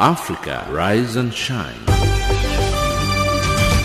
Africa 0.00 0.64
Rise 0.70 1.16
and 1.16 1.34
Shine. 1.34 1.74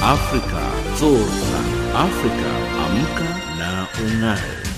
Africa 0.04 0.62
Zorka. 0.93 1.59
Africa 1.96 2.51
Amka 2.86 3.29
na 3.58 3.88
Ung'are. 3.97 4.72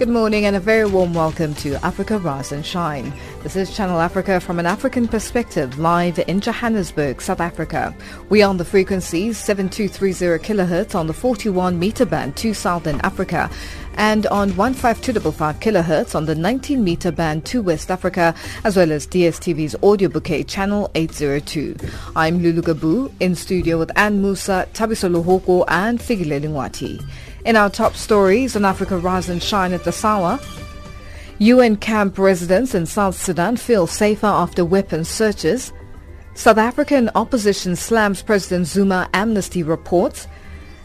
Good 0.00 0.08
morning 0.08 0.46
and 0.46 0.56
a 0.56 0.60
very 0.60 0.86
warm 0.86 1.12
welcome 1.12 1.54
to 1.56 1.74
Africa 1.84 2.18
Rise 2.18 2.52
and 2.52 2.64
Shine. 2.64 3.12
This 3.42 3.54
is 3.54 3.76
Channel 3.76 4.00
Africa 4.00 4.40
from 4.40 4.58
an 4.58 4.64
African 4.64 5.06
perspective, 5.06 5.78
live 5.78 6.18
in 6.20 6.40
Johannesburg, 6.40 7.20
South 7.20 7.38
Africa. 7.38 7.94
We 8.30 8.42
are 8.42 8.48
on 8.48 8.56
the 8.56 8.64
frequencies 8.64 9.36
7230 9.36 10.42
kHz 10.42 10.94
on 10.94 11.06
the 11.06 11.12
41 11.12 11.78
meter 11.78 12.06
band 12.06 12.34
to 12.38 12.54
Southern 12.54 12.98
Africa 13.02 13.50
and 13.96 14.26
on 14.28 14.48
15255 14.52 15.60
kHz 15.60 16.14
on 16.14 16.24
the 16.24 16.34
19 16.34 16.82
meter 16.82 17.12
band 17.12 17.44
to 17.44 17.60
West 17.60 17.90
Africa, 17.90 18.34
as 18.64 18.78
well 18.78 18.92
as 18.92 19.06
DSTV's 19.06 19.76
audio 19.82 20.08
bouquet 20.08 20.44
channel 20.44 20.90
802. 20.94 21.76
I'm 22.16 22.42
Lulu 22.42 22.62
Gabu 22.62 23.12
in 23.20 23.34
studio 23.34 23.78
with 23.78 23.90
Anne 23.96 24.22
Musa, 24.22 24.66
Tabiso 24.72 25.14
Luhoko 25.14 25.66
and 25.68 25.98
Figile 25.98 26.40
Lingwati. 26.40 27.06
In 27.44 27.56
our 27.56 27.70
top 27.70 27.96
stories 27.96 28.54
on 28.54 28.66
Africa 28.66 28.98
Rise 28.98 29.30
and 29.30 29.42
Shine 29.42 29.72
at 29.72 29.84
the 29.84 29.92
Sawa, 29.92 30.38
UN 31.38 31.76
camp 31.76 32.18
residents 32.18 32.74
in 32.74 32.84
South 32.84 33.14
Sudan 33.14 33.56
feel 33.56 33.86
safer 33.86 34.26
after 34.26 34.62
weapons 34.62 35.08
searches. 35.08 35.72
South 36.34 36.58
African 36.58 37.08
opposition 37.14 37.76
slams 37.76 38.20
President 38.22 38.66
Zuma 38.66 39.08
amnesty 39.14 39.62
reports. 39.62 40.28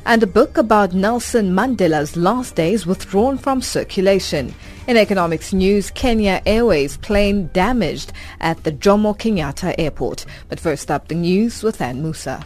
And 0.06 0.23
a 0.23 0.28
book 0.28 0.58
about 0.58 0.94
Nelson 0.94 1.52
Mandela's 1.52 2.16
last 2.16 2.56
days 2.56 2.86
withdrawn 2.86 3.38
from 3.38 3.61
circulation. 3.61 4.56
In 4.88 4.95
economics 4.95 5.52
news, 5.52 5.89
Kenya 5.92 6.42
Airways 6.45 6.95
plane 6.98 7.50
damaged 7.52 8.14
at 8.39 8.64
the 8.64 8.72
Jomo 8.72 9.17
Kenyatta 9.17 9.76
Airport. 9.78 10.26
But 10.48 10.61
first 10.61 10.89
up, 10.89 11.09
the 11.09 11.16
news 11.16 11.64
with 11.64 11.81
Ann 11.81 12.02
Musa. 12.02 12.45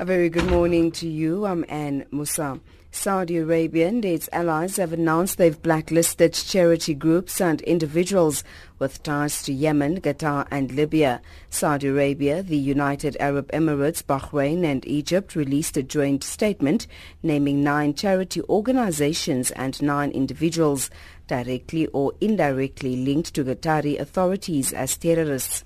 A 0.00 0.04
very 0.04 0.28
good 0.28 0.48
morning 0.48 0.92
to 0.92 1.08
you. 1.08 1.44
I'm 1.44 1.64
Anne 1.68 2.06
Musa. 2.12 2.60
Saudi 2.92 3.38
Arabia 3.38 3.88
and 3.88 4.04
its 4.04 4.28
allies 4.30 4.76
have 4.76 4.92
announced 4.92 5.38
they've 5.38 5.60
blacklisted 5.60 6.34
charity 6.34 6.94
groups 6.94 7.40
and 7.40 7.60
individuals 7.62 8.44
with 8.78 9.02
ties 9.02 9.42
to 9.42 9.52
Yemen, 9.52 10.00
Qatar 10.00 10.46
and 10.52 10.70
Libya. 10.70 11.20
Saudi 11.50 11.88
Arabia, 11.88 12.44
the 12.44 12.56
United 12.56 13.16
Arab 13.18 13.50
Emirates, 13.50 14.00
Bahrain 14.00 14.64
and 14.64 14.86
Egypt 14.86 15.34
released 15.34 15.76
a 15.76 15.82
joint 15.82 16.22
statement 16.22 16.86
naming 17.24 17.64
nine 17.64 17.92
charity 17.92 18.40
organizations 18.42 19.50
and 19.50 19.82
nine 19.82 20.12
individuals 20.12 20.90
directly 21.26 21.88
or 21.88 22.12
indirectly 22.20 22.94
linked 22.94 23.34
to 23.34 23.42
Qatari 23.42 23.98
authorities 23.98 24.72
as 24.72 24.96
terrorists. 24.96 25.64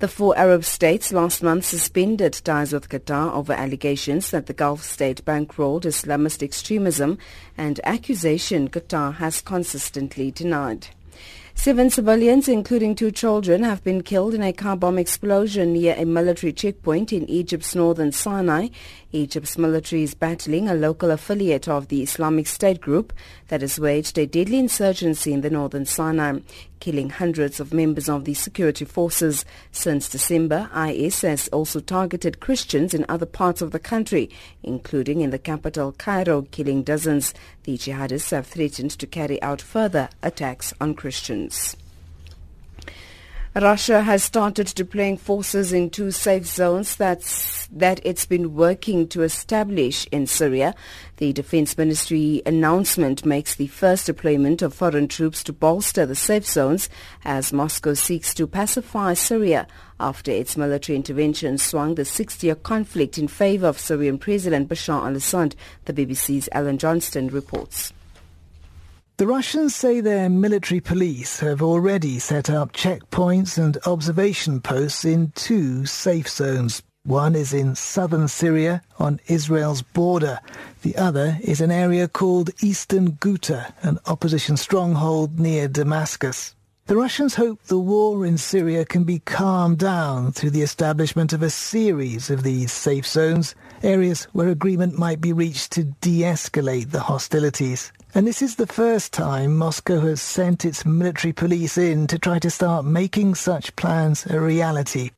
The 0.00 0.08
four 0.08 0.36
Arab 0.36 0.64
states 0.64 1.12
last 1.12 1.40
month 1.40 1.66
suspended 1.66 2.32
ties 2.44 2.72
with 2.72 2.88
Qatar 2.88 3.32
over 3.32 3.52
allegations 3.52 4.32
that 4.32 4.46
the 4.46 4.52
Gulf 4.52 4.82
state 4.82 5.24
bankrolled 5.24 5.84
Islamist 5.84 6.42
extremism 6.42 7.16
and 7.56 7.80
accusation 7.84 8.68
Qatar 8.68 9.14
has 9.14 9.40
consistently 9.40 10.32
denied. 10.32 10.88
Seven 11.54 11.88
civilians, 11.88 12.48
including 12.48 12.96
two 12.96 13.12
children, 13.12 13.62
have 13.62 13.84
been 13.84 14.02
killed 14.02 14.34
in 14.34 14.42
a 14.42 14.52
car 14.52 14.76
bomb 14.76 14.98
explosion 14.98 15.74
near 15.74 15.94
a 15.96 16.04
military 16.04 16.52
checkpoint 16.52 17.12
in 17.12 17.30
Egypt's 17.30 17.76
northern 17.76 18.10
Sinai. 18.10 18.68
Egypt's 19.14 19.56
military 19.56 20.02
is 20.02 20.12
battling 20.12 20.68
a 20.68 20.74
local 20.74 21.12
affiliate 21.12 21.68
of 21.68 21.86
the 21.86 22.02
Islamic 22.02 22.48
State 22.48 22.80
group 22.80 23.12
that 23.46 23.60
has 23.60 23.78
waged 23.78 24.18
a 24.18 24.26
deadly 24.26 24.58
insurgency 24.58 25.32
in 25.32 25.40
the 25.40 25.50
northern 25.50 25.86
Sinai, 25.86 26.40
killing 26.80 27.10
hundreds 27.10 27.60
of 27.60 27.72
members 27.72 28.08
of 28.08 28.24
the 28.24 28.34
security 28.34 28.84
forces. 28.84 29.44
Since 29.70 30.08
December, 30.08 30.68
IS 30.76 31.20
has 31.20 31.46
also 31.48 31.78
targeted 31.78 32.40
Christians 32.40 32.92
in 32.92 33.06
other 33.08 33.24
parts 33.24 33.62
of 33.62 33.70
the 33.70 33.78
country, 33.78 34.30
including 34.64 35.20
in 35.20 35.30
the 35.30 35.38
capital 35.38 35.92
Cairo, 35.92 36.42
killing 36.50 36.82
dozens. 36.82 37.32
The 37.62 37.78
jihadists 37.78 38.32
have 38.32 38.48
threatened 38.48 38.90
to 38.98 39.06
carry 39.06 39.40
out 39.42 39.62
further 39.62 40.08
attacks 40.24 40.74
on 40.80 40.94
Christians. 40.94 41.76
Russia 43.56 44.02
has 44.02 44.24
started 44.24 44.66
deploying 44.74 45.16
forces 45.16 45.72
in 45.72 45.88
two 45.88 46.10
safe 46.10 46.44
zones 46.44 46.96
that's, 46.96 47.68
that 47.68 48.00
it's 48.02 48.26
been 48.26 48.52
working 48.52 49.06
to 49.06 49.22
establish 49.22 50.08
in 50.10 50.26
Syria. 50.26 50.74
The 51.18 51.32
Defense 51.32 51.78
Ministry 51.78 52.42
announcement 52.44 53.24
makes 53.24 53.54
the 53.54 53.68
first 53.68 54.06
deployment 54.06 54.60
of 54.60 54.74
foreign 54.74 55.06
troops 55.06 55.44
to 55.44 55.52
bolster 55.52 56.04
the 56.04 56.16
safe 56.16 56.44
zones 56.44 56.88
as 57.24 57.52
Moscow 57.52 57.94
seeks 57.94 58.34
to 58.34 58.48
pacify 58.48 59.14
Syria 59.14 59.68
after 60.00 60.32
its 60.32 60.56
military 60.56 60.96
intervention 60.96 61.56
swung 61.56 61.94
the 61.94 62.04
six-year 62.04 62.56
conflict 62.56 63.18
in 63.18 63.28
favor 63.28 63.68
of 63.68 63.78
Syrian 63.78 64.18
President 64.18 64.68
Bashar 64.68 65.06
al-Assad, 65.06 65.54
the 65.84 65.92
BBC's 65.92 66.48
Alan 66.50 66.76
Johnston 66.76 67.28
reports. 67.28 67.92
The 69.16 69.28
Russians 69.28 69.76
say 69.76 70.00
their 70.00 70.28
military 70.28 70.80
police 70.80 71.38
have 71.38 71.62
already 71.62 72.18
set 72.18 72.50
up 72.50 72.72
checkpoints 72.72 73.56
and 73.56 73.78
observation 73.86 74.60
posts 74.60 75.04
in 75.04 75.30
two 75.36 75.86
safe 75.86 76.28
zones. 76.28 76.82
One 77.04 77.36
is 77.36 77.54
in 77.54 77.76
southern 77.76 78.26
Syria 78.26 78.82
on 78.98 79.20
Israel's 79.28 79.82
border. 79.82 80.40
The 80.82 80.96
other 80.96 81.38
is 81.42 81.60
an 81.60 81.70
area 81.70 82.08
called 82.08 82.50
Eastern 82.60 83.12
Ghouta, 83.12 83.72
an 83.82 84.00
opposition 84.06 84.56
stronghold 84.56 85.38
near 85.38 85.68
Damascus. 85.68 86.56
The 86.86 86.96
Russians 86.96 87.36
hope 87.36 87.62
the 87.62 87.78
war 87.78 88.26
in 88.26 88.36
Syria 88.36 88.84
can 88.84 89.04
be 89.04 89.20
calmed 89.20 89.78
down 89.78 90.32
through 90.32 90.50
the 90.50 90.62
establishment 90.62 91.32
of 91.32 91.42
a 91.42 91.50
series 91.50 92.30
of 92.30 92.42
these 92.42 92.72
safe 92.72 93.06
zones, 93.06 93.54
areas 93.84 94.24
where 94.32 94.48
agreement 94.48 94.98
might 94.98 95.20
be 95.20 95.32
reached 95.32 95.70
to 95.72 95.84
de-escalate 95.84 96.90
the 96.90 97.00
hostilities. 97.00 97.92
And 98.16 98.28
this 98.28 98.42
is 98.42 98.54
the 98.54 98.68
first 98.68 99.12
time 99.12 99.56
Moscow 99.56 99.98
has 100.02 100.22
sent 100.22 100.64
its 100.64 100.86
military 100.86 101.32
police 101.32 101.76
in 101.76 102.06
to 102.06 102.16
try 102.16 102.38
to 102.38 102.48
start 102.48 102.84
making 102.84 103.34
such 103.34 103.74
plans 103.74 104.24
a 104.26 104.38
reality. 104.38 105.10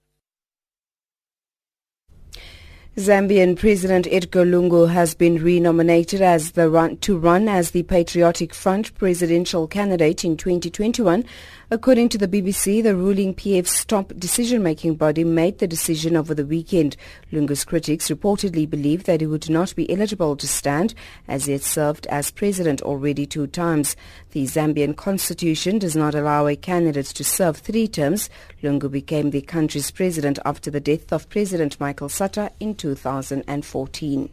Zambian 2.96 3.58
President 3.58 4.08
Edgar 4.10 4.46
Lungu 4.46 4.88
has 4.88 5.14
been 5.14 5.44
renominated 5.44 6.22
as 6.22 6.52
the 6.52 6.70
run, 6.70 6.96
to 6.98 7.18
run 7.18 7.46
as 7.46 7.72
the 7.72 7.82
Patriotic 7.82 8.54
Front 8.54 8.94
presidential 8.94 9.66
candidate 9.66 10.24
in 10.24 10.38
2021. 10.38 11.22
According 11.68 12.10
to 12.10 12.18
the 12.18 12.28
BBC, 12.28 12.80
the 12.80 12.94
ruling 12.94 13.34
PF's 13.34 13.84
top 13.84 14.12
decision-making 14.16 14.94
body 14.94 15.24
made 15.24 15.58
the 15.58 15.66
decision 15.66 16.16
over 16.16 16.32
the 16.32 16.46
weekend. 16.46 16.96
Lungu's 17.32 17.64
critics 17.64 18.08
reportedly 18.08 18.70
believe 18.70 19.02
that 19.02 19.20
he 19.20 19.26
would 19.26 19.50
not 19.50 19.74
be 19.74 19.90
eligible 19.90 20.36
to 20.36 20.46
stand 20.46 20.94
as 21.26 21.46
he 21.46 21.52
had 21.52 21.64
served 21.64 22.06
as 22.06 22.30
president 22.30 22.82
already 22.82 23.26
two 23.26 23.48
times. 23.48 23.96
The 24.30 24.44
Zambian 24.44 24.94
constitution 24.94 25.80
does 25.80 25.96
not 25.96 26.14
allow 26.14 26.46
a 26.46 26.54
candidate 26.54 27.06
to 27.06 27.24
serve 27.24 27.56
three 27.56 27.88
terms. 27.88 28.30
Lungu 28.62 28.88
became 28.88 29.30
the 29.30 29.42
country's 29.42 29.90
president 29.90 30.38
after 30.44 30.70
the 30.70 30.78
death 30.78 31.12
of 31.12 31.28
President 31.30 31.80
Michael 31.80 32.08
Sata 32.08 32.52
in 32.60 32.76
2014. 32.76 34.30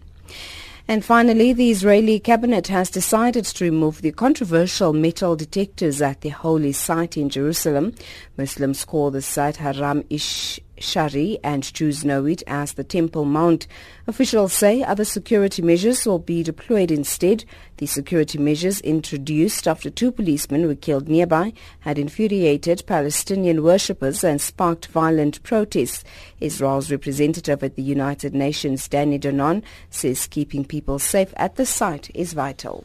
And 0.85 1.03
finally, 1.03 1.53
the 1.53 1.71
Israeli 1.71 2.19
cabinet 2.19 2.68
has 2.68 2.89
decided 2.89 3.45
to 3.45 3.63
remove 3.63 4.01
the 4.01 4.12
controversial 4.12 4.91
metal 4.91 5.35
detectors 5.35 6.01
at 6.01 6.21
the 6.21 6.30
holy 6.30 6.74
site 6.74 7.15
in 7.15 7.30
Jerusalem. 7.30 7.94
Muslims 8.38 8.83
call 8.83 9.09
the 9.09 9.21
site 9.21 9.57
Haram 9.57 10.03
Ish 10.09 10.59
Shari 10.78 11.40
and 11.44 11.74
Jews 11.74 12.04
know 12.04 12.25
it 12.25 12.44
as 12.48 12.74
the 12.74 12.84
Temple 12.84 13.25
Mount. 13.25 13.68
Officials 14.08 14.54
say 14.54 14.84
other 14.84 15.06
security 15.06 15.62
measures 15.62 16.06
will 16.06 16.20
be 16.20 16.44
deployed 16.44 16.92
instead. 16.92 17.46
The 17.78 17.86
security 17.86 18.38
measures 18.38 18.81
introduced 18.81 19.68
after 19.68 19.90
two 19.90 20.12
policemen 20.12 20.68
were 20.68 20.75
killed 20.75 21.08
nearby 21.08 21.54
had 21.81 22.00
infuriated 22.00 22.84
Palestinian 22.88 23.64
worshippers 23.64 24.24
and 24.24 24.42
sparked 24.42 24.88
violent 24.88 25.42
protests. 25.44 26.04
Israel's 26.40 26.92
representative 26.92 27.64
at 27.64 27.75
the 27.75 27.84
United 27.84 28.34
Nations, 28.34 28.88
Danny 28.88 29.20
Danon, 29.20 29.64
says 29.90 30.28
keeping 30.28 30.66
people 30.66 31.00
safe 31.00 31.34
at 31.38 31.56
the 31.56 31.66
site 31.66 32.10
is 32.14 32.34
vital. 32.34 32.84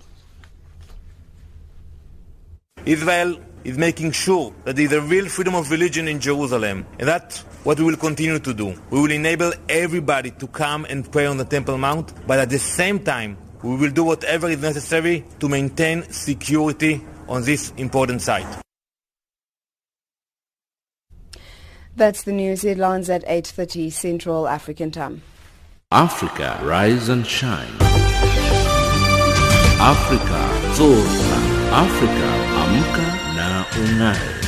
Israel 2.86 3.38
is 3.64 3.78
making 3.78 4.12
sure 4.12 4.52
that 4.64 4.76
there 4.76 4.84
is 4.84 4.92
a 4.92 5.00
real 5.00 5.28
freedom 5.28 5.54
of 5.54 5.70
religion 5.70 6.08
in 6.08 6.20
Jerusalem. 6.20 6.86
And 6.98 7.08
that's 7.08 7.40
what 7.64 7.78
we 7.78 7.84
will 7.84 7.96
continue 7.96 8.38
to 8.38 8.54
do. 8.54 8.74
We 8.90 9.00
will 9.00 9.10
enable 9.10 9.52
everybody 9.68 10.30
to 10.32 10.46
come 10.46 10.84
and 10.86 11.10
pray 11.10 11.26
on 11.26 11.36
the 11.36 11.44
Temple 11.44 11.78
Mount, 11.78 12.12
but 12.26 12.38
at 12.38 12.50
the 12.50 12.58
same 12.58 13.00
time, 13.00 13.36
we 13.62 13.76
will 13.76 13.90
do 13.90 14.04
whatever 14.04 14.48
is 14.48 14.60
necessary 14.60 15.24
to 15.40 15.48
maintain 15.48 16.02
security 16.10 17.00
on 17.28 17.42
this 17.42 17.72
important 17.76 18.22
site. 18.22 18.46
That's 21.96 22.22
the 22.22 22.32
news 22.32 22.62
headlines 22.62 23.10
at 23.10 23.26
8.30 23.26 23.92
Central 23.92 24.46
African 24.46 24.92
Time. 24.92 25.22
Africa, 25.90 26.60
rise 26.62 27.08
and 27.08 27.26
shine. 27.26 27.68
Africa, 29.80 30.40
zorka. 30.76 31.58
Africa, 31.70 32.28
amka 32.62 33.17
ung'are. 33.76 34.38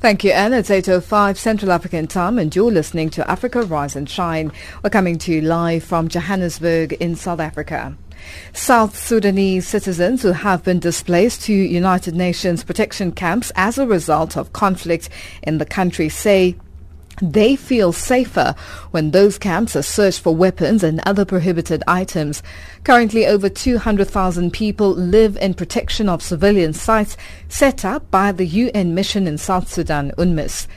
Thank 0.00 0.22
you, 0.22 0.30
Anne. 0.30 0.52
It's 0.54 0.70
8.05 0.70 1.36
Central 1.36 1.72
African 1.72 2.06
time 2.06 2.38
and 2.38 2.54
you're 2.54 2.70
listening 2.70 3.10
to 3.10 3.28
Africa 3.28 3.62
Rise 3.62 3.96
and 3.96 4.08
Shine. 4.08 4.52
We're 4.82 4.90
coming 4.90 5.18
to 5.18 5.32
you 5.32 5.40
live 5.40 5.82
from 5.82 6.06
Johannesburg 6.06 6.92
in 6.94 7.16
South 7.16 7.40
Africa. 7.40 7.96
South 8.52 8.96
Sudanese 8.96 9.66
citizens 9.66 10.22
who 10.22 10.32
have 10.32 10.64
been 10.64 10.78
displaced 10.78 11.42
to 11.42 11.52
United 11.52 12.14
Nations 12.14 12.64
protection 12.64 13.12
camps 13.12 13.52
as 13.56 13.78
a 13.78 13.86
result 13.86 14.36
of 14.36 14.52
conflict 14.52 15.08
in 15.42 15.58
the 15.58 15.66
country 15.66 16.08
say 16.08 16.56
they 17.22 17.56
feel 17.56 17.92
safer 17.92 18.54
when 18.90 19.10
those 19.10 19.38
camps 19.38 19.74
are 19.74 19.82
searched 19.82 20.20
for 20.20 20.34
weapons 20.34 20.82
and 20.84 21.00
other 21.04 21.24
prohibited 21.24 21.82
items. 21.86 22.42
Currently, 22.84 23.26
over 23.26 23.48
200,000 23.48 24.52
people 24.52 24.90
live 24.90 25.36
in 25.38 25.54
protection 25.54 26.08
of 26.08 26.22
civilian 26.22 26.72
sites 26.72 27.16
set 27.48 27.84
up 27.84 28.10
by 28.10 28.32
the 28.32 28.46
UN 28.46 28.94
mission 28.94 29.26
in 29.26 29.38
South 29.38 29.68
Sudan, 29.68 30.12
UNMISS. 30.16 30.68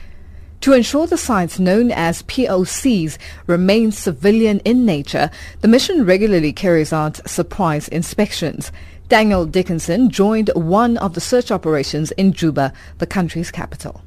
To 0.62 0.72
ensure 0.72 1.08
the 1.08 1.18
sites 1.18 1.58
known 1.58 1.90
as 1.90 2.22
POCs 2.22 3.18
remain 3.48 3.90
civilian 3.90 4.60
in 4.60 4.86
nature, 4.86 5.28
the 5.60 5.66
mission 5.66 6.04
regularly 6.04 6.52
carries 6.52 6.92
out 6.92 7.28
surprise 7.28 7.88
inspections. 7.88 8.70
Daniel 9.08 9.44
Dickinson 9.44 10.08
joined 10.08 10.52
one 10.54 10.98
of 10.98 11.14
the 11.14 11.20
search 11.20 11.50
operations 11.50 12.12
in 12.12 12.32
Juba, 12.32 12.72
the 12.98 13.06
country's 13.08 13.50
capital. 13.50 14.02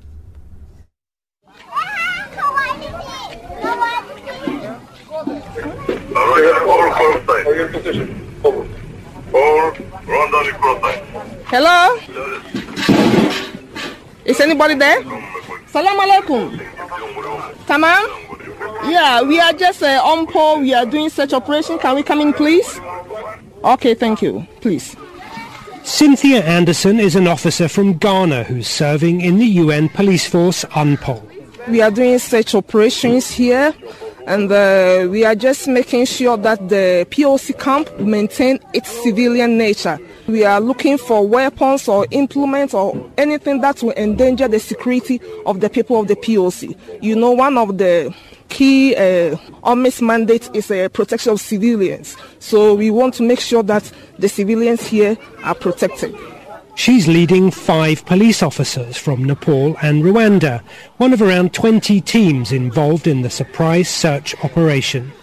Hello? 11.48 11.98
Is 14.24 14.40
anybody 14.40 14.76
there? 14.76 15.04
Salam 15.76 16.00
alaikum. 16.00 16.56
Tamam? 17.68 18.08
Yeah, 18.90 19.24
we 19.24 19.42
are 19.42 19.52
just 19.52 19.84
uh, 19.84 20.02
UNPOL. 20.06 20.62
We 20.62 20.74
are 20.74 20.86
doing 20.86 21.10
search 21.10 21.34
operation. 21.34 21.78
Can 21.80 21.96
we 21.96 22.02
come 22.04 22.22
in, 22.22 22.32
please? 22.32 22.80
Okay, 23.62 23.94
thank 23.94 24.22
you. 24.22 24.48
Please. 24.62 24.96
Cynthia 25.84 26.46
Anderson 26.46 26.98
is 26.98 27.18
an 27.18 27.28
officer 27.28 27.68
from 27.68 27.98
Ghana 27.98 28.44
who's 28.46 28.70
serving 28.70 29.20
in 29.20 29.38
the 29.38 29.48
UN 29.64 29.90
police 29.90 30.26
force 30.26 30.64
UNPOL. 30.64 31.22
We 31.68 31.82
are 31.82 31.92
doing 31.92 32.20
search 32.20 32.56
operations 32.56 33.30
here 33.30 33.76
and 34.28 34.52
uh, 34.52 35.08
we 35.10 35.24
are 35.24 35.36
just 35.36 35.68
making 35.68 36.06
sure 36.06 36.36
that 36.38 36.70
the 36.70 37.06
POC 37.12 37.60
camp 37.60 38.00
maintain 38.00 38.60
its 38.74 38.90
civilian 39.04 39.58
nature. 39.58 40.00
We 40.28 40.44
are 40.44 40.60
looking 40.60 40.98
for 40.98 41.28
weapons 41.28 41.88
or 41.88 42.08
implements 42.12 42.74
or 42.74 43.10
anything 43.18 43.62
that 43.62 43.84
will 43.84 43.94
endanger 43.94 44.48
the 44.48 44.60
security 44.60 45.22
of 45.46 45.60
the 45.60 45.70
people 45.70 46.00
of 46.00 46.08
the 46.08 46.16
POC. 46.16 46.76
You 47.02 47.16
know, 47.16 47.32
one 47.32 47.58
of 47.58 47.78
the 47.78 48.14
key 48.50 48.96
uh, 48.96 49.36
UNMISS 49.64 50.02
mandate 50.02 50.50
is 50.54 50.72
a 50.72 50.86
uh, 50.86 50.90
protection 50.90 51.34
of 51.34 51.42
civilians. 51.42 52.18
So 52.40 52.74
we 52.74 52.90
want 52.90 53.14
to 53.16 53.24
make 53.24 53.40
sure 53.40 53.64
that 53.64 53.92
the 54.18 54.30
civilians 54.30 54.88
here 54.88 55.18
are 55.44 55.56
protected. 55.56 56.16
She's 56.76 57.08
leading 57.08 57.52
five 57.52 58.06
police 58.06 58.44
officers 58.44 58.98
from 58.98 59.24
Nepal 59.24 59.78
and 59.82 60.04
Rwanda, 60.04 60.62
one 60.98 61.14
of 61.14 61.22
around 61.22 61.54
20 61.54 62.02
teams 62.02 62.52
involved 62.52 63.08
in 63.08 63.22
the 63.22 63.30
surprise 63.30 63.90
search 63.90 64.36
operation. 64.44 65.14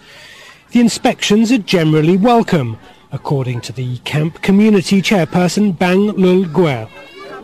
The 0.71 0.79
inspections 0.79 1.51
are 1.51 1.59
generally 1.59 2.17
welcome, 2.17 2.79
according 3.11 3.61
to 3.61 3.71
the 3.71 3.99
camp 3.99 4.41
community 4.41 4.99
chairperson 5.01 5.77
Bang 5.77 6.07
Lul 6.13 6.45
Guer. 6.45 6.89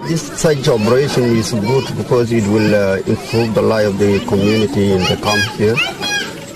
This 0.07 0.27
search 0.41 0.67
operation 0.67 1.23
is 1.25 1.51
good 1.51 1.95
because 1.95 2.31
it 2.31 2.47
will 2.47 2.73
uh, 2.73 2.97
improve 3.05 3.53
the 3.53 3.62
life 3.62 3.88
of 3.88 4.00
the 4.00 4.25
community 4.25 4.91
in 4.91 5.01
the 5.01 5.19
camp 5.21 5.44
here 5.55 5.75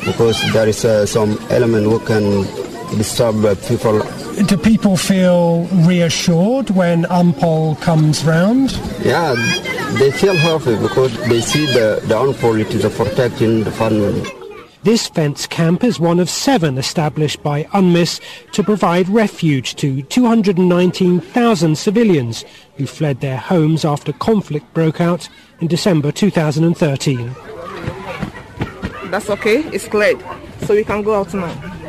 because 0.05 0.41
there 0.53 0.67
is 0.67 0.83
uh, 0.83 1.05
some 1.05 1.37
element 1.49 1.83
who 1.83 1.99
can 1.99 2.62
disturb 2.97 3.43
uh, 3.45 3.55
people 3.67 4.01
do 4.47 4.57
people 4.57 4.97
feel 4.97 5.65
reassured 5.85 6.71
when 6.71 7.03
UNPOL 7.05 7.79
comes 7.81 8.25
round? 8.25 8.71
Yeah, 9.01 9.35
they 9.99 10.09
feel 10.09 10.35
happy 10.35 10.75
because 10.75 11.15
they 11.29 11.39
see 11.39 11.67
the, 11.67 12.01
the 12.07 12.15
UNPOL, 12.15 12.59
it 12.59 12.73
is 12.73 12.83
a 12.83 12.89
protecting 12.89 13.63
the 13.63 13.71
family. 13.71 14.23
This 14.81 15.07
fence 15.07 15.45
camp 15.45 15.83
is 15.83 15.99
one 15.99 16.19
of 16.19 16.29
seven 16.29 16.79
established 16.79 17.43
by 17.43 17.65
UNMISS 17.65 18.19
to 18.53 18.63
provide 18.63 19.07
refuge 19.07 19.75
to 19.75 20.01
219,000 20.01 21.77
civilians 21.77 22.43
who 22.77 22.87
fled 22.87 23.21
their 23.21 23.37
homes 23.37 23.85
after 23.85 24.11
conflict 24.13 24.73
broke 24.73 24.99
out 24.99 25.29
in 25.61 25.67
December 25.67 26.11
2013. 26.11 27.35
That's 29.11 29.29
okay, 29.29 29.59
it's 29.65 29.87
cleared, 29.87 30.21
so 30.61 30.73
we 30.73 30.83
can 30.83 31.03
go 31.03 31.19
out 31.19 31.33
now. 31.35 31.82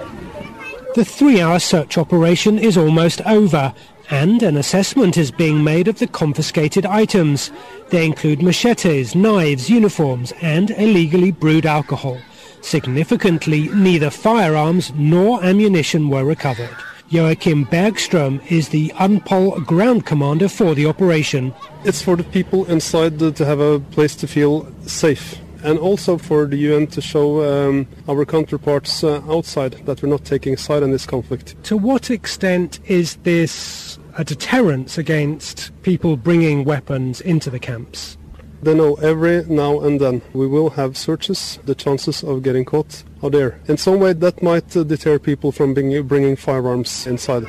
The 0.94 1.05
three-hour 1.05 1.58
search 1.58 1.99
operation 1.99 2.56
is 2.56 2.76
almost 2.76 3.20
over 3.23 3.75
and 4.11 4.44
an 4.44 4.56
assessment 4.56 5.17
is 5.17 5.32
being 5.32 5.65
made 5.65 5.89
of 5.89 5.98
the 5.98 6.06
confiscated 6.06 6.86
items. 6.86 7.51
They 7.89 8.06
include 8.06 8.41
machetes, 8.41 9.17
knives, 9.17 9.69
uniforms 9.69 10.32
and 10.41 10.70
illegally 10.70 11.32
brewed 11.32 11.67
alcohol. 11.67 12.19
Significantly, 12.60 13.67
neither 13.70 14.08
firearms 14.08 14.93
nor 14.94 15.43
ammunition 15.43 16.10
were 16.10 16.24
recovered. 16.24 16.77
Joachim 17.08 17.67
Bergström 17.67 18.41
is 18.48 18.69
the 18.69 18.93
UNPOL 19.01 19.67
ground 19.67 20.06
commander 20.06 20.48
for 20.48 20.77
the 20.77 20.86
operation. 20.86 21.53
It's 21.82 22.03
for 22.03 22.15
the 22.15 22.22
people 22.22 22.67
inside 22.67 23.19
to 23.19 23.44
have 23.44 23.58
a 23.58 23.81
place 23.81 24.15
to 24.15 24.29
feel 24.29 24.72
safe 24.86 25.41
and 25.65 25.79
also 25.79 26.19
for 26.19 26.47
the 26.47 26.56
UN 26.56 26.87
to 26.89 27.01
show 27.01 27.43
um, 27.43 27.89
our 28.09 28.25
counterparts 28.25 29.03
uh, 29.03 29.23
outside 29.29 29.73
that 29.87 30.03
we're 30.03 30.11
not 30.11 30.25
taking 30.25 30.56
side 30.56 30.83
in 30.83 30.91
this 30.91 31.06
conflict. 31.06 31.56
To 31.65 31.77
what 31.77 32.11
extent 32.11 32.79
is 32.87 33.17
this 33.25 33.99
a 34.17 34.25
deterrence 34.25 34.99
against 34.99 35.73
people 35.83 36.17
bringing 36.17 36.65
weapons 36.65 37.21
into 37.21 37.51
the 37.51 37.59
camps? 37.59 38.17
They 38.63 38.75
know 38.75 38.94
every 38.97 39.44
now 39.47 39.81
and 39.81 40.01
then 40.01 40.23
we 40.33 40.47
will 40.47 40.71
have 40.71 40.97
searches. 40.97 41.59
The 41.65 41.75
chances 41.75 42.23
of 42.23 42.43
getting 42.43 42.65
caught 42.65 43.03
are 43.23 43.31
there. 43.31 43.61
In 43.67 43.77
some 43.77 44.01
way, 44.01 44.13
that 44.13 44.43
might 44.43 44.77
uh, 44.77 44.85
deter 44.85 45.19
people 45.19 45.51
from 45.53 45.75
bringing, 45.75 46.06
bringing 46.06 46.37
firearms 46.37 47.06
inside. 47.06 47.47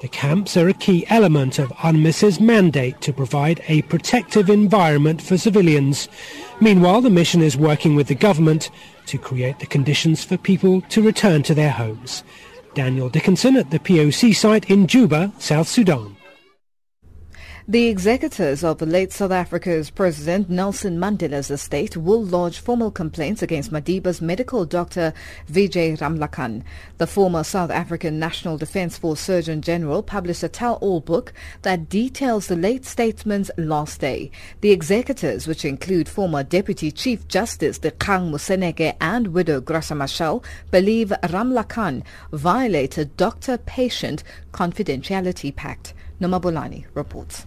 The 0.00 0.08
camps 0.08 0.56
are 0.58 0.68
a 0.68 0.74
key 0.74 1.06
element 1.08 1.58
of 1.58 1.72
UNMISS's 1.82 2.38
mandate 2.38 3.00
to 3.00 3.12
provide 3.12 3.62
a 3.68 3.80
protective 3.82 4.50
environment 4.50 5.22
for 5.22 5.38
civilians. 5.38 6.08
Meanwhile, 6.60 7.02
the 7.02 7.10
mission 7.10 7.42
is 7.42 7.56
working 7.56 7.94
with 7.94 8.08
the 8.08 8.14
government 8.14 8.70
to 9.06 9.18
create 9.18 9.58
the 9.58 9.66
conditions 9.66 10.24
for 10.24 10.36
people 10.36 10.80
to 10.82 11.02
return 11.02 11.42
to 11.44 11.54
their 11.54 11.70
homes. 11.70 12.22
Daniel 12.74 13.08
Dickinson 13.08 13.56
at 13.56 13.70
the 13.70 13.78
POC 13.78 14.34
site 14.34 14.70
in 14.70 14.86
Juba, 14.86 15.32
South 15.38 15.68
Sudan. 15.68 16.13
The 17.66 17.88
executors 17.88 18.62
of 18.62 18.76
the 18.76 18.84
late 18.84 19.10
South 19.10 19.30
Africa's 19.30 19.88
President 19.88 20.50
Nelson 20.50 20.98
Mandela's 20.98 21.50
estate 21.50 21.96
will 21.96 22.22
lodge 22.22 22.58
formal 22.58 22.90
complaints 22.90 23.42
against 23.42 23.72
Madiba's 23.72 24.20
medical 24.20 24.66
doctor 24.66 25.14
Vijay 25.50 25.96
Ramlakhan. 25.96 26.62
The 26.98 27.06
former 27.06 27.42
South 27.42 27.70
African 27.70 28.18
National 28.18 28.58
Defence 28.58 28.98
Force 28.98 29.20
Surgeon 29.20 29.62
General 29.62 30.02
published 30.02 30.42
a 30.42 30.48
tell-all 30.48 31.00
book 31.00 31.32
that 31.62 31.88
details 31.88 32.48
the 32.48 32.54
late 32.54 32.84
statesman's 32.84 33.50
last 33.56 33.98
day. 33.98 34.30
The 34.60 34.70
executors, 34.70 35.46
which 35.46 35.64
include 35.64 36.06
former 36.06 36.42
Deputy 36.42 36.92
Chief 36.92 37.26
Justice 37.28 37.78
Dikgang 37.78 38.30
Moseneke 38.30 38.94
and 39.00 39.28
widow 39.28 39.62
Graça 39.62 39.96
Machel, 39.96 40.44
believe 40.70 41.14
Ramlakhan 41.22 42.04
violated 42.30 43.16
doctor-patient 43.16 44.22
confidentiality 44.52 45.56
pact. 45.56 45.94
Nomabulani 46.20 46.84
reports. 46.92 47.46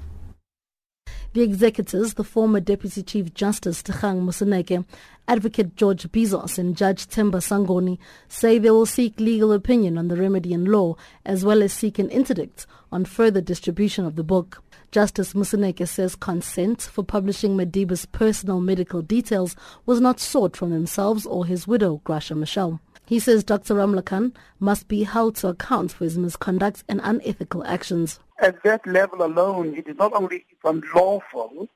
The 1.38 1.44
executors, 1.44 2.16
the 2.16 2.24
former 2.24 2.60
Deputy 2.60 3.04
Chief 3.04 3.32
Justice 3.32 3.84
Dikgang 3.84 4.24
Moseneke, 4.24 4.84
Advocate 5.28 5.76
George 5.76 6.12
Bizos 6.12 6.58
and 6.58 6.76
Judge 6.76 7.06
Themba 7.06 7.36
Sangoni 7.36 8.00
say 8.28 8.58
they 8.58 8.72
will 8.72 8.88
seek 8.88 9.20
legal 9.20 9.54
opinion 9.54 10.00
on 10.00 10.08
the 10.08 10.16
remedy 10.16 10.52
in 10.52 10.66
law 10.66 10.96
as 11.28 11.46
well 11.46 11.62
as 11.62 11.72
seek 11.72 12.00
an 12.00 12.10
interdict 12.10 12.66
on 12.92 13.06
further 13.06 13.40
distribution 13.40 14.04
of 14.04 14.16
the 14.16 14.24
book. 14.24 14.64
Justice 14.90 15.34
Moseneke 15.34 15.88
says 15.88 16.16
consent 16.16 16.82
for 16.82 17.04
publishing 17.04 17.56
Madiba's 17.56 18.08
personal 18.08 18.60
medical 18.60 19.04
details 19.04 19.56
was 19.86 20.02
not 20.02 20.20
sought 20.20 20.58
from 20.58 20.72
themselves 20.72 21.28
or 21.28 21.46
his 21.46 21.68
widow, 21.68 22.02
Graça 22.04 22.36
Machel. 22.36 22.80
He 23.08 23.20
says 23.20 23.46
Dr. 23.46 23.76
Ramlakhan 23.76 24.36
must 24.60 24.90
be 24.90 25.04
held 25.04 25.38
to 25.38 25.48
account 25.48 25.94
for 25.94 26.04
his 26.04 26.18
misconduct 26.18 26.84
and 26.90 27.00
unethical 27.02 27.64
actions. 27.64 28.20
At 28.40 28.62
that 28.64 28.86
level 28.86 29.24
alone, 29.24 29.76
it 29.76 29.88
is 29.88 29.96
not 29.96 30.12
only 30.12 30.46
unlawful, 30.62 31.70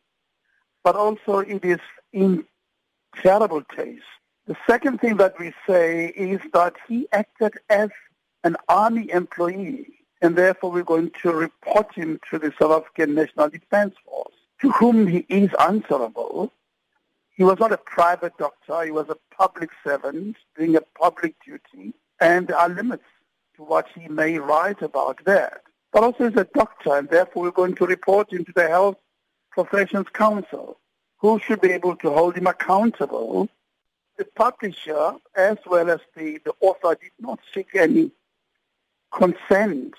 but 0.84 0.98
also 0.98 1.40
it 1.40 1.64
is 1.64 1.80
in 2.12 2.44
terrible 3.16 3.64
taste. 3.74 4.04
The 4.46 4.58
second 4.68 5.00
thing 5.00 5.16
that 5.18 5.40
we 5.40 5.54
say 5.66 6.08
is 6.08 6.42
that 6.52 6.76
he 6.86 7.08
acted 7.14 7.54
as 7.70 7.90
an 8.44 8.58
army 8.68 9.10
employee, 9.10 9.88
and 10.22 10.36
therefore 10.36 10.72
we're 10.72 10.84
going 10.84 11.12
to 11.22 11.32
report 11.32 11.96
him 11.96 12.20
to 12.30 12.40
the 12.40 12.52
South 12.60 12.84
African 12.84 13.16
National 13.16 13.48
Defence 13.48 13.96
Force, 14.04 14.36
to 14.60 14.72
whom 14.72 15.08
he 15.08 15.26
is 15.30 15.50
answerable 15.62 16.52
he 17.42 17.46
was 17.46 17.58
not 17.60 17.72
a 17.72 17.78
private 17.78 18.38
doctor. 18.38 18.84
He 18.84 18.92
was 18.92 19.10
a 19.10 19.18
public 19.36 19.72
servant 19.84 20.38
doing 20.56 20.76
a 20.76 20.82
public 20.82 21.34
duty. 21.44 21.92
And 22.20 22.48
there 22.48 22.56
are 22.56 22.70
limits 22.70 23.10
to 23.56 23.64
what 23.64 23.88
he 23.96 24.08
may 24.08 24.38
write 24.38 24.84
about 24.84 25.26
that. 25.26 25.64
But 25.92 26.04
also 26.04 26.30
he's 26.30 26.38
a 26.38 26.48
doctor, 26.54 26.96
and 26.96 27.10
therefore 27.10 27.42
we're 27.42 27.50
going 27.50 27.74
to 27.78 27.88
report 27.88 28.32
him 28.32 28.46
to 28.46 28.52
the 28.56 28.68
Health 28.68 28.98
Professions 29.50 30.06
Council, 30.14 30.78
who 31.18 31.40
should 31.40 31.62
be 31.62 31.72
able 31.72 31.96
to 31.96 32.12
hold 32.12 32.38
him 32.38 32.46
accountable. 32.46 33.50
The 34.20 34.26
publisher, 34.36 35.14
as 35.36 35.58
well 35.66 35.90
as 35.90 36.02
the, 36.16 36.40
the 36.46 36.54
author, 36.60 36.96
did 37.02 37.14
not 37.20 37.40
seek 37.56 37.70
any 37.74 38.12
consent 39.12 39.96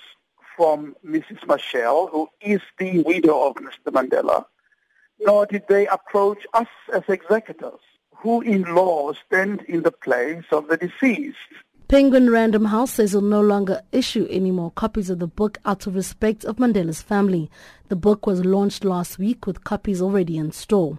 from 0.57 0.95
Mrs. 1.05 1.41
Machel, 1.49 2.09
who 2.09 2.29
is 2.41 2.61
the 2.79 3.03
widow 3.03 3.49
of 3.49 3.57
Mr. 3.57 3.87
Mandela 3.91 4.45
nor 5.25 5.47
did 5.47 5.63
they 5.69 5.87
approach 5.87 6.47
us 6.55 6.67
as 6.93 7.03
executors, 7.09 7.81
who 8.17 8.41
in 8.41 8.63
law 8.75 9.13
stand 9.27 9.63
in 9.63 9.83
the 9.83 9.93
place 9.93 10.45
of 10.51 10.69
the 10.69 10.77
deceased. 10.77 11.37
Penguin 11.93 12.31
Random 12.31 12.65
House 12.65 12.93
says 12.93 13.15
it'll 13.15 13.29
no 13.29 13.43
longer 13.43 13.83
issue 13.93 14.27
any 14.31 14.51
more 14.51 14.71
copies 14.71 15.11
of 15.11 15.19
the 15.19 15.27
book 15.27 15.59
out 15.67 15.87
of 15.87 15.95
respect 15.95 16.43
of 16.47 16.57
Mandela's 16.57 17.03
family. 17.03 17.51
The 17.89 17.97
book 17.97 18.27
was 18.27 18.47
launched 18.47 18.83
last 18.83 19.19
week 19.19 19.47
with 19.47 19.65
copies 19.65 20.01
already 20.01 20.39
in 20.39 20.53
store. 20.53 20.99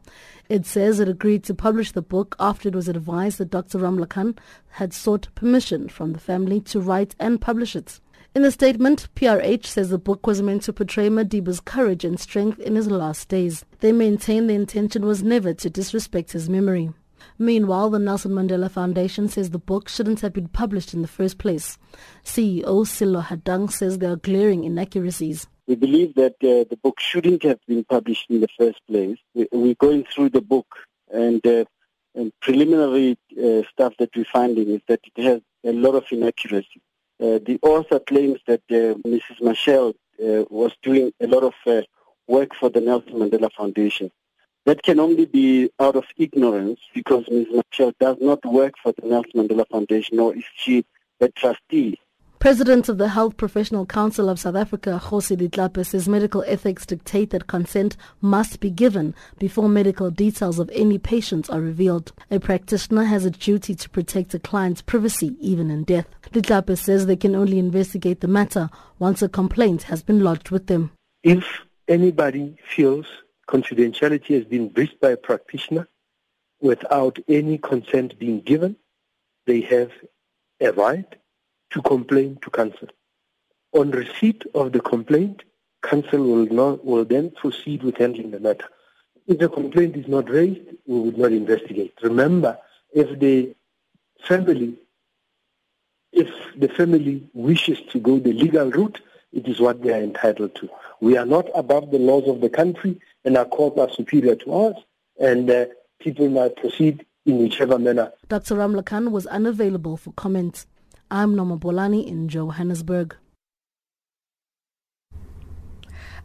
It 0.50 0.68
says 0.68 1.00
it 1.00 1.10
agreed 1.10 1.44
to 1.46 1.56
publish 1.56 1.94
the 1.94 2.03
book 2.03 2.36
after 2.39 2.70
it 2.70 2.75
was 2.75 2.88
advised 2.88 3.39
that 3.39 3.50
Dr. 3.50 3.80
Ramlakhan 3.80 4.38
had 4.74 4.94
sought 4.94 5.34
permission 5.34 5.89
from 5.89 6.13
the 6.13 6.20
family 6.20 6.62
to 6.62 6.80
write 6.80 7.15
and 7.20 7.42
publish 7.42 7.75
it. 7.75 8.00
In 8.36 8.44
a 8.46 8.50
statement, 8.50 9.10
PRH 9.16 9.68
says 9.68 9.92
the 9.92 10.00
book 10.00 10.25
was 10.25 10.42
meant 10.42 10.63
to 10.63 10.74
portray 10.74 11.08
Madiba's 11.08 11.60
courage 11.60 12.04
and 12.04 12.20
strength 12.20 12.60
in 12.60 12.75
his 12.75 12.90
last 12.90 13.30
days. 13.30 13.63
They 13.80 13.92
maintain 13.92 14.48
the 14.48 14.56
intention 14.56 15.06
was 15.06 15.22
never 15.22 15.54
to 15.54 15.70
disrespect 15.70 16.32
his 16.32 16.50
memory. 16.50 16.90
Meanwhile, 17.38 17.92
the 17.92 18.00
Nelson 18.00 18.32
Mandela 18.32 18.72
Foundation 18.72 19.28
says 19.28 19.52
the 19.52 19.60
book 19.60 19.88
shouldn't 19.88 20.22
have 20.22 20.34
been 20.34 20.48
published 20.48 20.96
in 20.96 21.04
the 21.04 21.08
first 21.08 21.38
place. 21.38 21.78
CEO 22.24 22.88
Sello 22.88 23.24
Hatang 23.24 23.72
says 23.72 24.00
there 24.00 24.13
are 24.13 24.16
glaring 24.16 24.63
inaccuracies. 24.63 25.46
We 25.68 25.75
believe 25.75 26.16
that 26.16 26.34
uh, 26.42 26.66
the 26.68 26.80
book 26.82 27.00
shouldn't 27.00 27.44
have 27.44 27.60
been 27.68 27.84
published 27.84 28.32
in 28.32 28.42
the 28.42 28.50
first 28.58 28.82
place. 28.88 29.20
We, 29.36 29.48
are 29.54 29.75
going 29.75 30.06
through 30.06 30.30
the 30.30 30.42
book 30.42 30.66
and, 31.13 31.46
uh, 31.46 31.66
and 32.16 32.34
preliminary 32.42 33.16
uh, 33.38 33.62
stuff 33.70 33.94
that 34.00 34.10
we're 34.16 34.25
finding 34.25 34.70
is 34.70 34.82
that 34.88 35.02
it 35.16 35.24
has 35.24 35.42
a 35.63 35.72
lot 35.72 35.94
of 35.94 36.06
inaccuracies. 36.12 36.82
Uh, 37.24 37.39
the 37.46 37.58
author 37.62 38.00
claims 38.00 38.42
that 38.48 38.62
uh, 38.70 38.96
Mrs. 39.08 39.39
Machel 39.39 39.94
uh, 40.22 40.44
was 40.50 40.74
doing 40.84 41.13
a 41.22 41.27
lot 41.27 41.44
of 41.44 41.53
work 42.27 42.53
for 42.53 42.70
the 42.70 42.82
Nelson 42.82 43.13
Mandela 43.13 43.50
Foundation. 43.53 44.12
That 44.65 44.84
can 44.84 45.00
only 45.00 45.25
be 45.25 45.72
out 45.80 45.96
of 45.96 46.03
ignorance 46.18 46.82
because 46.94 47.24
Ms. 47.30 47.48
Machel 47.48 47.94
does 47.98 48.18
not 48.20 48.44
work 48.46 48.74
for 48.84 48.92
the 48.92 49.08
Nelson 49.08 49.48
Mandela 49.48 49.65
Foundation, 49.70 50.18
nor 50.18 50.36
is 50.36 50.44
she 50.58 50.86
a 51.22 51.30
trustee. 51.30 51.98
President 52.44 52.90
of 52.90 52.98
the 52.98 53.08
Health 53.08 53.38
Professional 53.38 53.86
Council 53.86 54.28
of 54.28 54.38
South 54.38 54.58
Africa, 54.58 55.00
Kgosi 55.02 55.38
Letlape, 55.38 55.86
says 55.86 56.10
medical 56.10 56.44
ethics 56.46 56.86
dictate 56.86 57.30
that 57.30 57.48
consent 57.48 57.96
must 58.20 58.60
be 58.60 58.70
given 58.70 59.16
before 59.40 59.70
medical 59.70 60.12
details 60.12 60.60
of 60.60 60.70
any 60.74 60.98
patient 60.98 61.50
are 61.50 61.62
revealed. 61.62 62.12
A 62.30 62.42
practitioner 62.42 63.06
has 63.06 63.24
a 63.24 63.32
duty 63.32 63.76
to 63.76 63.90
protect 63.90 64.34
a 64.34 64.40
client's 64.40 64.82
privacy 64.82 65.38
even 65.40 65.72
in 65.72 65.86
death. 65.86 66.06
Ditlape 66.34 66.78
says 66.78 67.06
they 67.06 67.16
can 67.16 67.34
only 67.34 67.60
investigate 67.60 68.20
the 68.20 68.28
matter 68.28 68.70
once 69.00 69.22
a 69.22 69.30
complaint 69.30 69.84
has 69.84 70.04
been 70.04 70.22
lodged 70.22 70.50
with 70.50 70.68
them. 70.68 70.92
If 71.24 71.46
anybody 71.88 72.58
feels 72.76 73.06
confidentiality 73.48 74.36
has 74.36 74.44
been 74.44 74.68
breached 74.68 75.00
by 75.00 75.12
a 75.12 75.16
practitioner 75.16 75.88
without 76.60 77.20
any 77.30 77.58
consent 77.58 78.20
being 78.20 78.42
given, 78.42 78.76
they 79.46 79.62
have 79.62 79.92
a 80.60 80.74
right 80.74 81.08
to 81.74 81.82
complain 81.82 82.38
to 82.42 82.50
council. 82.50 82.88
On 83.74 83.92
receipt 83.92 84.44
of 84.53 84.72
the 84.72 84.80
complaint, 84.80 85.44
council 85.82 86.20
will, 86.20 86.46
not, 86.46 86.86
will 86.86 87.06
then 87.06 87.32
proceed 87.32 87.84
with 87.84 87.98
handling 87.98 88.32
the 88.32 88.39
matter. 88.39 88.68
If 89.27 89.39
the 89.39 89.50
complaint 89.50 89.96
is 89.96 90.08
not 90.08 90.30
raised, 90.30 90.62
we 90.86 91.00
would 91.00 91.18
not 91.18 91.32
investigate. 91.32 91.94
Remember, 92.01 92.58
if 92.94 93.20
the 93.20 93.56
family, 94.27 94.77
if 96.12 96.30
the 96.58 96.68
family 96.68 97.27
wishes 97.34 97.80
to 97.92 98.00
go 98.00 98.20
the 98.20 98.34
legal 98.34 98.70
route, 98.70 99.01
it 99.32 99.48
is 99.48 99.60
what 99.60 99.82
they 99.82 99.92
are 99.92 100.01
entitled 100.01 100.53
to. 100.56 100.70
We 101.01 101.18
are 101.18 101.25
not 101.25 101.48
above 101.56 101.89
the 101.92 101.98
laws 101.98 102.27
of 102.27 102.42
the 102.42 102.50
country, 102.50 103.00
and 103.25 103.36
our 103.36 103.46
courts 103.46 103.80
are 103.80 103.89
superior 103.89 104.36
to 104.36 104.53
us, 104.53 104.75
and 105.20 105.50
uh, 105.50 105.65
people 106.00 106.30
might 106.30 106.56
proceed 106.56 107.06
in 107.25 107.39
whichever 107.39 107.80
manner. 107.80 108.12
Dr. 108.27 108.56
Ramlakhan 108.56 109.10
was 109.12 109.25
unavailable 109.25 109.98
for 109.98 110.12
comment. 110.13 110.65
I'm 111.15 111.36
Norma 111.36 111.60
Bolani 111.60 112.08
in 112.08 112.27
Johannesburg. 112.27 113.15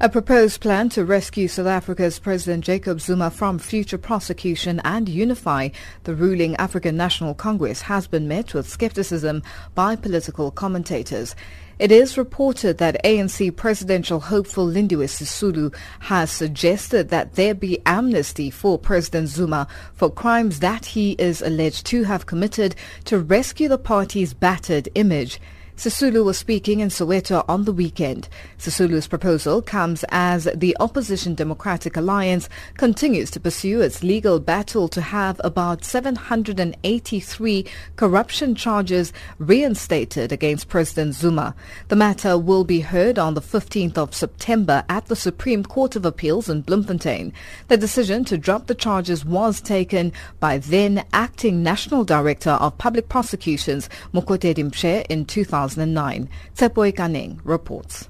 A 0.01 0.09
proposed 0.09 0.61
plan 0.61 0.91
to 0.91 1.05
rescue 1.05 1.49
South 1.49 1.67
Africa's 1.67 2.21
President 2.21 2.65
Jacob 2.65 3.01
Zuma 3.01 3.33
from 3.33 3.59
future 3.59 3.99
prosecution 3.99 4.81
and 4.85 5.09
unify 5.09 5.71
the 6.05 6.15
ruling 6.15 6.55
African 6.55 6.97
National 6.97 7.35
Congress 7.35 7.83
has 7.83 8.07
been 8.07 8.29
met 8.29 8.55
with 8.55 8.69
skepticism 8.69 9.43
by 9.75 9.97
political 9.97 10.53
commentators. 10.53 11.35
It 11.81 11.91
is 11.91 12.17
reported 12.17 12.79
that 12.79 13.03
ANC 13.03 13.57
presidential 13.57 14.21
hopeful 14.21 14.69
Lindiwe 14.69 15.09
Sisulu 15.09 15.75
has 15.99 16.31
suggested 16.31 17.09
that 17.09 17.35
there 17.35 17.55
be 17.55 17.81
amnesty 17.85 18.51
for 18.51 18.79
President 18.79 19.27
Zuma 19.27 19.67
for 19.95 20.09
crimes 20.09 20.61
that 20.61 20.87
he 20.87 21.17
is 21.19 21.43
alleged 21.43 21.87
to 21.87 22.05
have 22.05 22.27
committed 22.27 22.77
to 23.07 23.19
rescue 23.19 23.67
the 23.67 23.79
party's 23.79 24.33
battered 24.33 24.89
image. 24.95 25.41
Sisulu 25.79 26.25
was 26.25 26.37
speaking 26.37 26.81
in 26.81 26.89
Soweto 26.89 27.45
on 27.49 27.65
the 27.65 27.73
weekend. 27.73 28.29
Sisulu's 28.59 29.07
proposal 29.07 29.63
comes 29.63 30.05
as 30.09 30.49
the 30.53 30.77
opposition 30.81 31.37
Democratic 31.37 31.97
Alliance 31.97 32.49
continues 32.77 33.31
to 33.31 33.39
pursue 33.39 33.81
its 33.81 34.03
legal 34.03 34.41
battle 34.41 34.89
to 34.89 35.01
have 35.01 35.41
about 35.45 35.85
783 35.85 37.65
corruption 37.95 38.57
charges 38.57 39.13
reinstated 39.39 40.33
against 40.33 40.69
President 40.69 41.15
Zuma. 41.15 41.55
The 41.87 41.95
matter 41.95 42.37
will 42.37 42.65
be 42.65 42.81
heard 42.81 43.17
on 43.17 43.35
the 43.35 43.41
15th 43.41 43.99
of 43.99 44.17
September 44.17 44.83
at 44.89 45.07
the 45.07 45.15
Supreme 45.15 45.63
Court 45.63 45.95
of 45.95 46.05
Appeals 46.05 46.49
in 46.49 46.63
Bloemfontein. 46.63 47.33
The 47.69 47.77
decision 47.77 48.25
to 48.25 48.37
drop 48.37 48.67
the 48.67 48.75
charges 48.75 49.25
was 49.25 49.61
taken 49.61 50.13
by 50.41 50.59
then 50.59 51.05
acting 51.13 51.63
National 51.63 52.03
Director 52.03 52.51
of 52.51 52.77
Public 52.79 53.09
Prosecutions 53.09 53.89
Mokotedi 54.13 54.65
Mpshe 54.65 55.07
in 55.09 55.25
2000. 55.25 55.68
2009. 55.69 56.29
Tsepoe 56.55 56.93
Kaneng 56.93 57.41
reports. 57.45 58.09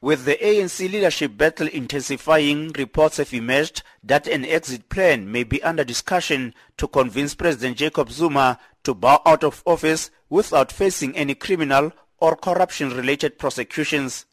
With 0.00 0.24
the 0.24 0.36
ANC 0.36 0.90
leadership 0.90 1.36
battle 1.36 1.68
intensifying, 1.68 2.70
reports 2.72 3.16
have 3.16 3.32
emerged 3.32 3.82
that 4.04 4.28
an 4.28 4.44
exit 4.44 4.88
plan 4.88 5.30
may 5.32 5.42
be 5.42 5.62
under 5.62 5.84
discussion 5.84 6.54
to 6.76 6.86
convince 6.86 7.34
President 7.34 7.76
Jacob 7.78 8.10
Zuma 8.10 8.58
to 8.84 8.94
bow 8.94 9.22
out 9.24 9.42
of 9.42 9.62
office 9.66 10.10
without 10.28 10.70
facing 10.70 11.16
any 11.16 11.34
criminal 11.34 11.92
or 12.18 12.36
corruption-related 12.36 13.38
prosecutions. 13.38 14.26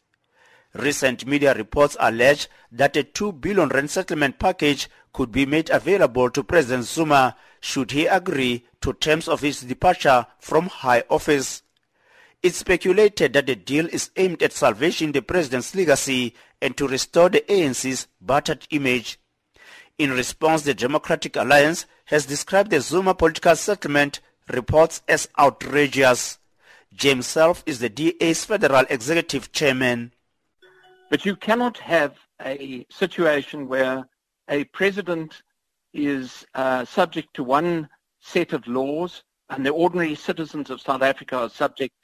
Recent 0.74 1.26
media 1.26 1.54
reports 1.54 1.96
allege 1.98 2.48
that 2.70 2.96
a 2.96 3.02
2 3.02 3.32
billion 3.32 3.68
rand 3.68 3.90
settlement 3.90 4.38
package 4.38 4.88
could 5.12 5.32
be 5.32 5.46
made 5.46 5.70
available 5.70 6.28
to 6.30 6.44
President 6.44 6.84
Zuma 6.84 7.36
should 7.60 7.92
he 7.92 8.06
agree 8.06 8.66
to 8.80 8.92
terms 8.92 9.28
of 9.28 9.40
his 9.40 9.62
departure 9.62 10.26
from 10.38 10.66
high 10.66 11.04
office. 11.08 11.63
It's 12.44 12.58
speculated 12.58 13.32
that 13.32 13.46
the 13.46 13.56
deal 13.56 13.86
is 13.86 14.10
aimed 14.16 14.42
at 14.42 14.52
salvaging 14.52 15.12
the 15.12 15.22
president's 15.22 15.74
legacy 15.74 16.34
and 16.60 16.76
to 16.76 16.86
restore 16.86 17.30
the 17.30 17.40
ANC's 17.40 18.06
battered 18.20 18.66
image. 18.68 19.18
In 19.96 20.10
response, 20.10 20.60
the 20.60 20.74
Democratic 20.74 21.36
Alliance 21.36 21.86
has 22.04 22.26
described 22.26 22.70
the 22.70 22.82
Zuma 22.82 23.14
political 23.14 23.56
settlement 23.56 24.20
reports 24.52 25.00
as 25.08 25.26
outrageous. 25.38 26.38
James 26.92 27.26
Selfe 27.26 27.62
is 27.64 27.78
the 27.78 27.88
DA's 27.88 28.44
federal 28.44 28.84
executive 28.90 29.50
chairman. 29.50 30.12
But 31.08 31.24
you 31.24 31.36
cannot 31.36 31.78
have 31.78 32.18
a 32.42 32.84
situation 32.90 33.68
where 33.68 34.06
a 34.50 34.64
president 34.64 35.40
is 35.94 36.44
uh, 36.54 36.84
subject 36.84 37.32
to 37.36 37.42
one 37.42 37.88
set 38.20 38.52
of 38.52 38.66
laws 38.66 39.22
and 39.48 39.64
the 39.64 39.70
ordinary 39.70 40.14
citizens 40.14 40.68
of 40.68 40.82
South 40.82 41.00
Africa 41.00 41.38
are 41.38 41.48
subject 41.48 41.94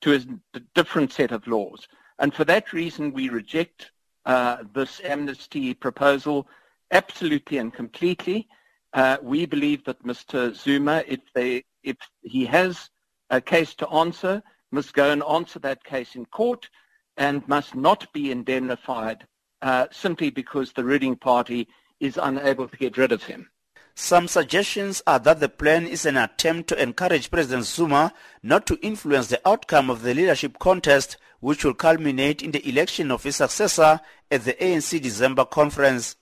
to 0.00 0.14
a 0.54 0.60
different 0.74 1.12
set 1.12 1.32
of 1.32 1.46
laws. 1.46 1.86
And 2.18 2.34
for 2.34 2.44
that 2.44 2.72
reason, 2.72 3.12
we 3.12 3.28
reject 3.28 3.92
uh, 4.26 4.58
this 4.74 5.00
amnesty 5.04 5.74
proposal 5.74 6.46
absolutely 6.90 7.58
and 7.58 7.72
completely. 7.72 8.48
Uh, 8.92 9.16
we 9.22 9.46
believe 9.46 9.84
that 9.84 10.04
Mr. 10.04 10.54
Zuma, 10.54 11.04
if, 11.06 11.20
they, 11.34 11.64
if 11.82 11.96
he 12.22 12.44
has 12.46 12.90
a 13.30 13.40
case 13.40 13.74
to 13.76 13.88
answer, 13.88 14.42
must 14.72 14.92
go 14.92 15.10
and 15.10 15.22
answer 15.24 15.58
that 15.60 15.84
case 15.84 16.14
in 16.14 16.26
court 16.26 16.68
and 17.16 17.46
must 17.48 17.74
not 17.74 18.12
be 18.12 18.30
indemnified 18.30 19.26
uh, 19.62 19.86
simply 19.90 20.30
because 20.30 20.72
the 20.72 20.84
ruling 20.84 21.16
party 21.16 21.68
is 22.00 22.18
unable 22.20 22.66
to 22.68 22.76
get 22.76 22.96
rid 22.96 23.12
of 23.12 23.22
him. 23.22 23.48
Some 23.94 24.28
suggestions 24.28 25.02
are 25.06 25.18
that 25.18 25.40
the 25.40 25.48
plan 25.48 25.86
is 25.86 26.06
an 26.06 26.16
attempt 26.16 26.68
to 26.68 26.82
encourage 26.82 27.30
President 27.30 27.64
Zuma 27.64 28.12
not 28.42 28.66
to 28.66 28.78
influence 28.80 29.28
the 29.28 29.46
outcome 29.46 29.90
of 29.90 30.02
the 30.02 30.14
leadership 30.14 30.58
contest, 30.58 31.16
which 31.40 31.64
will 31.64 31.74
culminate 31.74 32.42
in 32.42 32.52
the 32.52 32.66
election 32.68 33.10
of 33.10 33.22
his 33.22 33.36
successor 33.36 34.00
at 34.30 34.44
the 34.44 34.54
ANC 34.54 35.00
December 35.02 35.44
conference. 35.44 36.16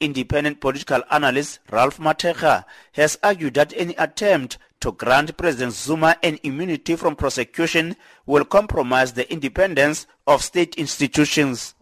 Independent 0.00 0.60
political 0.60 1.02
analyst 1.10 1.58
Ralph 1.70 1.98
Mathekga 1.98 2.64
has 2.92 3.18
argued 3.22 3.54
that 3.54 3.72
any 3.76 3.94
attempt 3.96 4.58
to 4.80 4.92
grant 4.92 5.36
President 5.36 5.72
Zuma 5.72 6.16
an 6.22 6.38
immunity 6.44 6.94
from 6.94 7.16
prosecution 7.16 7.96
will 8.26 8.44
compromise 8.44 9.12
the 9.12 9.30
independence 9.32 10.06
of 10.26 10.44
state 10.44 10.76
institutions. 10.76 11.74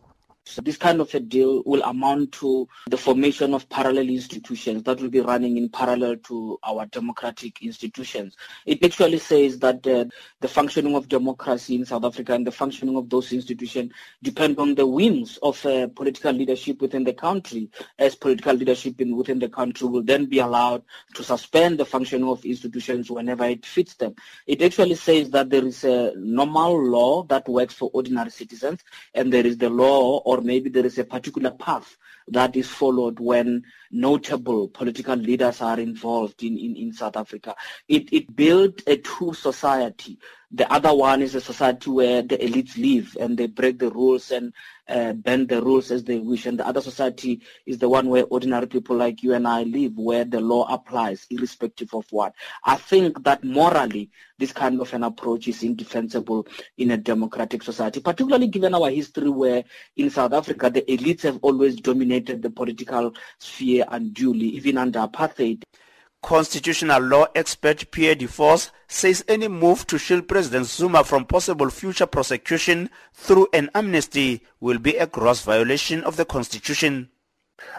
So 0.48 0.62
this 0.62 0.76
kind 0.76 1.00
of 1.00 1.12
a 1.12 1.18
deal 1.18 1.64
will 1.66 1.82
amount 1.82 2.30
to 2.34 2.68
the 2.88 2.96
formation 2.96 3.52
of 3.52 3.68
parallel 3.68 4.08
institutions 4.08 4.84
that 4.84 5.00
will 5.00 5.08
be 5.08 5.20
running 5.20 5.56
in 5.56 5.68
parallel 5.68 6.16
to 6.28 6.56
our 6.62 6.86
democratic 6.86 7.62
institutions. 7.62 8.36
It 8.64 8.84
actually 8.84 9.18
says 9.18 9.58
that 9.58 9.84
uh, 9.84 10.04
the 10.40 10.46
functioning 10.46 10.94
of 10.94 11.08
democracy 11.08 11.74
in 11.74 11.84
South 11.84 12.04
Africa 12.04 12.32
and 12.32 12.46
the 12.46 12.52
functioning 12.52 12.96
of 12.96 13.10
those 13.10 13.32
institutions 13.32 13.92
depend 14.22 14.60
on 14.60 14.76
the 14.76 14.86
whims 14.86 15.36
of 15.42 15.66
uh, 15.66 15.88
political 15.88 16.32
leadership 16.32 16.80
within 16.80 17.02
the 17.02 17.12
country, 17.12 17.68
as 17.98 18.14
political 18.14 18.54
leadership 18.54 19.00
in, 19.00 19.16
within 19.16 19.40
the 19.40 19.48
country 19.48 19.88
will 19.88 20.04
then 20.04 20.26
be 20.26 20.38
allowed 20.38 20.84
to 21.14 21.24
suspend 21.24 21.76
the 21.76 21.84
functioning 21.84 22.28
of 22.28 22.44
institutions 22.44 23.10
whenever 23.10 23.44
it 23.46 23.66
fits 23.66 23.94
them. 23.94 24.14
It 24.46 24.62
actually 24.62 24.94
says 24.94 25.28
that 25.30 25.50
there 25.50 25.64
is 25.64 25.82
a 25.82 26.12
normal 26.16 26.86
law 26.86 27.24
that 27.24 27.48
works 27.48 27.74
for 27.74 27.90
ordinary 27.92 28.30
citizens, 28.30 28.84
and 29.12 29.32
there 29.32 29.44
is 29.44 29.58
the 29.58 29.70
law 29.70 30.18
or 30.18 30.35
or 30.36 30.42
maybe 30.42 30.68
there 30.68 30.84
is 30.86 30.98
a 30.98 31.04
particular 31.04 31.50
path 31.50 31.96
that 32.28 32.56
is 32.56 32.68
followed 32.68 33.18
when 33.18 33.64
notable 33.90 34.68
political 34.68 35.16
leaders 35.16 35.60
are 35.60 35.80
involved 35.80 36.42
in, 36.42 36.58
in, 36.58 36.76
in 36.76 36.92
South 36.92 37.16
Africa. 37.16 37.54
It, 37.88 38.12
it 38.12 38.34
built 38.34 38.82
a 38.86 38.96
true 38.96 39.34
society. 39.34 40.18
The 40.52 40.72
other 40.72 40.94
one 40.94 41.22
is 41.22 41.34
a 41.34 41.40
society 41.40 41.90
where 41.90 42.22
the 42.22 42.38
elites 42.38 42.76
live 42.76 43.16
and 43.20 43.36
they 43.36 43.48
break 43.48 43.80
the 43.80 43.90
rules 43.90 44.30
and 44.30 44.52
uh, 44.88 45.12
bend 45.12 45.48
the 45.48 45.60
rules 45.60 45.90
as 45.90 46.04
they 46.04 46.18
wish. 46.18 46.46
And 46.46 46.58
the 46.58 46.66
other 46.66 46.80
society 46.80 47.42
is 47.66 47.78
the 47.78 47.88
one 47.88 48.08
where 48.08 48.24
ordinary 48.30 48.68
people 48.68 48.96
like 48.96 49.24
you 49.24 49.34
and 49.34 49.46
I 49.48 49.64
live, 49.64 49.96
where 49.96 50.24
the 50.24 50.40
law 50.40 50.72
applies 50.72 51.26
irrespective 51.30 51.92
of 51.94 52.06
what. 52.10 52.32
I 52.64 52.76
think 52.76 53.24
that 53.24 53.42
morally, 53.42 54.10
this 54.38 54.52
kind 54.52 54.80
of 54.80 54.92
an 54.94 55.02
approach 55.02 55.48
is 55.48 55.64
indefensible 55.64 56.46
in 56.78 56.92
a 56.92 56.96
democratic 56.96 57.64
society, 57.64 58.00
particularly 58.00 58.46
given 58.46 58.74
our 58.74 58.90
history 58.90 59.28
where 59.28 59.64
in 59.96 60.10
South 60.10 60.32
Africa, 60.32 60.70
the 60.70 60.82
elites 60.82 61.22
have 61.22 61.38
always 61.42 61.76
dominated 61.76 62.42
the 62.42 62.50
political 62.50 63.12
sphere 63.38 63.75
unduly, 63.88 64.46
even 64.48 64.78
under 64.78 65.00
apartheid. 65.00 65.62
Constitutional 66.22 67.02
law 67.02 67.26
expert 67.34 67.90
Pierre 67.90 68.16
de 68.16 68.26
Vos 68.26 68.72
says 68.88 69.24
any 69.28 69.48
move 69.48 69.86
to 69.86 69.98
shield 69.98 70.26
President 70.26 70.66
Zuma 70.66 71.04
from 71.04 71.24
possible 71.24 71.70
future 71.70 72.06
prosecution 72.06 72.90
through 73.12 73.46
an 73.52 73.70
amnesty 73.74 74.42
will 74.58 74.78
be 74.78 74.96
a 74.96 75.06
gross 75.06 75.42
violation 75.42 76.02
of 76.04 76.16
the 76.16 76.24
Constitution. 76.24 77.10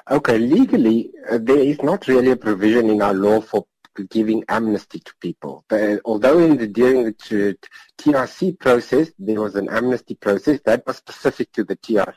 Okay, 0.09 0.37
legally, 0.37 1.11
uh, 1.29 1.37
there 1.41 1.59
is 1.59 1.81
not 1.81 2.07
really 2.07 2.31
a 2.31 2.37
provision 2.37 2.89
in 2.89 3.01
our 3.01 3.13
law 3.13 3.41
for 3.41 3.65
giving 4.09 4.43
amnesty 4.47 4.99
to 4.99 5.13
people. 5.19 5.65
But 5.67 6.01
although 6.05 6.39
in 6.39 6.57
the, 6.57 6.67
during 6.67 7.03
the 7.05 7.57
TRC 7.97 8.59
process 8.59 9.11
there 9.19 9.41
was 9.41 9.55
an 9.55 9.69
amnesty 9.69 10.15
process 10.15 10.59
that 10.65 10.85
was 10.85 10.97
specific 10.97 11.51
to 11.53 11.63
the 11.63 11.75
TRC 11.75 12.15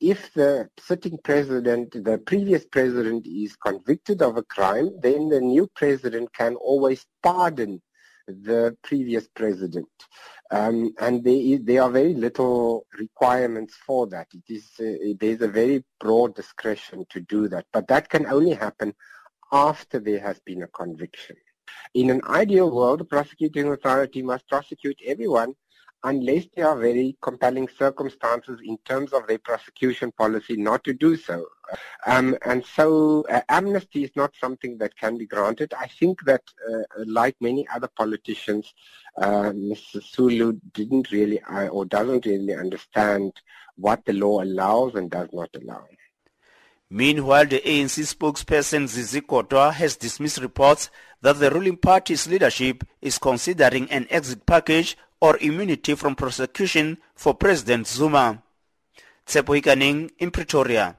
if 0.00 0.32
the 0.34 0.68
sitting 0.78 1.18
president, 1.24 1.92
the 2.04 2.18
previous 2.18 2.64
president 2.66 3.26
is 3.26 3.56
convicted 3.56 4.22
of 4.22 4.36
a 4.36 4.42
crime, 4.42 4.90
then 5.00 5.28
the 5.28 5.40
new 5.40 5.66
president 5.74 6.32
can 6.34 6.54
always 6.56 7.06
pardon 7.22 7.80
the 8.26 8.76
previous 8.82 9.28
president. 9.28 9.88
Um, 10.50 10.92
and 11.00 11.24
there, 11.24 11.34
is, 11.34 11.60
there 11.64 11.82
are 11.82 11.90
very 11.90 12.14
little 12.14 12.86
requirements 12.98 13.74
for 13.86 14.06
that. 14.08 14.28
It 14.34 14.52
is, 14.52 14.70
uh, 14.78 15.14
there's 15.18 15.40
a 15.40 15.48
very 15.48 15.84
broad 15.98 16.34
discretion 16.34 17.04
to 17.10 17.20
do 17.20 17.48
that. 17.48 17.66
But 17.72 17.88
that 17.88 18.08
can 18.08 18.26
only 18.26 18.52
happen 18.52 18.94
after 19.50 19.98
there 19.98 20.20
has 20.20 20.38
been 20.40 20.62
a 20.62 20.68
conviction. 20.68 21.36
In 21.94 22.10
an 22.10 22.20
ideal 22.28 22.70
world, 22.70 23.00
the 23.00 23.04
prosecuting 23.04 23.68
authority 23.68 24.22
must 24.22 24.48
prosecute 24.48 24.98
everyone 25.06 25.54
unless 26.04 26.46
there 26.54 26.68
are 26.68 26.76
very 26.76 27.16
compelling 27.22 27.68
circumstances 27.78 28.60
in 28.64 28.76
terms 28.84 29.12
of 29.12 29.26
their 29.26 29.38
prosecution 29.38 30.12
policy 30.12 30.56
not 30.56 30.82
to 30.84 30.92
do 30.92 31.16
so. 31.16 31.46
Um, 32.06 32.36
and 32.44 32.64
so 32.64 33.24
uh, 33.30 33.40
amnesty 33.48 34.04
is 34.04 34.10
not 34.16 34.32
something 34.40 34.78
that 34.78 34.96
can 34.96 35.16
be 35.16 35.26
granted. 35.26 35.72
I 35.78 35.86
think 35.86 36.24
that, 36.24 36.42
uh, 36.68 36.82
like 37.06 37.36
many 37.40 37.66
other 37.74 37.88
politicians, 37.88 38.74
uh, 39.16 39.52
Mr. 39.52 40.02
Zulu 40.02 40.58
didn't 40.72 41.10
really 41.10 41.40
uh, 41.42 41.68
or 41.68 41.84
doesn't 41.84 42.26
really 42.26 42.54
understand 42.54 43.32
what 43.76 44.04
the 44.04 44.12
law 44.12 44.42
allows 44.42 44.94
and 44.94 45.10
does 45.10 45.28
not 45.32 45.50
allow. 45.54 45.86
Meanwhile, 46.90 47.46
the 47.46 47.60
ANC 47.60 48.14
spokesperson 48.14 48.86
Zizi 48.86 49.22
Kodwa 49.22 49.72
has 49.72 49.96
dismissed 49.96 50.42
reports 50.42 50.90
that 51.22 51.38
the 51.38 51.50
ruling 51.50 51.78
party's 51.78 52.28
leadership 52.28 52.84
is 53.00 53.16
considering 53.16 53.90
an 53.90 54.06
exit 54.10 54.44
package 54.44 54.98
or 55.22 55.38
immunity 55.40 55.94
from 55.94 56.16
prosecution 56.16 56.98
for 57.14 57.32
President 57.32 57.86
Zuma. 57.86 58.42
Tsepo 59.24 59.54
Ikaning 59.54 60.10
in 60.18 60.32
Pretoria. 60.32 60.96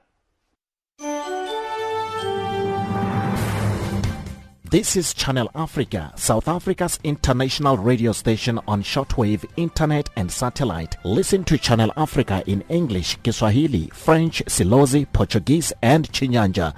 This 4.70 4.96
is 4.96 5.12
Channel 5.12 5.50
Africa, 5.54 6.10
South 6.16 6.48
Africa's 6.48 6.98
international 7.04 7.76
radio 7.76 8.12
station 8.12 8.58
on 8.66 8.82
shortwave, 8.82 9.44
internet 9.56 10.08
and 10.16 10.32
satellite. 10.32 10.96
Listen 11.04 11.44
to 11.44 11.58
Channel 11.58 11.92
Africa 11.96 12.42
in 12.46 12.64
English, 12.70 13.18
Kiswahili, 13.22 13.90
French, 13.92 14.42
Silozi, 14.46 15.06
Portuguese 15.12 15.72
and 15.82 16.10
Chinyanja. 16.10 16.72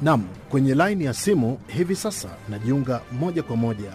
Nam, 0.00 0.28
kwenye 0.52 0.74
laini 0.74 1.04
ya 1.04 1.14
simu 1.14 1.60
hivi 1.66 1.96
sasa 1.96 2.28
najiunga 2.48 3.00
moja 3.12 3.42
kwa 3.42 3.56
moja. 3.56 3.92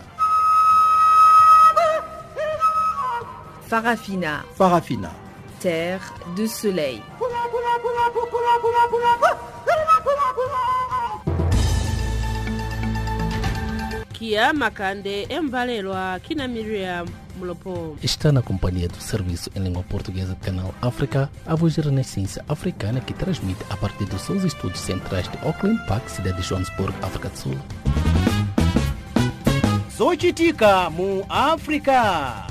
Farafina. 3.69 4.43
Farafina. 4.57 5.11
Terre 5.59 5.99
de 6.35 6.47
soleil. 6.47 7.01
kia 14.13 14.53
makande 14.53 15.23
emvalelwa 15.29 16.19
kina 16.19 16.47
miriam 16.47 17.07
Está 18.01 18.31
na 18.31 18.41
companhia 18.41 18.87
do 18.87 19.01
Serviço 19.01 19.49
em 19.55 19.59
Língua 19.59 19.83
Portuguesa 19.83 20.33
de 20.33 20.39
Canal 20.41 20.73
África, 20.81 21.29
a 21.45 21.55
voz 21.55 21.75
da 21.75 21.83
Renascença 21.83 22.43
Africana 22.47 22.99
que 22.99 23.13
transmite 23.13 23.63
a 23.69 23.77
partir 23.77 24.05
dos 24.05 24.21
seus 24.21 24.43
estúdios 24.43 24.79
centrais 24.79 25.27
de 25.29 25.37
Auckland 25.45 25.85
Park, 25.87 26.07
cidade 26.09 26.41
de 26.41 26.47
Johannesburg, 26.47 26.93
África 27.01 27.29
do 27.29 27.37
Sul. 27.37 27.57
zochitika 29.97 30.91
mu 30.91 31.25
africa 31.27 32.45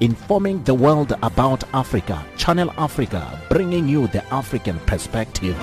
Informing 0.00 0.62
the 0.62 0.72
world 0.72 1.12
about 1.22 1.64
Africa, 1.74 2.24
Channel 2.36 2.70
Africa, 2.78 3.38
bringing 3.50 3.88
you 3.88 4.06
the 4.06 4.22
African 4.32 4.78
perspective. 4.86 5.56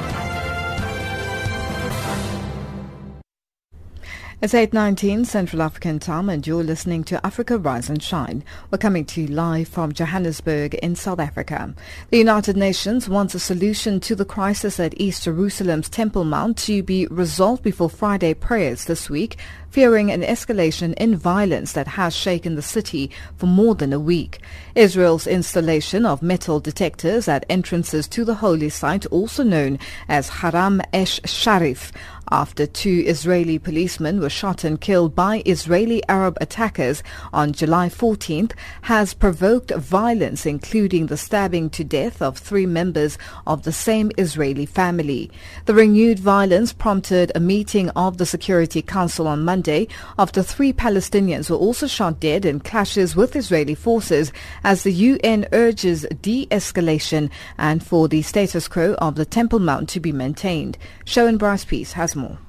It's 4.41 4.52
8.19 4.52 5.26
Central 5.26 5.62
African 5.62 5.98
time 5.98 6.28
and 6.28 6.45
you're 6.45 6.62
listening 6.62 7.06
to 7.06 7.26
Africa 7.26 7.58
Rise 7.58 7.89
and 7.89 8.04
Shine. 8.04 8.43
We're 8.69 8.78
coming 8.78 9.06
to 9.06 9.21
you 9.21 9.28
live 9.28 9.69
from 9.69 9.93
Johannesburg 9.93 10.74
in 10.76 10.98
South 10.98 11.21
Africa. 11.21 11.74
The 12.10 12.17
United 12.17 12.58
Nations 12.58 13.08
wants 13.08 13.34
a 13.34 13.39
solution 13.39 14.02
to 14.02 14.13
the 14.13 14.26
crisis 14.26 14.78
at 14.78 15.00
East 15.00 15.24
Jerusalem's 15.24 15.88
Temple 15.88 16.26
Mount 16.26 16.58
to 16.58 16.84
be 16.84 17.08
resolved 17.08 17.63
before 17.63 17.89
Friday 17.89 18.34
prayers 18.34 18.86
this 18.86 19.10
week, 19.10 19.38
fearing 19.69 20.12
an 20.12 20.21
escalation 20.21 20.93
in 20.95 21.15
violence 21.15 21.71
that 21.71 21.88
has 21.88 22.15
shaken 22.15 22.56
the 22.56 22.62
city 22.62 23.12
for 23.38 23.45
more 23.45 23.74
than 23.76 23.93
a 23.93 24.00
week. 24.00 24.39
Israel's 24.76 25.28
installation 25.28 26.06
of 26.06 26.21
metal 26.21 26.60
detectors 26.60 27.30
at 27.30 27.45
entrances 27.50 28.06
to 28.10 28.26
the 28.26 28.36
holy 28.36 28.69
site, 28.69 29.06
also 29.08 29.43
known 29.43 29.80
as 30.10 30.28
Haram 30.28 30.82
Esh 30.91 31.21
Sharif, 31.26 31.93
after 32.31 32.65
two 32.65 33.03
Israeli 33.05 33.59
policemen 33.59 34.19
were 34.19 34.29
shot 34.29 34.63
and 34.63 34.79
killed 34.81 35.15
by 35.15 35.43
Israeli 35.45 36.01
Arab 36.09 36.38
attackers 36.41 37.03
on 37.31 37.51
July 37.51 37.89
14th, 37.89 38.53
has 38.83 39.13
provoked 39.13 39.71
violence, 39.71 40.45
including 40.45 41.07
the 41.07 41.17
stabbing 41.17 41.69
to 41.69 41.83
death 41.83 42.21
of 42.21 42.38
three 42.38 42.65
members 42.65 43.17
of 43.45 43.63
the 43.63 43.71
same 43.71 44.11
Israeli 44.17 44.65
family. 44.65 45.29
The 45.65 45.73
renewed 45.73 46.19
violence 46.19 46.73
prompted 46.73 47.31
a 47.35 47.39
meeting 47.39 47.89
of 47.91 48.17
the 48.17 48.25
Security 48.25 48.81
Council 48.81 49.27
on 49.27 49.45
Monday 49.45 49.88
after 50.17 50.41
three 50.41 50.73
Palestinians 50.73 51.49
were 51.49 51.57
also 51.57 51.88
shot 51.88 52.19
dead 52.19 52.45
in 52.45 52.59
clashes 52.59 53.15
with 53.15 53.35
Israeli 53.35 53.75
forces 53.75 54.31
as 54.63 54.83
the 54.83 54.93
UN 54.93 55.47
urges 55.51 56.05
de-escalation 56.21 57.29
and 57.57 57.83
for 57.83 58.07
the 58.07 58.21
status 58.21 58.67
quo 58.67 58.95
of 58.95 59.15
the 59.15 59.25
Temple 59.25 59.59
Mount 59.59 59.89
to 59.89 59.99
be 59.99 60.11
maintained. 60.11 60.77
Bryce-Pease 61.38 61.93
has 61.93 62.14
more. 62.15 62.39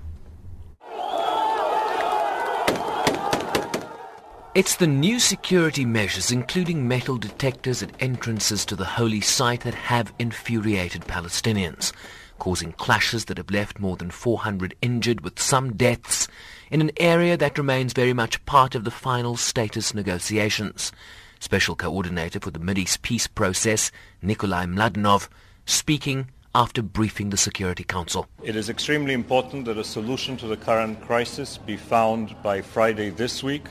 It's 4.56 4.76
the 4.76 4.86
new 4.86 5.20
security 5.20 5.84
measures, 5.84 6.30
including 6.30 6.88
metal 6.88 7.18
detectors 7.18 7.82
at 7.82 7.90
entrances 8.00 8.64
to 8.64 8.74
the 8.74 8.86
holy 8.86 9.20
site, 9.20 9.60
that 9.60 9.74
have 9.74 10.14
infuriated 10.18 11.02
Palestinians, 11.02 11.92
causing 12.38 12.72
clashes 12.72 13.26
that 13.26 13.36
have 13.36 13.50
left 13.50 13.78
more 13.78 13.98
than 13.98 14.10
400 14.10 14.74
injured 14.80 15.20
with 15.20 15.38
some 15.38 15.74
deaths 15.74 16.26
in 16.70 16.80
an 16.80 16.90
area 16.96 17.36
that 17.36 17.58
remains 17.58 17.92
very 17.92 18.14
much 18.14 18.42
part 18.46 18.74
of 18.74 18.84
the 18.84 18.90
final 18.90 19.36
status 19.36 19.92
negotiations. 19.92 20.90
Special 21.38 21.76
Coordinator 21.76 22.40
for 22.40 22.50
the 22.50 22.58
Mideast 22.58 23.02
Peace 23.02 23.26
Process, 23.26 23.92
Nikolai 24.22 24.64
Mladenov, 24.64 25.28
speaking 25.66 26.30
after 26.56 26.80
briefing 26.80 27.28
the 27.28 27.36
Security 27.36 27.84
Council. 27.84 28.26
It 28.42 28.56
is 28.56 28.70
extremely 28.70 29.12
important 29.12 29.66
that 29.66 29.76
a 29.76 29.84
solution 29.84 30.38
to 30.38 30.46
the 30.46 30.56
current 30.56 31.02
crisis 31.02 31.58
be 31.58 31.76
found 31.76 32.34
by 32.42 32.62
Friday 32.62 33.10
this 33.10 33.42
week. 33.42 33.66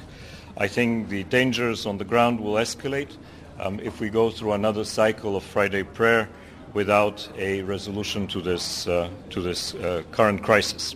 I 0.57 0.67
think 0.67 1.09
the 1.09 1.23
dangers 1.23 1.87
on 1.87 1.97
the 1.97 2.05
ground 2.05 2.39
will 2.39 2.53
escalate 2.53 3.09
um, 3.59 3.79
if 3.79 3.99
we 3.99 4.11
go 4.11 4.29
through 4.29 4.51
another 4.51 4.85
cycle 4.85 5.35
of 5.35 5.43
Friday 5.43 5.81
prayer 5.81 6.29
without 6.75 7.27
a 7.39 7.63
resolution 7.63 8.27
to 8.27 8.39
this, 8.39 8.87
uh, 8.87 9.09
to 9.31 9.41
this 9.41 9.73
uh, 9.73 10.03
current 10.11 10.43
crisis. 10.43 10.95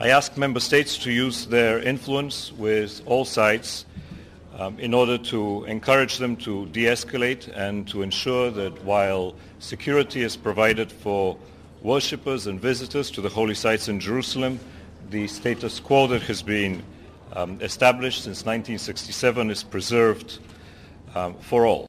I 0.00 0.08
ask 0.08 0.38
member 0.38 0.60
states 0.60 0.96
to 1.00 1.12
use 1.12 1.44
their 1.44 1.80
influence 1.80 2.50
with 2.50 3.02
all 3.04 3.26
sides 3.26 3.84
um, 4.58 4.78
in 4.78 4.94
order 4.94 5.18
to 5.18 5.64
encourage 5.64 6.18
them 6.18 6.36
to 6.36 6.66
de-escalate 6.66 7.54
and 7.54 7.86
to 7.88 8.02
ensure 8.02 8.50
that 8.52 8.84
while 8.84 9.34
security 9.64 10.22
is 10.22 10.36
provided 10.36 10.92
for 10.92 11.38
worshippers 11.82 12.46
and 12.46 12.60
visitors 12.60 13.10
to 13.10 13.20
the 13.20 13.28
holy 13.28 13.54
sites 13.54 13.88
in 13.88 13.98
Jerusalem, 13.98 14.60
the 15.10 15.26
status 15.26 15.80
quo 15.80 16.06
that 16.08 16.22
has 16.22 16.42
been 16.42 16.82
um, 17.32 17.60
established 17.60 18.24
since 18.24 18.44
1967 18.44 19.50
is 19.50 19.62
preserved 19.62 20.38
um, 21.14 21.34
for 21.40 21.66
all. 21.66 21.86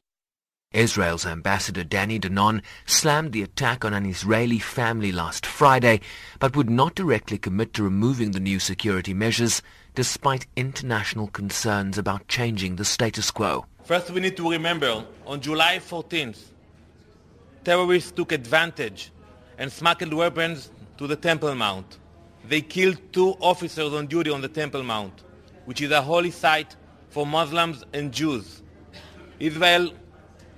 Israel's 0.72 1.24
ambassador 1.24 1.84
Danny 1.84 2.18
Danon 2.18 2.60
slammed 2.86 3.32
the 3.32 3.42
attack 3.42 3.84
on 3.84 3.94
an 3.94 4.04
Israeli 4.04 4.58
family 4.58 5.12
last 5.12 5.46
Friday, 5.46 6.00
but 6.38 6.56
would 6.56 6.68
not 6.68 6.94
directly 6.94 7.38
commit 7.38 7.72
to 7.74 7.82
removing 7.82 8.32
the 8.32 8.40
new 8.40 8.58
security 8.58 9.14
measures, 9.14 9.62
despite 9.94 10.46
international 10.56 11.28
concerns 11.28 11.96
about 11.96 12.28
changing 12.28 12.76
the 12.76 12.84
status 12.84 13.30
quo. 13.30 13.64
First, 13.84 14.10
we 14.10 14.20
need 14.20 14.36
to 14.36 14.50
remember 14.50 15.04
on 15.26 15.40
July 15.40 15.78
14th, 15.78 16.42
terrorists 17.66 18.12
took 18.12 18.30
advantage 18.30 19.10
and 19.58 19.72
smuggled 19.72 20.14
weapons 20.14 20.70
to 20.96 21.08
the 21.08 21.16
Temple 21.16 21.52
Mount. 21.56 21.98
They 22.48 22.60
killed 22.60 22.96
two 23.12 23.30
officers 23.40 23.92
on 23.92 24.06
duty 24.06 24.30
on 24.30 24.40
the 24.40 24.46
Temple 24.46 24.84
Mount, 24.84 25.24
which 25.64 25.80
is 25.80 25.90
a 25.90 26.00
holy 26.00 26.30
site 26.30 26.76
for 27.08 27.26
Muslims 27.26 27.84
and 27.92 28.12
Jews. 28.12 28.62
Israel 29.40 29.92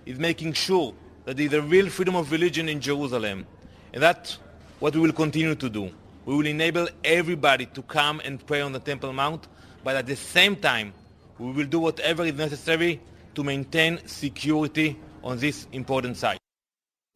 is 0.04 0.18
making 0.18 0.52
sure 0.52 0.92
that 1.24 1.38
there 1.38 1.46
is 1.46 1.54
a 1.54 1.62
real 1.62 1.88
freedom 1.88 2.14
of 2.14 2.30
religion 2.30 2.68
in 2.68 2.78
Jerusalem. 2.78 3.46
And 3.94 4.02
that's 4.02 4.38
what 4.78 4.94
we 4.94 5.00
will 5.00 5.14
continue 5.14 5.54
to 5.54 5.70
do. 5.70 5.90
We 6.26 6.36
will 6.36 6.46
enable 6.46 6.88
everybody 7.02 7.64
to 7.72 7.80
come 7.84 8.20
and 8.22 8.46
pray 8.46 8.60
on 8.60 8.72
the 8.72 8.80
Temple 8.80 9.14
Mount, 9.14 9.48
but 9.82 9.96
at 9.96 10.06
the 10.06 10.16
same 10.16 10.56
time, 10.56 10.92
we 11.38 11.52
will 11.52 11.64
do 11.64 11.80
whatever 11.80 12.26
is 12.26 12.34
necessary 12.34 13.00
to 13.34 13.42
maintain 13.42 13.98
security 14.06 14.98
on 15.24 15.38
this 15.38 15.66
important 15.72 16.18
site. 16.18 16.38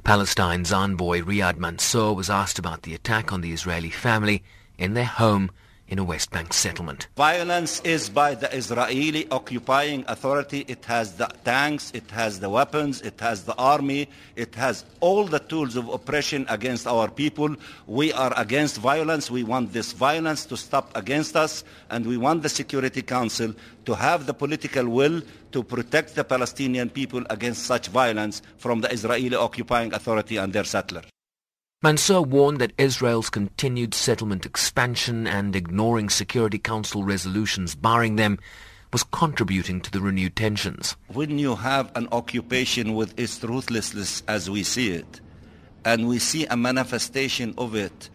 Palestine's 0.05 0.73
envoy 0.73 1.21
Riyad 1.21 1.59
Mansour 1.59 2.13
was 2.13 2.29
asked 2.29 2.59
about 2.59 2.83
the 2.83 2.93
attack 2.93 3.33
on 3.33 3.41
the 3.41 3.53
Israeli 3.53 3.91
family 3.91 4.43
in 4.77 4.95
their 4.95 5.05
home 5.05 5.51
in 5.93 5.99
a 5.99 6.05
West 6.05 6.31
Bank 6.31 6.55
settlement. 6.55 7.07
Violence 7.17 7.83
is 7.85 8.09
by 8.09 8.35
the 8.35 8.51
Israeli 8.57 9.29
occupying 9.31 10.07
authority. 10.09 10.65
It 10.67 10.83
has 10.87 11.17
the 11.17 11.29
tanks, 11.45 11.91
it 11.93 12.11
has 12.11 12.41
the 12.41 12.49
weapons, 12.49 13.03
it 13.03 13.21
has 13.21 13.45
the 13.45 13.55
army, 13.57 14.09
it 14.35 14.55
has 14.55 14.87
all 15.01 15.25
the 15.27 15.39
tools 15.39 15.77
of 15.77 15.91
oppression 15.91 16.47
against 16.49 16.87
our 16.87 17.11
people. 17.11 17.55
We 17.87 18.11
are 18.15 18.33
against 18.39 18.79
violence. 18.79 19.31
We 19.31 19.45
want 19.45 19.75
this 19.75 19.93
violence 19.93 20.47
to 20.47 20.57
stop 20.57 20.97
against 20.97 21.37
us, 21.37 21.63
and 21.91 22.07
we 22.07 22.17
want 22.17 22.43
the 22.43 22.49
Security 22.49 23.03
Council 23.03 23.53
to 23.85 23.95
have 23.95 24.25
the 24.25 24.33
political 24.33 24.89
will 24.89 25.21
to 25.53 25.63
protect 25.63 26.15
the 26.15 26.25
Palestinian 26.25 26.89
people 26.89 27.23
against 27.29 27.67
such 27.67 27.89
violence 27.89 28.41
from 28.57 28.81
the 28.81 28.91
Israeli 28.91 29.37
occupying 29.37 29.93
authority 29.93 30.39
and 30.39 30.55
their 30.55 30.65
settlers. 30.65 31.05
Mansour 31.85 32.23
warned 32.23 32.61
that 32.61 32.73
Israel's 32.79 33.29
continued 33.29 33.93
settlement 33.93 34.47
expansion 34.47 35.27
and 35.27 35.57
ignoring 35.57 36.09
Security 36.11 36.57
Council 36.57 37.03
resolutions 37.03 37.75
barring 37.75 38.15
them 38.15 38.39
was 38.93 39.03
contributing 39.03 39.81
to 39.81 39.91
the 39.91 40.01
renewed 40.01 40.37
tensions. 40.37 40.95
When 41.09 41.41
you 41.41 41.57
have 41.57 41.91
an 41.97 42.07
occupation 42.13 42.95
with 42.95 43.19
its 43.19 43.43
ruthlessness 43.43 44.23
as 44.29 44.49
we 44.49 44.63
see 44.63 44.93
it, 44.93 45.21
and 45.85 46.07
we 46.07 46.21
see 46.21 46.47
a 46.47 46.57
manifestation 46.57 47.53
of 47.59 47.75
it, 47.75 48.11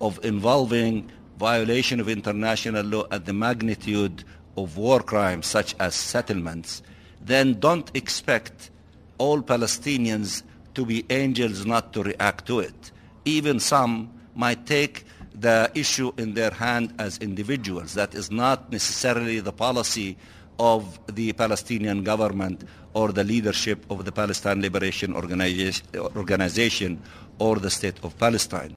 of 0.00 0.18
involving 0.24 1.08
violation 1.38 2.00
of 2.00 2.08
international 2.08 2.84
law 2.84 3.04
at 3.12 3.26
the 3.26 3.32
magnitude 3.32 4.24
of 4.56 4.76
war 4.76 4.98
crimes 4.98 5.46
such 5.46 5.76
as 5.78 5.94
settlements, 5.94 6.82
then 7.20 7.60
don't 7.60 7.92
expect 7.94 8.72
all 9.18 9.40
Palestinians 9.40 10.42
to 10.74 10.84
be 10.84 11.06
angels 11.10 11.64
not 11.64 11.92
to 11.92 12.02
react 12.02 12.46
to 12.46 12.58
it 12.58 12.90
even 13.24 13.60
some 13.60 14.12
might 14.34 14.66
take 14.66 15.04
the 15.34 15.70
issue 15.74 16.12
in 16.16 16.34
their 16.34 16.50
hand 16.50 16.94
as 16.98 17.18
individuals. 17.18 17.94
That 17.94 18.14
is 18.14 18.30
not 18.30 18.70
necessarily 18.70 19.40
the 19.40 19.52
policy 19.52 20.16
of 20.58 20.98
the 21.14 21.32
Palestinian 21.32 22.04
government 22.04 22.64
or 22.94 23.10
the 23.12 23.24
leadership 23.24 23.84
of 23.90 24.04
the 24.04 24.12
Palestine 24.12 24.60
Liberation 24.62 25.14
Organization 25.14 27.02
or 27.38 27.56
the 27.56 27.70
State 27.70 27.98
of 28.04 28.16
Palestine. 28.18 28.74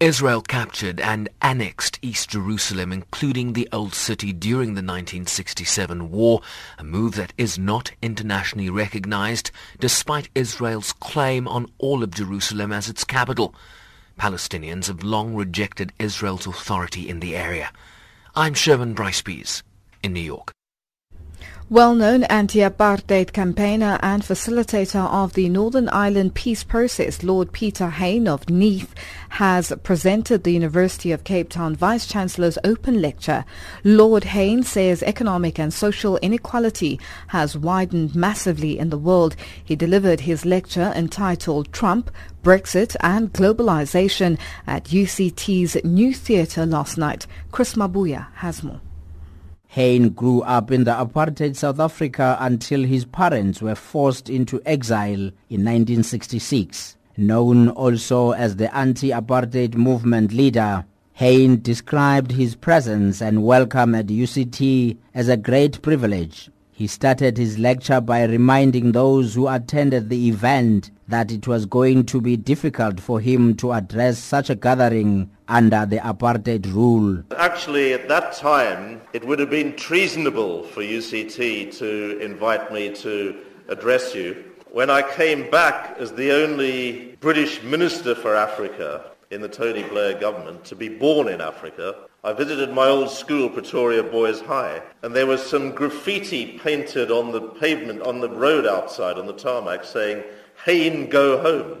Israel 0.00 0.42
captured 0.42 1.00
and 1.00 1.26
annexed 1.40 1.98
East 2.02 2.28
Jerusalem, 2.28 2.92
including 2.92 3.54
the 3.54 3.66
Old 3.72 3.94
City, 3.94 4.30
during 4.30 4.74
the 4.74 4.82
1967 4.82 6.10
war, 6.10 6.42
a 6.78 6.84
move 6.84 7.14
that 7.14 7.32
is 7.38 7.58
not 7.58 7.92
internationally 8.02 8.68
recognized, 8.68 9.50
despite 9.80 10.28
Israel's 10.34 10.92
claim 10.92 11.48
on 11.48 11.72
all 11.78 12.02
of 12.02 12.10
Jerusalem 12.10 12.72
as 12.72 12.90
its 12.90 13.04
capital. 13.04 13.54
Palestinians 14.20 14.88
have 14.88 15.02
long 15.02 15.34
rejected 15.34 15.94
Israel's 15.98 16.46
authority 16.46 17.08
in 17.08 17.20
the 17.20 17.34
area. 17.34 17.72
I'm 18.34 18.52
Sherwin 18.52 18.92
Bryce 18.92 19.62
in 20.02 20.12
New 20.12 20.20
York. 20.20 20.52
Well-known 21.68 22.22
anti-apartheid 22.22 23.32
campaigner 23.32 23.98
and 24.00 24.22
facilitator 24.22 25.04
of 25.10 25.32
the 25.32 25.48
Northern 25.48 25.88
Ireland 25.88 26.34
peace 26.34 26.62
process, 26.62 27.24
Lord 27.24 27.50
Peter 27.50 27.90
Hain 27.90 28.28
of 28.28 28.48
Neath, 28.48 28.94
has 29.30 29.72
presented 29.82 30.44
the 30.44 30.52
University 30.52 31.10
of 31.10 31.24
Cape 31.24 31.48
Town 31.48 31.74
Vice-Chancellor's 31.74 32.56
open 32.62 33.02
lecture. 33.02 33.44
Lord 33.82 34.22
Hain 34.22 34.62
says 34.62 35.02
economic 35.02 35.58
and 35.58 35.74
social 35.74 36.18
inequality 36.18 37.00
has 37.26 37.58
widened 37.58 38.14
massively 38.14 38.78
in 38.78 38.90
the 38.90 38.96
world. 38.96 39.34
He 39.64 39.74
delivered 39.74 40.20
his 40.20 40.46
lecture 40.46 40.92
entitled 40.94 41.72
Trump, 41.72 42.12
Brexit 42.44 42.94
and 43.00 43.32
Globalization 43.32 44.38
at 44.68 44.84
UCT's 44.84 45.84
New 45.84 46.14
Theatre 46.14 46.64
last 46.64 46.96
night. 46.96 47.26
Chris 47.50 47.74
Mabuya 47.74 48.28
has 48.34 48.62
more. 48.62 48.80
Hain 49.76 50.08
grew 50.08 50.40
up 50.40 50.70
in 50.70 50.84
the 50.84 50.92
apartheid 50.92 51.54
South 51.54 51.78
Africa 51.78 52.38
until 52.40 52.82
his 52.82 53.04
parents 53.04 53.60
were 53.60 53.74
forced 53.74 54.30
into 54.30 54.62
exile 54.64 55.30
in 55.50 55.66
1966. 55.66 56.96
Known 57.18 57.68
also 57.68 58.30
as 58.30 58.56
the 58.56 58.74
anti-apartheid 58.74 59.74
movement 59.74 60.32
leader, 60.32 60.86
Hain 61.12 61.60
described 61.60 62.32
his 62.32 62.54
presence 62.54 63.20
and 63.20 63.44
welcome 63.44 63.94
at 63.94 64.06
UCT 64.06 64.96
as 65.12 65.28
a 65.28 65.36
great 65.36 65.82
privilege. 65.82 66.48
He 66.72 66.86
started 66.86 67.36
his 67.36 67.58
lecture 67.58 68.00
by 68.00 68.24
reminding 68.24 68.92
those 68.92 69.34
who 69.34 69.46
attended 69.46 70.08
the 70.08 70.28
event 70.30 70.90
that 71.06 71.30
it 71.30 71.46
was 71.46 71.66
going 71.66 72.06
to 72.06 72.22
be 72.22 72.38
difficult 72.38 72.98
for 72.98 73.20
him 73.20 73.54
to 73.56 73.74
address 73.74 74.16
such 74.16 74.48
a 74.48 74.54
gathering 74.54 75.30
under 75.48 75.86
the 75.86 75.98
apartheid 75.98 76.72
rule. 76.72 77.22
Actually, 77.36 77.92
at 77.92 78.08
that 78.08 78.32
time, 78.32 79.00
it 79.12 79.24
would 79.24 79.38
have 79.38 79.50
been 79.50 79.74
treasonable 79.76 80.64
for 80.64 80.82
UCT 80.82 81.76
to 81.78 82.18
invite 82.20 82.72
me 82.72 82.94
to 82.96 83.38
address 83.68 84.14
you. 84.14 84.44
When 84.70 84.90
I 84.90 85.02
came 85.02 85.50
back 85.50 85.96
as 85.98 86.12
the 86.12 86.32
only 86.32 87.16
British 87.20 87.62
Minister 87.62 88.14
for 88.14 88.34
Africa 88.34 89.10
in 89.30 89.40
the 89.40 89.48
Tony 89.48 89.82
Blair 89.82 90.18
government 90.18 90.64
to 90.66 90.76
be 90.76 90.88
born 90.88 91.28
in 91.28 91.40
Africa, 91.40 91.96
I 92.22 92.32
visited 92.32 92.72
my 92.72 92.86
old 92.86 93.10
school, 93.10 93.48
Pretoria 93.48 94.02
Boys 94.02 94.40
High, 94.40 94.82
and 95.02 95.14
there 95.14 95.26
was 95.26 95.44
some 95.44 95.70
graffiti 95.70 96.58
painted 96.58 97.10
on 97.10 97.30
the 97.30 97.40
pavement, 97.40 98.02
on 98.02 98.20
the 98.20 98.28
road 98.28 98.66
outside, 98.66 99.16
on 99.16 99.26
the 99.26 99.32
tarmac, 99.32 99.84
saying, 99.84 100.24
Hain, 100.64 101.08
go 101.08 101.40
home. 101.40 101.78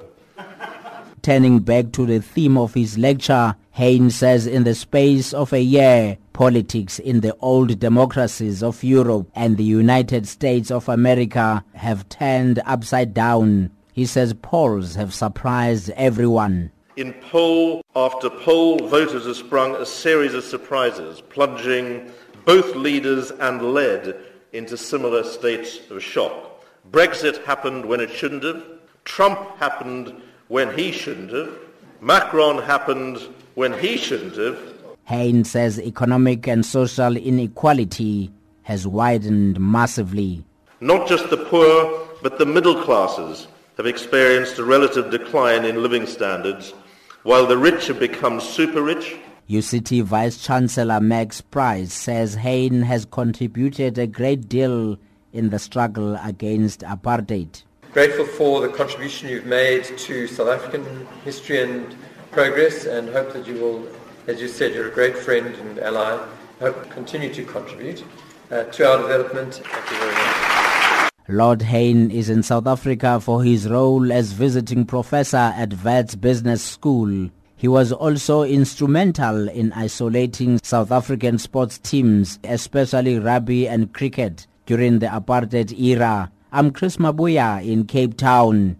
Turning 1.26 1.58
back 1.58 1.90
to 1.90 2.06
the 2.06 2.20
theme 2.20 2.56
of 2.56 2.74
his 2.74 2.96
lecture, 2.98 3.56
Hain 3.72 4.10
says 4.10 4.46
in 4.46 4.62
the 4.62 4.76
space 4.76 5.34
of 5.34 5.52
a 5.52 5.60
year, 5.60 6.18
politics 6.32 7.00
in 7.00 7.18
the 7.18 7.34
old 7.40 7.80
democracies 7.80 8.62
of 8.62 8.84
Europe 8.84 9.28
and 9.34 9.56
the 9.56 9.64
United 9.64 10.28
States 10.28 10.70
of 10.70 10.88
America 10.88 11.64
have 11.74 12.08
turned 12.08 12.62
upside 12.64 13.12
down. 13.12 13.72
He 13.92 14.06
says 14.06 14.34
polls 14.34 14.94
have 14.94 15.12
surprised 15.12 15.90
everyone. 15.96 16.70
In 16.94 17.12
poll 17.14 17.82
after 17.96 18.30
poll, 18.30 18.78
voters 18.86 19.26
have 19.26 19.34
sprung 19.34 19.74
a 19.74 19.84
series 19.84 20.32
of 20.32 20.44
surprises, 20.44 21.22
plunging 21.22 22.08
both 22.44 22.76
leaders 22.76 23.32
and 23.32 23.74
led 23.74 24.16
into 24.52 24.76
similar 24.76 25.24
states 25.24 25.90
of 25.90 26.00
shock. 26.04 26.62
Brexit 26.92 27.44
happened 27.44 27.84
when 27.84 27.98
it 27.98 28.10
shouldn't 28.10 28.44
have. 28.44 28.64
Trump 29.04 29.40
happened 29.58 30.22
when 30.48 30.76
he 30.76 30.92
shouldn't 30.92 31.32
have. 31.32 31.52
Macron 32.00 32.62
happened 32.62 33.18
when 33.54 33.72
he 33.78 33.96
shouldn't 33.96 34.36
have. 34.36 34.58
Hain 35.04 35.44
says 35.44 35.80
economic 35.80 36.46
and 36.46 36.64
social 36.64 37.16
inequality 37.16 38.30
has 38.62 38.86
widened 38.86 39.58
massively. 39.60 40.44
Not 40.80 41.08
just 41.08 41.30
the 41.30 41.36
poor, 41.36 42.08
but 42.22 42.38
the 42.38 42.46
middle 42.46 42.82
classes 42.82 43.46
have 43.76 43.86
experienced 43.86 44.58
a 44.58 44.64
relative 44.64 45.10
decline 45.10 45.64
in 45.64 45.82
living 45.82 46.06
standards, 46.06 46.74
while 47.22 47.46
the 47.46 47.58
rich 47.58 47.86
have 47.86 48.00
become 48.00 48.40
super 48.40 48.82
rich. 48.82 49.16
UCT 49.48 50.02
Vice 50.02 50.42
Chancellor 50.42 51.00
Max 51.00 51.40
Price 51.40 51.92
says 51.92 52.34
Hain 52.34 52.82
has 52.82 53.04
contributed 53.04 53.96
a 53.96 54.06
great 54.06 54.48
deal 54.48 54.98
in 55.32 55.50
the 55.50 55.58
struggle 55.58 56.16
against 56.16 56.80
apartheid 56.80 57.62
grateful 57.96 58.26
for 58.26 58.60
the 58.60 58.68
contribution 58.68 59.26
you've 59.26 59.46
made 59.46 59.82
to 59.96 60.26
South 60.26 60.48
African 60.48 61.08
history 61.24 61.62
and 61.62 61.96
progress 62.30 62.84
and 62.84 63.08
hope 63.08 63.32
that 63.32 63.46
you 63.46 63.54
will, 63.54 63.88
as 64.26 64.38
you 64.38 64.48
said, 64.48 64.74
you're 64.74 64.88
a 64.88 64.90
great 64.90 65.16
friend 65.16 65.46
and 65.46 65.78
ally, 65.78 66.22
hope 66.60 66.90
continue 66.90 67.32
to 67.32 67.42
contribute 67.42 68.04
uh, 68.50 68.64
to 68.64 68.86
our 68.86 69.00
development. 69.00 69.62
Thank 69.64 69.90
you 69.90 69.96
very 69.96 70.12
much. 70.12 71.10
Lord 71.28 71.62
Hain 71.62 72.10
is 72.10 72.28
in 72.28 72.42
South 72.42 72.66
Africa 72.66 73.18
for 73.18 73.42
his 73.42 73.66
role 73.66 74.12
as 74.12 74.32
visiting 74.32 74.84
professor 74.84 75.54
at 75.56 75.82
Wits 75.82 76.16
Business 76.16 76.62
School. 76.62 77.30
He 77.56 77.66
was 77.66 77.92
also 77.92 78.42
instrumental 78.42 79.48
in 79.48 79.72
isolating 79.72 80.60
South 80.62 80.92
African 80.92 81.38
sports 81.38 81.78
teams, 81.78 82.38
especially 82.44 83.18
rugby 83.18 83.66
and 83.66 83.94
cricket, 83.94 84.46
during 84.66 84.98
the 84.98 85.06
apartheid 85.06 85.72
era 85.80 86.30
I'm 86.52 86.70
Chris 86.70 86.96
Mabuya 86.96 87.64
in 87.66 87.86
Cape 87.86 88.16
Town. 88.16 88.76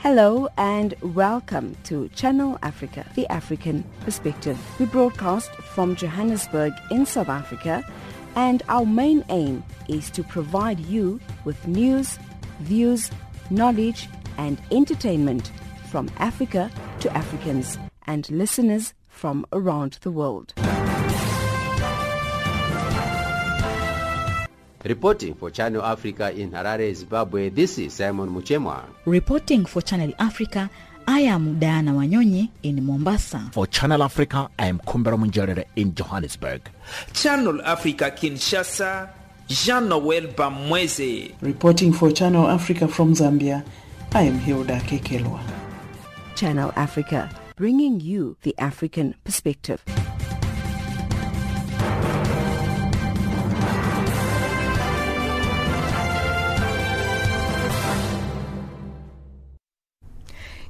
Hello 0.00 0.48
and 0.56 0.94
welcome 1.02 1.76
to 1.84 2.08
Channel 2.10 2.58
Africa, 2.62 3.06
the 3.14 3.28
African 3.28 3.84
perspective. 4.00 4.58
We 4.80 4.86
broadcast 4.86 5.50
from 5.52 5.94
Johannesburg 5.94 6.72
in 6.90 7.06
South 7.06 7.28
Africa 7.28 7.84
and 8.34 8.62
our 8.68 8.84
main 8.84 9.24
aim 9.28 9.62
is 9.88 10.10
to 10.10 10.24
provide 10.24 10.80
you 10.80 11.20
with 11.44 11.68
news, 11.68 12.18
views, 12.60 13.10
knowledge 13.50 14.08
and 14.36 14.60
entertainment 14.72 15.52
from 15.90 16.10
Africa 16.18 16.70
to 17.00 17.16
Africans 17.16 17.78
and 18.08 18.28
listeners 18.30 18.94
from 19.08 19.46
around 19.52 19.98
the 20.02 20.10
world. 20.10 20.54
Reporting 24.84 25.34
for 25.34 25.50
Channel 25.50 25.82
Africa 25.82 26.30
in 26.30 26.52
Harare, 26.52 26.94
Zimbabwe, 26.94 27.48
this 27.48 27.78
is 27.78 27.94
Simon 27.94 28.28
Muchemwa. 28.30 28.84
Reporting 29.06 29.64
for 29.64 29.82
Channel 29.82 30.12
Africa, 30.20 30.70
I 31.06 31.20
am 31.20 31.58
Diana 31.58 31.92
Wanyonyi 31.92 32.48
in 32.62 32.84
Mombasa. 32.86 33.50
For 33.52 33.66
Channel 33.66 34.04
Africa, 34.04 34.48
I 34.56 34.66
am 34.66 34.78
Kumbera 34.78 35.18
Munjerere 35.18 35.64
in 35.74 35.94
Johannesburg. 35.96 36.70
Channel 37.12 37.60
Africa 37.62 38.12
Kinshasa, 38.16 39.10
Jean-Noel 39.48 40.28
Bamweze. 40.28 41.34
Reporting 41.40 41.92
for 41.92 42.12
Channel 42.12 42.46
Africa 42.46 42.86
from 42.86 43.14
Zambia, 43.14 43.66
I 44.12 44.22
am 44.22 44.38
Hilda 44.38 44.78
Kekelwa. 44.80 45.40
Channel 46.36 46.72
Africa, 46.76 47.28
bringing 47.56 47.98
you 47.98 48.36
the 48.42 48.54
African 48.58 49.16
perspective. 49.24 49.82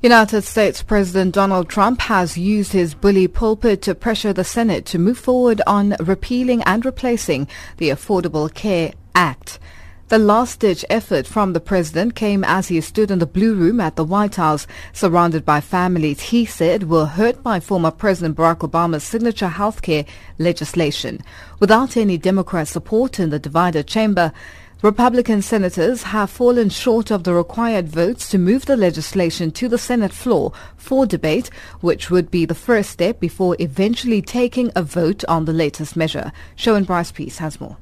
United 0.00 0.42
States 0.42 0.80
President 0.80 1.34
Donald 1.34 1.68
Trump 1.68 2.00
has 2.02 2.38
used 2.38 2.70
his 2.70 2.94
bully 2.94 3.26
pulpit 3.26 3.82
to 3.82 3.96
pressure 3.96 4.32
the 4.32 4.44
Senate 4.44 4.86
to 4.86 4.96
move 4.96 5.18
forward 5.18 5.60
on 5.66 5.96
repealing 5.98 6.62
and 6.62 6.84
replacing 6.84 7.48
the 7.78 7.88
Affordable 7.88 8.52
Care 8.54 8.92
Act. 9.16 9.58
The 10.06 10.18
last-ditch 10.20 10.84
effort 10.88 11.26
from 11.26 11.52
the 11.52 11.58
president 11.58 12.14
came 12.14 12.44
as 12.44 12.68
he 12.68 12.80
stood 12.80 13.10
in 13.10 13.18
the 13.18 13.26
Blue 13.26 13.56
Room 13.56 13.80
at 13.80 13.96
the 13.96 14.04
White 14.04 14.36
House, 14.36 14.68
surrounded 14.92 15.44
by 15.44 15.60
families 15.60 16.20
he 16.20 16.44
said 16.44 16.88
were 16.88 17.04
hurt 17.06 17.42
by 17.42 17.58
former 17.58 17.90
President 17.90 18.36
Barack 18.36 18.60
Obama's 18.60 19.02
signature 19.02 19.48
health 19.48 19.82
care 19.82 20.04
legislation. 20.38 21.20
Without 21.58 21.96
any 21.96 22.16
Democrat 22.16 22.68
support 22.68 23.18
in 23.18 23.30
the 23.30 23.40
divided 23.40 23.88
chamber, 23.88 24.32
Republican 24.80 25.42
senators 25.42 26.04
have 26.04 26.30
fallen 26.30 26.68
short 26.68 27.10
of 27.10 27.24
the 27.24 27.34
required 27.34 27.88
votes 27.88 28.30
to 28.30 28.38
move 28.38 28.64
the 28.66 28.76
legislation 28.76 29.50
to 29.50 29.68
the 29.68 29.76
Senate 29.76 30.12
floor 30.12 30.52
for 30.76 31.04
debate, 31.04 31.48
which 31.80 32.12
would 32.12 32.30
be 32.30 32.44
the 32.44 32.54
first 32.54 32.90
step 32.90 33.18
before 33.18 33.56
eventually 33.58 34.22
taking 34.22 34.70
a 34.76 34.82
vote 34.84 35.24
on 35.26 35.46
the 35.46 35.52
latest 35.52 35.96
measure. 35.96 36.30
Sherwin 36.54 36.84
Bryce-Pease 36.84 37.38
has 37.38 37.60
more. 37.60 37.76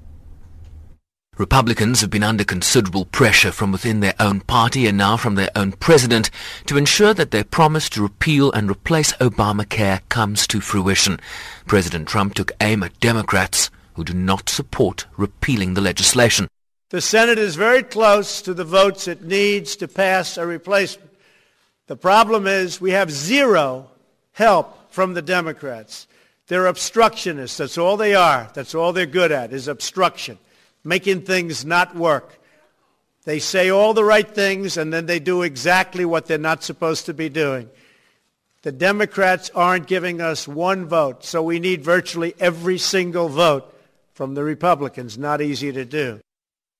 Republicans 1.36 2.00
have 2.00 2.08
been 2.08 2.22
under 2.22 2.44
considerable 2.44 3.04
pressure 3.04 3.52
from 3.52 3.72
within 3.72 4.00
their 4.00 4.14
own 4.18 4.40
party 4.40 4.86
and 4.86 4.96
now 4.96 5.18
from 5.18 5.34
their 5.34 5.50
own 5.54 5.72
president 5.72 6.30
to 6.64 6.78
ensure 6.78 7.12
that 7.12 7.30
their 7.30 7.44
promise 7.44 7.90
to 7.90 8.00
repeal 8.00 8.50
and 8.52 8.70
replace 8.70 9.12
Obamacare 9.14 10.00
comes 10.08 10.46
to 10.46 10.62
fruition. 10.62 11.20
President 11.66 12.08
Trump 12.08 12.32
took 12.32 12.52
aim 12.62 12.82
at 12.82 12.98
Democrats 13.00 13.70
who 13.96 14.04
do 14.04 14.14
not 14.14 14.48
support 14.48 15.04
repealing 15.18 15.74
the 15.74 15.82
legislation. 15.82 16.48
The 16.90 17.00
Senate 17.00 17.38
is 17.38 17.56
very 17.56 17.82
close 17.82 18.42
to 18.42 18.54
the 18.54 18.64
votes 18.64 19.08
it 19.08 19.22
needs 19.22 19.76
to 19.76 19.88
pass 19.88 20.36
a 20.36 20.46
replacement. 20.46 21.10
The 21.88 21.96
problem 21.96 22.46
is 22.46 22.80
we 22.80 22.92
have 22.92 23.10
zero 23.10 23.90
help 24.32 24.92
from 24.92 25.14
the 25.14 25.22
Democrats. 25.22 26.06
They're 26.46 26.66
obstructionists. 26.66 27.56
That's 27.56 27.78
all 27.78 27.96
they 27.96 28.14
are. 28.14 28.48
That's 28.54 28.74
all 28.74 28.92
they're 28.92 29.06
good 29.06 29.32
at 29.32 29.52
is 29.52 29.66
obstruction, 29.66 30.38
making 30.84 31.22
things 31.22 31.64
not 31.64 31.96
work. 31.96 32.38
They 33.24 33.40
say 33.40 33.70
all 33.70 33.92
the 33.92 34.04
right 34.04 34.28
things 34.28 34.76
and 34.76 34.92
then 34.92 35.06
they 35.06 35.18
do 35.18 35.42
exactly 35.42 36.04
what 36.04 36.26
they're 36.26 36.38
not 36.38 36.62
supposed 36.62 37.06
to 37.06 37.14
be 37.14 37.28
doing. 37.28 37.68
The 38.62 38.70
Democrats 38.70 39.50
aren't 39.54 39.88
giving 39.88 40.20
us 40.20 40.46
one 40.46 40.86
vote, 40.86 41.24
so 41.24 41.42
we 41.42 41.58
need 41.58 41.82
virtually 41.82 42.34
every 42.38 42.78
single 42.78 43.28
vote 43.28 43.72
from 44.14 44.34
the 44.34 44.44
Republicans. 44.44 45.18
Not 45.18 45.40
easy 45.40 45.72
to 45.72 45.84
do. 45.84 46.20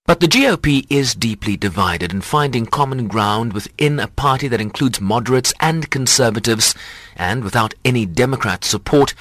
But 0.07 0.21
the 0.21 0.29
GOP 0.29 0.87
is 0.89 1.17
deeply 1.17 1.57
divided 1.57 2.13
and 2.13 2.23
finding 2.23 2.65
common 2.65 3.09
ground 3.09 3.53
within 3.53 3.99
a 3.99 4.07
party 4.07 4.47
that 4.47 4.61
includes 4.61 5.01
moderates 5.01 5.53
and 5.59 5.91
conservatives 5.91 6.77
and 7.17 7.43
without 7.43 7.75
any 7.85 8.07
Democrat 8.07 8.65
support 8.65 9.15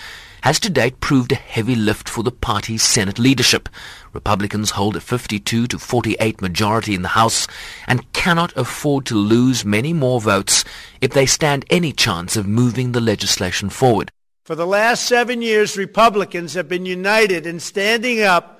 has 0.43 0.59
to 0.59 0.69
date 0.69 0.99
proved 0.99 1.31
a 1.31 1.35
heavy 1.35 1.73
lift 1.73 2.07
for 2.07 2.21
the 2.21 2.31
party's 2.31 2.83
Senate 2.83 3.17
leadership. 3.17 3.67
Republicans 4.13 4.69
hold 4.69 4.95
a 4.95 5.01
52 5.01 5.65
to 5.65 5.79
48 5.79 6.39
majority 6.39 6.93
in 6.93 7.01
the 7.01 7.17
House 7.17 7.47
and 7.87 8.13
cannot 8.13 8.55
afford 8.55 9.07
to 9.07 9.15
lose 9.15 9.65
many 9.65 9.91
more 9.91 10.21
votes 10.21 10.63
if 11.01 11.13
they 11.13 11.25
stand 11.25 11.65
any 11.71 11.93
chance 11.93 12.37
of 12.37 12.45
moving 12.45 12.91
the 12.91 13.01
legislation 13.01 13.69
forward. 13.69 14.11
For 14.43 14.53
the 14.53 14.67
last 14.67 15.07
seven 15.07 15.41
years, 15.41 15.77
Republicans 15.77 16.53
have 16.53 16.69
been 16.69 16.85
united 16.85 17.47
in 17.47 17.59
standing 17.59 18.21
up 18.21 18.54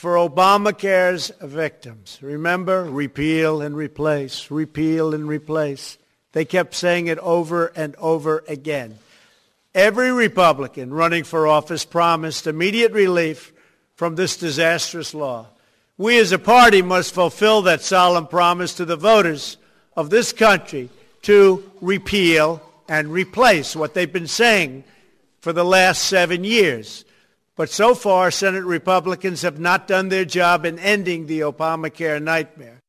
for 0.00 0.14
Obamacare's 0.14 1.30
victims. 1.42 2.18
Remember, 2.22 2.84
repeal 2.84 3.60
and 3.60 3.76
replace, 3.76 4.50
repeal 4.50 5.12
and 5.12 5.28
replace. 5.28 5.98
They 6.32 6.46
kept 6.46 6.74
saying 6.74 7.08
it 7.08 7.18
over 7.18 7.66
and 7.76 7.94
over 7.96 8.42
again. 8.48 8.98
Every 9.74 10.10
Republican 10.10 10.94
running 10.94 11.24
for 11.24 11.46
office 11.46 11.84
promised 11.84 12.46
immediate 12.46 12.92
relief 12.92 13.52
from 13.94 14.14
this 14.14 14.38
disastrous 14.38 15.12
law. 15.12 15.48
We 15.98 16.18
as 16.18 16.32
a 16.32 16.38
party 16.38 16.80
must 16.80 17.12
fulfill 17.12 17.60
that 17.62 17.82
solemn 17.82 18.26
promise 18.26 18.72
to 18.76 18.86
the 18.86 18.96
voters 18.96 19.58
of 19.94 20.08
this 20.08 20.32
country 20.32 20.88
to 21.24 21.70
repeal 21.82 22.62
and 22.88 23.12
replace 23.12 23.76
what 23.76 23.92
they've 23.92 24.10
been 24.10 24.28
saying 24.28 24.82
for 25.42 25.52
the 25.52 25.62
last 25.62 26.06
seven 26.06 26.42
years. 26.42 27.04
But 27.56 27.70
so 27.70 27.94
far, 27.94 28.30
Senate 28.30 28.64
Republicans 28.64 29.42
have 29.42 29.58
not 29.58 29.86
done 29.86 30.08
their 30.08 30.24
job 30.24 30.64
in 30.64 30.78
ending 30.78 31.26
the 31.26 31.40
Obamacare 31.40 32.22
nightmare. 32.22 32.80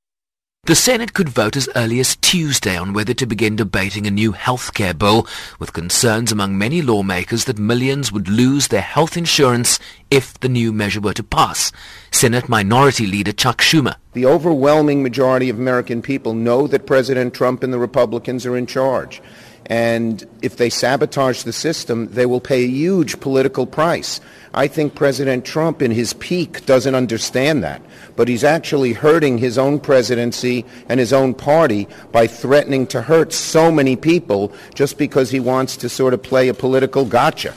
The 0.66 0.76
Senate 0.76 1.16
could 1.16 1.28
vote 1.28 1.58
as 1.58 1.68
early 1.76 2.00
as 2.00 2.16
Tuesday 2.18 2.78
on 2.78 2.94
whether 2.94 3.16
to 3.16 3.26
begin 3.26 3.56
debating 3.56 4.06
a 4.06 4.12
new 4.12 4.32
health 4.32 4.76
care 4.76 4.94
bill, 4.94 5.26
with 5.58 5.74
concerns 5.74 6.32
among 6.32 6.56
many 6.56 6.84
lawmakers 6.84 7.46
that 7.46 7.58
millions 7.58 8.12
would 8.12 8.30
lose 8.30 8.68
their 8.68 8.82
health 8.82 9.18
insurance 9.18 9.80
if 10.12 10.40
the 10.40 10.48
new 10.48 10.72
measure 10.72 11.02
were 11.02 11.16
to 11.16 11.24
pass. 11.24 11.72
Senate 12.12 12.48
Minority 12.48 13.08
Leader 13.08 13.32
Chuck 13.32 13.58
Schumer. 13.58 13.96
The 14.14 14.28
overwhelming 14.28 15.02
majority 15.02 15.50
of 15.50 15.58
American 15.58 16.04
people 16.04 16.36
know 16.36 16.68
that 16.68 16.86
President 16.86 17.34
Trump 17.34 17.64
and 17.64 17.74
the 17.74 17.80
Republicans 17.80 18.46
are 18.46 18.56
in 18.56 18.68
charge. 18.68 19.20
And 19.68 20.26
if 20.42 20.58
they 20.58 20.70
sabotage 20.70 21.44
the 21.44 21.54
system, 21.54 22.08
they 22.12 22.26
will 22.26 22.42
pay 22.42 22.64
a 22.64 22.68
huge 22.68 23.20
political 23.20 23.66
price. 23.66 24.20
I 24.54 24.68
think 24.68 24.96
President 24.96 25.46
Trump 25.46 25.82
in 25.82 25.92
his 25.92 26.14
peak 26.14 26.66
doesn't 26.66 26.96
understand 26.96 27.64
that. 27.64 27.82
But 28.16 28.28
he's 28.28 28.44
actually 28.44 28.94
hurting 28.94 29.38
his 29.38 29.58
own 29.58 29.80
presidency 29.80 30.66
and 30.90 31.00
his 31.00 31.14
own 31.14 31.34
party 31.34 31.88
by 32.12 32.28
threatening 32.28 32.86
to 32.88 33.02
hurt 33.02 33.32
so 33.32 33.72
many 33.72 33.96
people 33.96 34.52
just 34.74 34.98
because 34.98 35.32
he 35.32 35.40
wants 35.40 35.78
to 35.78 35.90
sort 35.90 36.14
of 36.14 36.22
play 36.22 36.50
a 36.50 36.54
political 36.54 37.06
gotcha. 37.06 37.54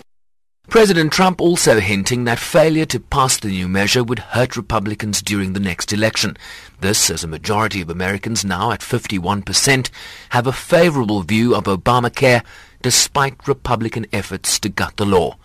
President 0.68 1.12
Trump 1.12 1.40
also 1.40 1.78
hinting 1.78 2.24
that 2.24 2.38
failure 2.38 2.86
to 2.86 2.98
pass 2.98 3.38
the 3.38 3.48
new 3.48 3.68
measure 3.68 4.02
would 4.02 4.18
hurt 4.18 4.56
Republicans 4.56 5.22
during 5.22 5.52
the 5.52 5.60
next 5.60 5.92
election. 5.92 6.36
This 6.80 7.10
as 7.10 7.22
a 7.22 7.28
majority 7.28 7.80
of 7.80 7.90
Americans 7.90 8.44
now 8.44 8.72
at 8.72 8.80
51% 8.80 9.90
have 10.30 10.46
a 10.46 10.52
favorable 10.52 11.22
view 11.22 11.54
of 11.54 11.64
Obamacare 11.64 12.42
despite 12.82 13.46
Republican 13.46 14.06
efforts 14.12 14.58
to 14.60 14.68
gut 14.68 14.96
the 14.96 15.06
law. 15.06 15.36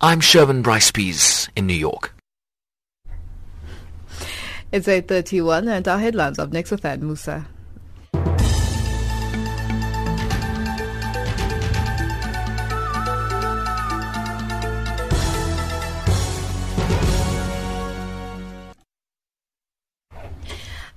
I'm 0.00 0.20
Sherwin 0.20 0.62
Bryce 0.62 0.90
Pease 0.90 1.48
in 1.56 1.66
New 1.66 1.74
York. 1.74 2.14
It's 4.72 4.86
8.31 4.86 5.68
and 5.68 5.88
our 5.88 5.98
headlines 5.98 6.38
up 6.38 6.52
next 6.52 6.70
with 6.70 6.84
Ed 6.84 7.02
Musa. 7.02 7.48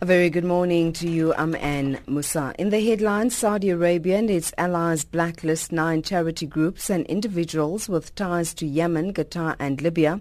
A 0.03 0.05
very 0.05 0.29
good 0.29 0.43
morning 0.43 0.91
to 0.99 1.09
you. 1.09 1.33
I'm 1.35 1.55
Anne 1.55 1.97
Musa. 2.07 2.53
In 2.59 2.71
the 2.71 2.85
headlines, 2.85 3.37
Saudi 3.37 3.69
Arabia 3.69 4.17
and 4.17 4.29
its 4.29 4.51
allies 4.57 5.05
blacklist 5.05 5.71
nine 5.71 6.01
charity 6.01 6.45
groups 6.45 6.89
and 6.89 7.05
individuals 7.05 7.87
with 7.87 8.13
ties 8.13 8.53
to 8.55 8.65
Yemen, 8.67 9.13
Qatar 9.13 9.55
and 9.59 9.81
Libya. 9.81 10.19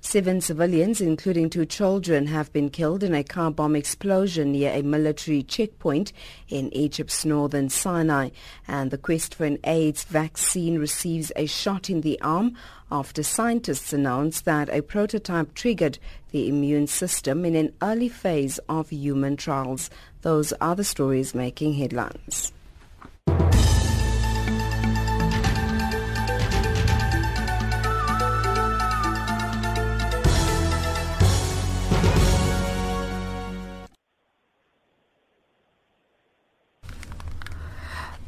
Seven 0.00 0.40
civilians, 0.40 1.00
including 1.00 1.50
two 1.50 1.66
children, 1.66 2.28
have 2.28 2.52
been 2.52 2.70
killed 2.70 3.02
in 3.02 3.12
a 3.12 3.24
car 3.24 3.50
bomb 3.50 3.74
explosion 3.74 4.52
near 4.52 4.70
a 4.70 4.82
military 4.82 5.42
checkpoint 5.42 6.12
in 6.48 6.72
Egypt's 6.72 7.24
northern 7.24 7.68
Sinai. 7.70 8.28
And 8.68 8.92
the 8.92 8.98
quest 8.98 9.34
for 9.34 9.46
an 9.46 9.58
AIDS 9.64 10.04
vaccine 10.04 10.78
receives 10.78 11.32
a 11.34 11.46
shot 11.46 11.90
in 11.90 12.02
the 12.02 12.20
arm 12.20 12.56
after 12.90 13.22
scientists 13.22 13.92
announced 13.92 14.44
that 14.44 14.68
a 14.68 14.82
prototype 14.82 15.54
triggered 15.54 15.98
the 16.30 16.48
immune 16.48 16.86
system 16.86 17.44
in 17.44 17.54
an 17.54 17.72
early 17.82 18.08
phase 18.08 18.58
of 18.68 18.90
human 18.90 19.36
trials. 19.36 19.90
Those 20.22 20.52
are 20.54 20.76
the 20.76 20.84
stories 20.84 21.34
making 21.34 21.74
headlines. 21.74 22.52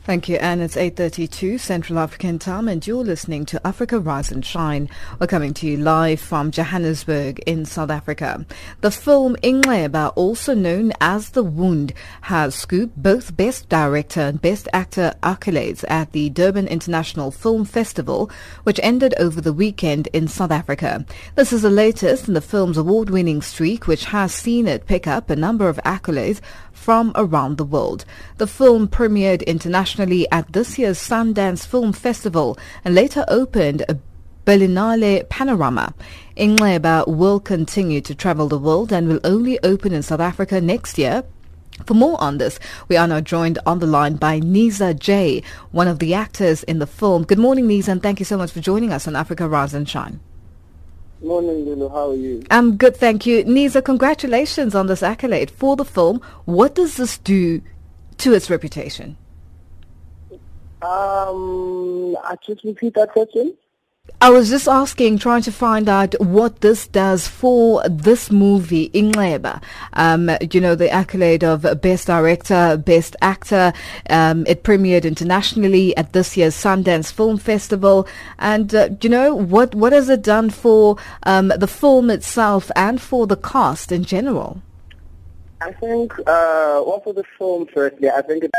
Thank 0.07 0.29
you, 0.29 0.37
and 0.37 0.63
it's 0.63 0.77
8.32 0.77 1.59
Central 1.59 1.99
African 1.99 2.39
Time, 2.39 2.69
and 2.69 2.87
you're 2.87 3.03
listening 3.03 3.45
to 3.47 3.67
Africa 3.67 3.99
Rise 3.99 4.31
and 4.31 4.47
Shine. 4.47 4.89
We're 5.19 5.27
coming 5.27 5.53
to 5.55 5.67
you 5.67 5.79
live 5.79 6.21
from 6.21 6.53
Johannesburg 6.53 7.41
in 7.41 7.65
South 7.65 7.91
Africa. 7.91 8.47
The 8.83 8.93
film 8.93 9.35
Inxeba, 9.43 10.13
also 10.15 10.55
known 10.55 10.93
as 11.01 11.31
The 11.31 11.43
Wound, 11.43 11.93
has 12.21 12.55
scooped 12.55 12.97
both 13.03 13.37
Best 13.37 13.69
Director 13.69 14.21
and 14.21 14.41
Best 14.41 14.69
Actor 14.73 15.15
accolades 15.25 15.85
at 15.89 16.13
the 16.13 16.31
Durban 16.31 16.69
International 16.69 17.33
Film 17.33 17.65
Festival, 17.65 18.31
which 18.63 18.79
ended 18.85 19.13
over 19.19 19.41
the 19.41 19.53
weekend 19.53 20.07
in 20.13 20.29
South 20.29 20.53
Africa. 20.53 21.05
This 21.35 21.53
is 21.53 21.63
the 21.63 21.69
latest 21.69 22.29
in 22.29 22.35
the 22.35 22.41
film's 22.41 22.79
award-winning 22.79 23.43
streak, 23.43 23.89
which 23.89 24.05
has 24.05 24.33
seen 24.33 24.69
it 24.69 24.87
pick 24.87 25.09
up 25.09 25.31
a 25.31 25.35
number 25.35 25.69
of 25.69 25.79
accolades 25.79 26.41
from 26.77 27.11
around 27.17 27.57
the 27.57 27.65
world. 27.65 28.05
The 28.37 28.47
film 28.47 28.87
premiered 28.87 29.45
internationally 29.47 30.31
at 30.31 30.53
this 30.53 30.79
year's 30.79 30.99
Sundance 30.99 31.67
Film 31.67 31.93
Festival 31.93 32.57
and 32.85 32.95
later 32.95 33.25
opened 33.27 33.83
a 33.89 33.99
Berlinale 34.45 35.29
Panorama. 35.29 35.95
Inxeba 36.37 37.09
will 37.09 37.41
continue 37.41 38.01
to 38.03 38.15
travel 38.15 38.47
the 38.47 38.59
world 38.59 38.93
and 38.93 39.09
will 39.09 39.21
only 39.25 39.59
open 39.65 39.93
in 39.93 40.03
South 40.03 40.21
Africa 40.21 40.61
next 40.61 40.99
year 40.99 41.25
for 41.85 41.95
more 41.95 42.21
on 42.23 42.39
this, 42.39 42.59
we 42.89 42.97
are 42.97 43.07
now 43.07 43.21
joined 43.21 43.59
on 43.67 43.81
the 43.81 43.87
line 43.87 44.17
by 44.17 44.41
Niza 44.41 44.99
Jay, 44.99 45.43
one 45.73 45.89
of 45.89 45.99
the 45.99 46.15
actors 46.15 46.63
in 46.63 46.79
the 46.79 46.87
film. 46.87 47.25
Good 47.25 47.39
morning, 47.39 47.69
Niza, 47.69 47.89
and 47.89 48.03
thank 48.03 48.19
you 48.19 48.25
so 48.25 48.39
much 48.39 48.51
for 48.51 48.61
joining 48.61 48.93
us 48.93 49.07
on 49.07 49.15
Africa 49.15 49.47
Rise 49.47 49.75
and 49.75 49.87
Shine. 49.87 50.21
Morning, 51.23 51.65
Lulu. 51.65 51.89
How 51.89 52.11
are 52.11 52.15
you? 52.15 52.43
I'm 52.51 52.77
good, 52.77 52.97
thank 52.97 53.25
you. 53.25 53.45
Niza, 53.45 53.83
congratulations 53.85 54.75
on 54.75 54.87
this 54.87 55.03
accolade 55.03 55.51
for 55.51 55.75
the 55.75 55.85
film. 55.85 56.21
What 56.45 56.75
does 56.75 56.97
this 56.97 57.17
do 57.19 57.63
to 58.19 58.35
its 58.35 58.51
reputation? 58.51 59.17
Um, 60.83 62.17
I 62.23 62.37
just 62.47 62.63
repeat 62.65 62.95
that 62.95 63.13
question. 63.13 63.57
I 64.21 64.31
was 64.31 64.49
just 64.49 64.67
asking, 64.67 65.19
trying 65.19 65.43
to 65.43 65.53
find 65.53 65.89
out 65.89 66.19
what 66.21 66.63
this 66.63 66.87
does 66.87 67.29
for 67.29 67.87
this 67.89 68.31
movie, 68.31 68.89
Inxeba. 68.91 69.63
Um, 69.93 70.31
you 70.51 70.61
know, 70.61 70.75
the 70.75 70.91
accolade 70.91 71.45
of 71.45 71.67
Best 71.83 72.07
Director, 72.07 72.77
Best 72.79 73.15
Actor. 73.21 73.75
Um, 74.09 74.47
it 74.47 74.63
premiered 74.63 75.05
internationally 75.05 75.95
at 75.99 76.15
this 76.15 76.37
year's 76.37 76.55
Sundance 76.55 77.13
Film 77.13 77.37
Festival. 77.37 78.09
And, 78.39 78.75
uh, 78.75 78.89
you 79.03 79.11
know, 79.11 79.35
what, 79.35 79.75
what 79.75 79.93
has 79.93 80.09
it 80.09 80.23
done 80.23 80.49
for 80.49 80.97
um, 81.25 81.49
the 81.49 81.69
film 81.69 82.09
itself 82.09 82.71
and 82.75 83.01
for 83.01 83.27
the 83.27 83.37
cast 83.37 83.93
in 83.93 84.03
general? 84.03 84.63
I 85.61 85.73
think, 85.73 86.19
uh, 86.21 86.83
well, 86.87 87.01
for 87.05 87.13
the 87.13 87.25
film, 87.39 87.67
firstly, 87.67 88.09
I 88.11 88.23
think 88.23 88.45
it 88.45 88.51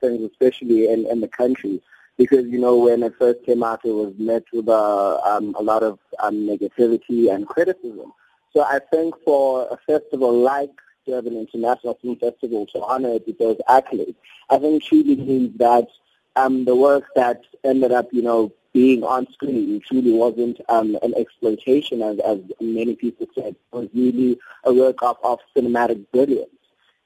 things, 0.00 0.22
especially 0.22 0.88
in, 0.88 1.06
in 1.06 1.20
the 1.20 1.28
country. 1.28 1.82
Because, 2.18 2.46
you 2.46 2.58
know, 2.58 2.76
when 2.76 3.04
it 3.04 3.14
first 3.18 3.44
came 3.44 3.62
out, 3.62 3.80
it 3.84 3.92
was 3.92 4.12
met 4.18 4.42
with 4.52 4.68
uh, 4.68 5.18
um, 5.18 5.54
a 5.58 5.62
lot 5.62 5.82
of 5.84 5.98
um, 6.18 6.34
negativity 6.34 7.32
and 7.32 7.46
criticism. 7.46 8.12
So 8.52 8.62
I 8.62 8.80
think 8.90 9.14
for 9.24 9.68
a 9.70 9.76
festival 9.86 10.32
like 10.36 10.72
Durban 11.06 11.36
International 11.36 11.94
Film 12.02 12.16
Festival 12.16 12.66
to 12.66 12.82
honor 12.82 13.10
it 13.10 13.26
with 13.26 13.38
those 13.38 13.58
accolades, 13.68 14.16
I 14.50 14.58
think 14.58 14.82
truly 14.82 15.14
means 15.14 15.56
that 15.58 15.86
um, 16.34 16.64
the 16.64 16.74
work 16.74 17.04
that 17.14 17.42
ended 17.64 17.92
up, 17.92 18.08
you 18.12 18.22
know, 18.22 18.52
being 18.72 19.02
on 19.04 19.30
screen 19.32 19.80
truly 19.86 20.12
wasn't 20.12 20.60
um, 20.68 20.98
an 21.02 21.14
exploitation, 21.16 22.02
as, 22.02 22.18
as 22.20 22.38
many 22.60 22.94
people 22.96 23.26
said. 23.34 23.54
It 23.54 23.76
was 23.76 23.88
really 23.94 24.38
a 24.64 24.72
work 24.72 25.02
of, 25.02 25.16
of 25.22 25.38
cinematic 25.56 26.04
brilliance. 26.12 26.50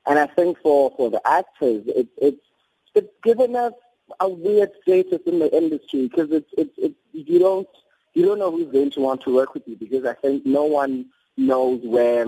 And 0.06 0.18
I 0.18 0.26
think 0.26 0.58
for, 0.62 0.92
for 0.96 1.10
the 1.10 1.20
actors, 1.26 1.84
it, 1.86 2.08
it's, 2.16 2.44
it's 2.94 3.12
given 3.22 3.56
us 3.56 3.72
a 4.20 4.28
weird 4.28 4.70
status 4.82 5.20
in 5.26 5.38
the 5.38 5.54
industry 5.56 6.08
because 6.08 6.30
it's, 6.30 6.50
it's, 6.56 6.74
it's, 6.76 6.94
you 7.12 7.38
don't 7.38 7.68
you 8.14 8.24
don't 8.26 8.38
know 8.38 8.50
who's 8.50 8.70
going 8.70 8.90
to 8.90 9.00
want 9.00 9.22
to 9.22 9.34
work 9.34 9.54
with 9.54 9.66
you 9.66 9.76
because 9.76 10.04
I 10.04 10.14
think 10.14 10.44
no 10.44 10.64
one 10.64 11.06
knows 11.36 11.80
where 11.82 12.26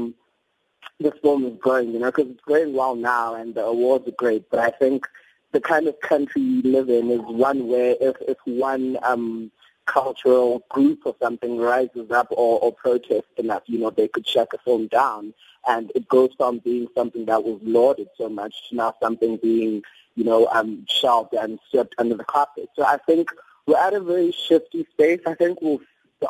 this 0.98 1.12
film 1.22 1.44
is 1.44 1.58
going, 1.60 1.92
you 1.92 1.98
know, 1.98 2.10
because 2.10 2.30
it's 2.30 2.44
going 2.44 2.72
well 2.72 2.94
now 2.94 3.34
and 3.34 3.54
the 3.54 3.64
awards 3.64 4.08
are 4.08 4.12
great, 4.12 4.48
but 4.50 4.60
I 4.60 4.70
think 4.70 5.06
the 5.52 5.60
kind 5.60 5.86
of 5.86 6.00
country 6.00 6.42
we 6.42 6.62
live 6.62 6.88
in 6.88 7.10
is 7.10 7.20
one 7.20 7.68
where 7.68 7.96
if, 8.00 8.16
if 8.22 8.38
one 8.44 8.98
um, 9.02 9.50
cultural 9.86 10.64
group 10.70 11.00
or 11.04 11.14
something 11.22 11.58
rises 11.58 12.10
up 12.10 12.28
or, 12.30 12.58
or 12.60 12.72
protests 12.72 13.30
enough, 13.36 13.62
you 13.66 13.78
know, 13.78 13.90
they 13.90 14.08
could 14.08 14.26
shut 14.26 14.50
the 14.50 14.58
film 14.58 14.86
down. 14.88 15.34
And 15.66 15.92
it 15.94 16.08
goes 16.08 16.30
from 16.36 16.58
being 16.58 16.88
something 16.94 17.24
that 17.26 17.44
was 17.44 17.60
lauded 17.62 18.08
so 18.18 18.28
much 18.28 18.68
to 18.68 18.76
now 18.76 18.94
something 19.00 19.36
being, 19.36 19.82
you 20.14 20.24
know, 20.24 20.46
um, 20.48 20.84
shelved 20.88 21.34
and 21.34 21.58
swept 21.70 21.94
under 21.98 22.16
the 22.16 22.24
carpet. 22.24 22.68
So 22.76 22.84
I 22.84 22.98
think 23.06 23.30
we're 23.66 23.78
at 23.78 23.94
a 23.94 24.00
very 24.00 24.32
shifty 24.32 24.86
space. 24.92 25.20
I 25.26 25.34
think 25.34 25.60
we'll 25.60 25.80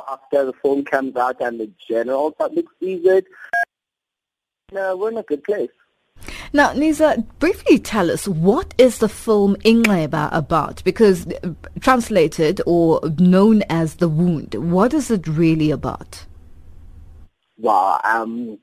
after 0.09 0.45
the 0.45 0.53
film 0.55 0.85
comes 0.85 1.17
out 1.17 1.41
and 1.41 1.61
the 1.61 1.71
general 1.89 2.33
public 2.33 2.67
sees 2.81 3.05
it, 3.05 3.27
uh, 4.77 4.95
we're 4.97 5.11
in 5.11 5.19
a 5.19 5.23
good 5.23 5.45
place. 5.45 5.71
Now, 6.53 6.73
Niza, 6.73 7.27
briefly 7.39 7.79
tell 7.79 8.11
us 8.11 8.29
what 8.29 8.75
is 8.79 8.99
the 8.99 9.09
film 9.09 9.57
Inxeba 9.57 10.29
about? 10.33 10.83
Because 10.85 11.27
uh, 11.27 11.55
translated 11.81 12.61
or 12.67 13.01
known 13.19 13.63
as 13.63 13.97
The 13.97 14.09
Wound, 14.09 14.55
what 14.55 14.95
is 14.95 15.11
it 15.11 15.27
really 15.27 15.71
about? 15.71 16.25
Well, 17.59 18.01
um, 18.05 18.59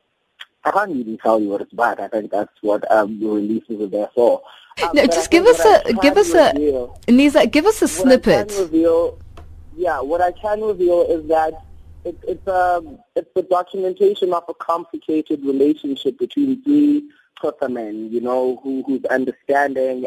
I 0.64 0.72
can't 0.72 0.92
even 0.92 1.18
tell 1.18 1.40
you 1.40 1.50
what 1.50 1.62
it's 1.62 1.74
about. 1.74 2.00
I 2.00 2.08
think 2.08 2.32
that's 2.32 2.54
what 2.62 2.90
um, 2.92 3.20
the 3.20 3.28
releases 3.28 3.82
are 3.82 3.88
there 3.88 4.10
for. 4.16 4.42
Um, 4.82 4.90
no, 4.94 5.06
just 5.06 5.32
give 5.32 5.46
us 5.46 5.60
a 5.60 5.94
give 6.02 6.18
us 6.18 6.34
reveal, 6.34 6.98
a 7.08 7.12
Niza, 7.12 7.52
give 7.52 7.66
us 7.66 7.82
a 7.82 7.88
snippet. 7.88 8.54
Reveal, 8.58 9.20
yeah, 9.76 10.00
what 10.00 10.22
I 10.22 10.32
can 10.32 10.62
reveal 10.62 11.02
is 11.10 11.28
that 11.28 11.54
it, 12.06 12.18
it's 12.28 12.48
a 12.48 12.78
um, 12.78 13.00
it's 13.16 13.30
the 13.36 13.44
documentation 13.44 14.34
of 14.34 14.44
a 14.48 14.54
complicated 14.54 15.44
relationship 15.44 16.18
between 16.18 16.64
three 16.64 17.04
men, 17.70 18.12
you 18.12 18.22
know, 18.22 18.60
who 18.64 18.84
whose 18.84 19.04
understanding, 19.06 20.06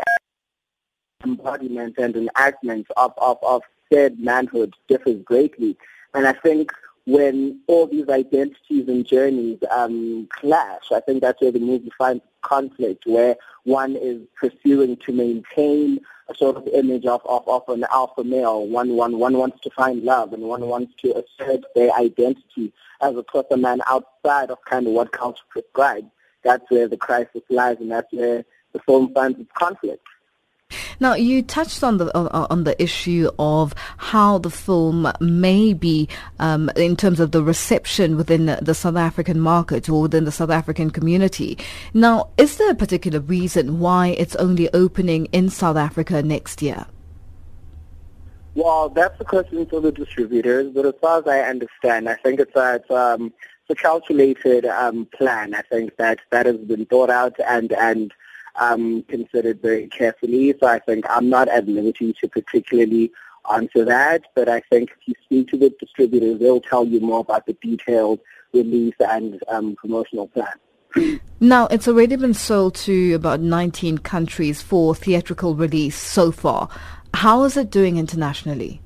embodiment, 1.24 1.98
and 1.98 2.16
enactment 2.16 2.86
of, 2.96 3.12
of, 3.18 3.38
of 3.42 3.62
said 3.92 4.18
manhood 4.18 4.74
differs 4.88 5.20
greatly. 5.22 5.76
And 6.14 6.26
I 6.26 6.32
think 6.32 6.70
when 7.06 7.60
all 7.66 7.86
these 7.86 8.08
identities 8.08 8.88
and 8.88 9.06
journeys 9.06 9.58
um, 9.70 10.26
clash, 10.30 10.90
I 10.92 11.00
think 11.00 11.20
that's 11.20 11.40
where 11.40 11.52
the 11.52 11.60
movie 11.60 11.92
finds 11.98 12.22
conflict, 12.40 13.04
where 13.06 13.36
one 13.64 13.96
is 13.96 14.22
pursuing 14.38 14.96
to 14.98 15.12
maintain 15.12 16.00
a 16.28 16.34
sort 16.34 16.56
of 16.56 16.66
image 16.68 17.04
of, 17.04 17.20
of, 17.26 17.46
of 17.46 17.68
an 17.68 17.84
alpha 17.92 18.24
male. 18.24 18.66
One, 18.66 18.96
one, 18.96 19.18
one 19.18 19.36
wants 19.36 19.60
to 19.62 19.70
find 19.70 20.02
love 20.02 20.32
and 20.32 20.42
one 20.44 20.66
wants 20.66 20.94
to 21.02 21.10
assert 21.10 21.64
their 21.74 21.92
identity 21.92 22.72
as 23.02 23.16
a 23.16 23.22
Xhosa 23.22 23.60
man 23.60 23.82
outside 23.86 24.50
of 24.50 24.58
kind 24.64 24.86
of 24.86 24.94
what 24.94 25.12
culture 25.12 25.44
prescribes. 25.50 26.06
That's 26.42 26.64
where 26.70 26.88
the 26.88 26.96
crisis 26.96 27.42
lies 27.50 27.76
and 27.80 27.90
that's 27.90 28.12
where 28.12 28.44
the 28.72 28.80
film 28.80 29.12
finds 29.12 29.38
its 29.38 29.52
conflict. 29.52 30.06
Now, 31.00 31.14
you 31.14 31.42
touched 31.42 31.82
on 31.82 31.98
the 31.98 32.16
on 32.16 32.64
the 32.64 32.80
issue 32.82 33.30
of 33.38 33.74
how 33.96 34.38
the 34.38 34.50
film 34.50 35.10
may 35.20 35.72
be, 35.72 36.08
um, 36.38 36.70
in 36.76 36.96
terms 36.96 37.20
of 37.20 37.32
the 37.32 37.42
reception 37.42 38.16
within 38.16 38.46
the 38.60 38.74
South 38.74 38.96
African 38.96 39.40
market 39.40 39.88
or 39.88 40.02
within 40.02 40.24
the 40.24 40.32
South 40.32 40.50
African 40.50 40.90
community. 40.90 41.58
Now, 41.92 42.30
is 42.38 42.56
there 42.56 42.70
a 42.70 42.74
particular 42.74 43.20
reason 43.20 43.80
why 43.80 44.08
it's 44.18 44.36
only 44.36 44.72
opening 44.72 45.26
in 45.26 45.50
South 45.50 45.76
Africa 45.76 46.22
next 46.22 46.62
year? 46.62 46.86
Well, 48.54 48.88
that's 48.88 49.20
a 49.20 49.24
question 49.24 49.66
for 49.66 49.80
the 49.80 49.90
distributors, 49.90 50.72
but 50.72 50.86
as 50.86 50.94
far 51.00 51.18
as 51.18 51.26
I 51.26 51.40
understand, 51.40 52.08
I 52.08 52.14
think 52.14 52.38
it's 52.38 52.54
a, 52.54 52.76
it's, 52.76 52.90
um, 52.90 53.32
it's 53.68 53.80
a 53.80 53.82
calculated 53.82 54.64
um, 54.66 55.06
plan. 55.06 55.54
I 55.54 55.62
think 55.62 55.96
that 55.96 56.20
that 56.30 56.46
has 56.46 56.58
been 56.58 56.86
thought 56.86 57.10
out 57.10 57.34
and 57.40 57.72
and 57.72 58.12
um, 58.56 59.02
considered 59.04 59.60
very 59.60 59.86
carefully. 59.88 60.54
So 60.60 60.66
I 60.66 60.78
think 60.78 61.04
I'm 61.08 61.28
not 61.28 61.48
at 61.48 61.66
liberty 61.66 62.14
to 62.20 62.28
particularly 62.28 63.12
answer 63.52 63.84
that, 63.84 64.22
but 64.34 64.48
I 64.48 64.60
think 64.70 64.90
if 64.90 65.08
you 65.08 65.14
speak 65.24 65.48
to 65.48 65.58
the 65.58 65.70
distributors, 65.80 66.38
they'll 66.38 66.60
tell 66.60 66.86
you 66.86 67.00
more 67.00 67.20
about 67.20 67.46
the 67.46 67.54
detailed 67.54 68.20
release 68.52 68.94
and 69.00 69.42
um, 69.48 69.74
promotional 69.76 70.28
plan. 70.28 70.54
Now, 71.40 71.66
it's 71.66 71.88
already 71.88 72.16
been 72.16 72.34
sold 72.34 72.76
to 72.76 73.14
about 73.14 73.40
19 73.40 73.98
countries 73.98 74.62
for 74.62 74.94
theatrical 74.94 75.56
release 75.56 75.96
so 75.96 76.30
far. 76.30 76.68
How 77.12 77.42
is 77.44 77.56
it 77.56 77.70
doing 77.70 77.96
internationally? 77.96 78.80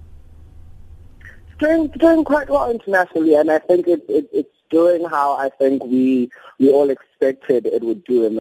It's 1.21 1.59
doing, 1.59 1.89
doing 1.99 2.25
quite 2.25 2.49
well 2.49 2.71
internationally, 2.71 3.35
and 3.35 3.51
I 3.51 3.59
think 3.59 3.87
it, 3.87 4.03
it, 4.09 4.29
it's 4.33 4.49
doing 4.71 5.05
how 5.05 5.37
I 5.37 5.51
think 5.51 5.85
we 5.85 6.31
we 6.59 6.71
all 6.71 6.91
expected 6.91 7.66
it 7.66 7.83
would 7.83 8.05
do 8.05 8.25
in 8.25 8.35
the 8.35 8.41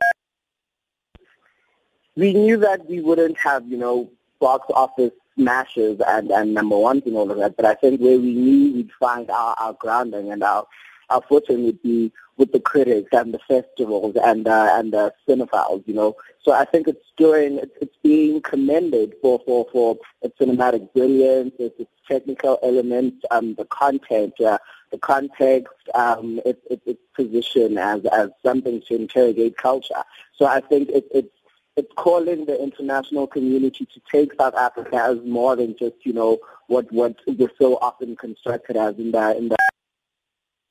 we 2.18 2.34
knew 2.34 2.58
that 2.58 2.90
we 2.90 3.00
wouldn't 3.00 3.38
have, 3.38 3.66
you 3.68 3.78
know, 3.78 4.10
box 4.40 4.66
office 4.74 5.12
smashes 5.36 6.02
and, 6.08 6.32
and 6.32 6.54
number 6.54 6.78
ones 6.78 7.04
and 7.06 7.16
all 7.16 7.30
of 7.30 7.38
that, 7.38 7.56
but 7.56 7.66
I 7.66 7.76
think 7.76 8.02
where 8.02 8.20
we 8.20 8.34
knew 8.34 8.74
we'd 8.74 8.92
find 9.00 9.30
our, 9.30 9.56
our 9.60 9.74
grounding 9.74 10.32
and 10.32 10.44
our, 10.44 10.66
our 11.10 11.22
footing 11.30 11.64
would 11.66 11.82
be 11.84 12.12
with 12.38 12.52
the 12.52 12.60
critics 12.60 13.10
and 13.14 13.34
the 13.34 13.40
festivals 13.48 14.16
and 14.24 14.48
uh, 14.48 14.70
and 14.74 14.94
the 14.94 15.12
cinephiles, 15.28 15.84
you 15.88 15.94
know. 15.94 16.16
So 16.44 16.52
I 16.54 16.66
think 16.66 16.88
it's 16.88 17.12
doing, 17.18 17.60
it's, 17.82 17.98
being 18.04 18.42
commended 18.42 19.16
for, 19.22 19.42
for, 19.46 19.68
for 19.72 19.98
its 20.22 20.38
cinematic 20.40 20.94
brilliance, 20.94 21.54
its, 21.60 21.80
its 21.80 21.92
technical 22.08 22.60
elements, 22.64 23.26
um, 23.32 23.56
the 23.56 23.66
content, 23.66 24.40
uh, 24.40 24.60
the 24.92 24.98
context, 24.98 25.74
um, 25.94 26.40
its, 26.46 26.62
its, 26.70 26.82
its 26.86 27.02
position 27.16 27.78
as, 27.78 28.06
as 28.06 28.30
something 28.44 28.82
to 28.88 28.96
interrogate 28.96 29.58
culture. 29.58 30.04
So 30.36 30.46
I 30.46 30.62
think 30.62 30.90
it, 30.90 31.06
it's 31.14 31.37
it's 31.78 31.94
calling 31.96 32.46
the 32.46 32.62
international 32.62 33.28
community 33.28 33.86
to 33.86 34.02
take 34.12 34.34
South 34.40 34.56
Africa 34.56 34.96
as 34.96 35.20
more 35.24 35.56
than 35.56 35.78
just, 35.78 35.96
you 36.04 36.12
know, 36.12 36.40
what 36.68 36.92
what 36.92 37.16
we're 37.28 37.52
so 37.60 37.78
often 37.78 38.16
constructed 38.16 38.76
as 38.76 38.98
in 38.98 39.12
that 39.12 39.38
in 39.38 39.50
the 39.50 39.56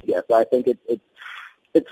yeah. 0.05 0.21
So 0.29 0.37
I 0.37 0.45
think 0.45 0.67
it's 0.67 0.83
it's 0.89 1.03
it's 1.75 1.89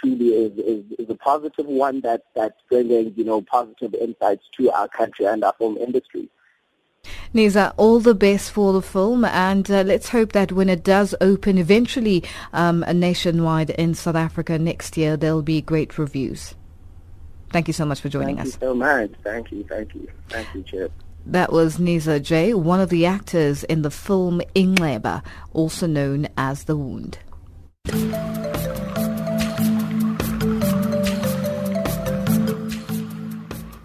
truly 0.00 0.28
is, 0.28 0.52
is 0.58 0.84
is 0.98 1.10
a 1.10 1.14
positive 1.14 1.66
one 1.66 2.00
that 2.02 2.22
that's 2.34 2.60
bringing 2.68 3.14
you 3.16 3.24
know 3.24 3.40
positive 3.42 3.94
insights 3.94 4.44
to 4.56 4.70
our 4.70 4.88
country 4.88 5.26
and 5.26 5.42
our 5.44 5.54
film 5.58 5.76
industry. 5.76 6.28
Niza, 7.32 7.72
all 7.76 8.00
the 8.00 8.14
best 8.14 8.50
for 8.50 8.72
the 8.72 8.82
film, 8.82 9.24
and 9.24 9.70
uh, 9.70 9.82
let's 9.82 10.08
hope 10.08 10.32
that 10.32 10.50
when 10.50 10.68
it 10.68 10.82
does 10.82 11.14
open 11.20 11.56
eventually 11.56 12.24
um, 12.52 12.84
nationwide 12.92 13.70
in 13.70 13.94
South 13.94 14.16
Africa 14.16 14.58
next 14.58 14.96
year, 14.96 15.16
there'll 15.16 15.42
be 15.42 15.60
great 15.60 15.98
reviews. 15.98 16.54
Thank 17.50 17.68
you 17.68 17.72
so 17.72 17.84
much 17.84 18.00
for 18.00 18.08
joining 18.08 18.36
thank 18.36 18.48
us. 18.48 18.56
Thank 18.56 18.62
you 18.62 18.68
so 18.68 18.74
much. 18.74 19.10
Thank 19.22 19.52
you. 19.52 19.64
Thank 19.64 19.94
you. 19.94 20.08
Thank 20.28 20.54
you, 20.54 20.62
Chip. 20.62 20.92
That 21.26 21.52
was 21.52 21.78
Niza 21.78 22.22
Jay, 22.22 22.54
one 22.54 22.80
of 22.80 22.88
the 22.88 23.04
actors 23.04 23.64
in 23.64 23.82
the 23.82 23.90
film 23.90 24.40
Inxeba, 24.54 25.24
also 25.52 25.86
known 25.88 26.28
as 26.36 26.64
The 26.64 26.76
Wound. 26.76 27.18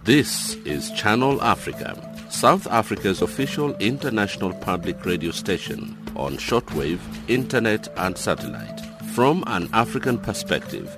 This 0.03 0.55
is 0.65 0.91
Channel 0.91 1.41
Africa, 1.41 1.95
South 2.29 2.67
Africa's 2.67 3.21
official 3.21 3.73
international 3.77 4.53
public 4.53 5.03
radio 5.05 5.31
station 5.31 5.97
on 6.15 6.37
shortwave, 6.37 6.99
internet 7.27 7.87
and 7.97 8.17
satellite. 8.17 8.81
From 9.13 9.43
an 9.47 9.69
African 9.73 10.17
perspective, 10.19 10.95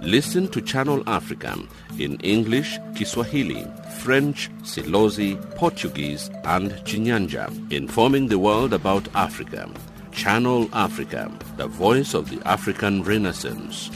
listen 0.00 0.48
to 0.48 0.60
Channel 0.60 1.02
Africa 1.06 1.56
in 1.98 2.16
English, 2.20 2.78
Kiswahili, 2.94 3.66
French, 3.98 4.50
Silozi, 4.62 5.36
Portuguese, 5.56 6.30
and 6.44 6.70
Chinyanja, 6.84 7.50
informing 7.72 8.28
the 8.28 8.38
world 8.38 8.72
about 8.72 9.08
Africa. 9.14 9.68
Channel 10.12 10.68
Africa, 10.72 11.30
the 11.56 11.66
voice 11.66 12.14
of 12.14 12.30
the 12.30 12.40
African 12.48 13.02
Renaissance. 13.02 13.90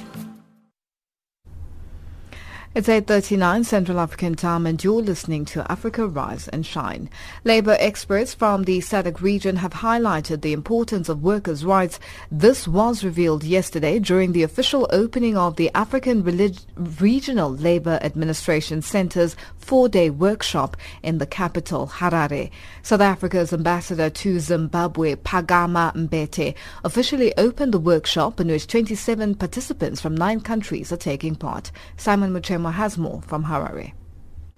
It's 2.72 2.86
8.39 2.86 3.64
Central 3.64 3.98
African 3.98 4.36
time 4.36 4.64
and 4.64 4.82
you're 4.84 5.02
listening 5.02 5.44
to 5.46 5.68
Africa 5.68 6.06
Rise 6.06 6.46
and 6.46 6.64
Shine. 6.64 7.10
Labour 7.42 7.76
experts 7.80 8.32
from 8.32 8.62
the 8.62 8.78
SADC 8.78 9.20
region 9.20 9.56
have 9.56 9.72
highlighted 9.72 10.42
the 10.42 10.52
importance 10.52 11.08
of 11.08 11.20
workers' 11.20 11.64
rights. 11.64 11.98
This 12.30 12.68
was 12.68 13.02
revealed 13.02 13.42
yesterday 13.42 13.98
during 13.98 14.30
the 14.30 14.44
official 14.44 14.86
opening 14.90 15.36
of 15.36 15.56
the 15.56 15.72
African 15.74 16.22
Relig- 16.22 16.60
Regional 17.00 17.50
Labour 17.50 17.98
Administration 18.02 18.82
Centre's 18.82 19.34
four-day 19.70 20.10
workshop 20.10 20.76
in 21.00 21.18
the 21.18 21.26
capital, 21.26 21.86
Harare. 21.86 22.50
South 22.82 23.00
Africa's 23.00 23.52
ambassador 23.52 24.10
to 24.10 24.40
Zimbabwe, 24.40 25.14
Phakama 25.14 25.94
Mbete, 25.94 26.56
officially 26.82 27.32
opened 27.38 27.72
the 27.72 27.78
workshop 27.78 28.40
in 28.40 28.48
which 28.48 28.66
27 28.66 29.36
participants 29.36 30.00
from 30.00 30.16
nine 30.16 30.40
countries 30.40 30.90
are 30.90 30.96
taking 30.96 31.36
part. 31.36 31.70
Simon 31.96 32.32
Muchemwa 32.32 32.72
has 32.72 32.98
more 32.98 33.22
from 33.22 33.44
Harare. 33.44 33.92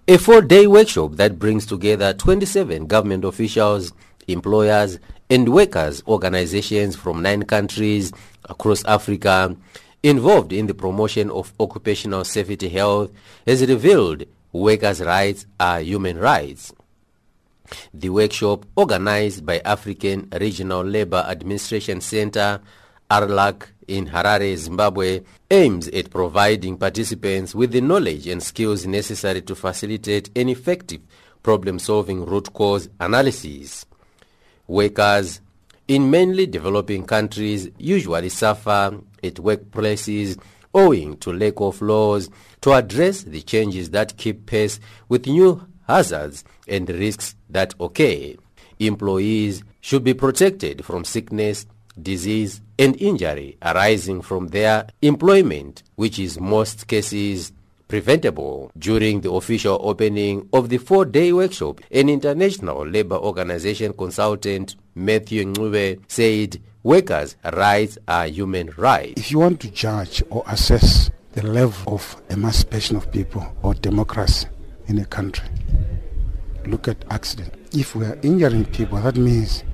A 0.08 0.16
four-day 0.16 0.66
workshop 0.66 1.16
that 1.16 1.38
brings 1.38 1.66
together 1.66 2.14
27 2.14 2.86
government 2.86 3.26
officials, 3.26 3.92
employers 4.28 4.98
and 5.28 5.52
workers 5.52 6.02
organizations 6.08 6.96
from 6.96 7.20
nine 7.20 7.42
countries 7.42 8.14
across 8.44 8.82
Africa 8.86 9.54
involved 10.02 10.54
in 10.54 10.68
the 10.68 10.74
promotion 10.74 11.30
of 11.30 11.52
occupational 11.60 12.24
safety 12.24 12.70
health 12.70 13.12
has 13.46 13.60
revealed 13.66 14.24
workers' 14.52 15.00
rights 15.00 15.46
are 15.58 15.80
human 15.80 16.18
rights. 16.18 16.72
The 17.94 18.10
workshop 18.10 18.66
organized 18.76 19.46
by 19.46 19.60
African 19.64 20.28
Regional 20.38 20.82
Labour 20.84 21.24
Administration 21.28 22.00
Center, 22.00 22.60
ARLAC, 23.10 23.66
in 23.88 24.06
Harare, 24.06 24.56
Zimbabwe, 24.56 25.22
aims 25.50 25.88
at 25.88 26.10
providing 26.10 26.76
participants 26.76 27.54
with 27.54 27.72
the 27.72 27.80
knowledge 27.80 28.26
and 28.26 28.42
skills 28.42 28.86
necessary 28.86 29.42
to 29.42 29.54
facilitate 29.54 30.30
an 30.36 30.48
effective 30.48 31.00
problem-solving 31.42 32.24
root 32.24 32.52
cause 32.52 32.88
analysis. 33.00 33.84
Workers 34.66 35.40
in 35.88 36.10
mainly 36.10 36.46
developing 36.46 37.04
countries 37.04 37.68
usually 37.76 38.28
suffer 38.28 38.98
at 39.22 39.34
workplaces 39.34 40.40
owing 40.74 41.16
to 41.18 41.32
lack 41.32 41.60
of 41.60 41.80
laws 41.82 42.30
to 42.60 42.72
address 42.72 43.22
the 43.22 43.42
changes 43.42 43.90
that 43.90 44.16
keep 44.16 44.46
pace 44.46 44.80
with 45.08 45.26
new 45.26 45.66
hazards 45.86 46.44
and 46.68 46.88
risks 46.88 47.34
that 47.50 47.74
occur. 47.80 48.34
Employees 48.78 49.62
should 49.80 50.04
be 50.04 50.14
protected 50.14 50.84
from 50.84 51.04
sickness, 51.04 51.66
disease 52.00 52.60
and 52.78 53.00
injury 53.00 53.56
arising 53.62 54.22
from 54.22 54.48
their 54.48 54.86
employment, 55.02 55.82
which 55.96 56.18
is 56.18 56.40
most 56.40 56.86
cases 56.86 57.52
preventable. 57.88 58.72
During 58.78 59.20
the 59.20 59.30
official 59.30 59.78
opening 59.82 60.48
of 60.52 60.70
the 60.70 60.78
four-day 60.78 61.32
workshop, 61.32 61.82
an 61.90 62.08
international 62.08 62.86
labor 62.86 63.16
organization 63.16 63.92
consultant, 63.92 64.76
Matthew 64.94 65.44
Ngube, 65.44 66.00
said 66.08 66.58
workers' 66.82 67.36
rights 67.52 67.98
are 68.08 68.26
human 68.26 68.70
rights. 68.76 69.20
If 69.20 69.30
you 69.30 69.38
want 69.38 69.60
to 69.60 69.70
judge 69.70 70.22
or 70.30 70.42
assess 70.46 71.10
the 71.32 71.46
level 71.46 71.94
of 71.94 72.20
emancipation 72.30 72.96
of 72.96 73.10
people 73.12 73.46
or 73.62 73.74
democracy 73.74 74.48
in 74.86 74.98
a 74.98 75.04
country, 75.04 75.48
look 76.66 76.88
at 76.88 77.04
accident. 77.10 77.54
If 77.72 77.94
we 77.94 78.04
are 78.06 78.18
injuring 78.22 78.66
people, 78.66 79.00
that 79.00 79.16
means 79.16 79.64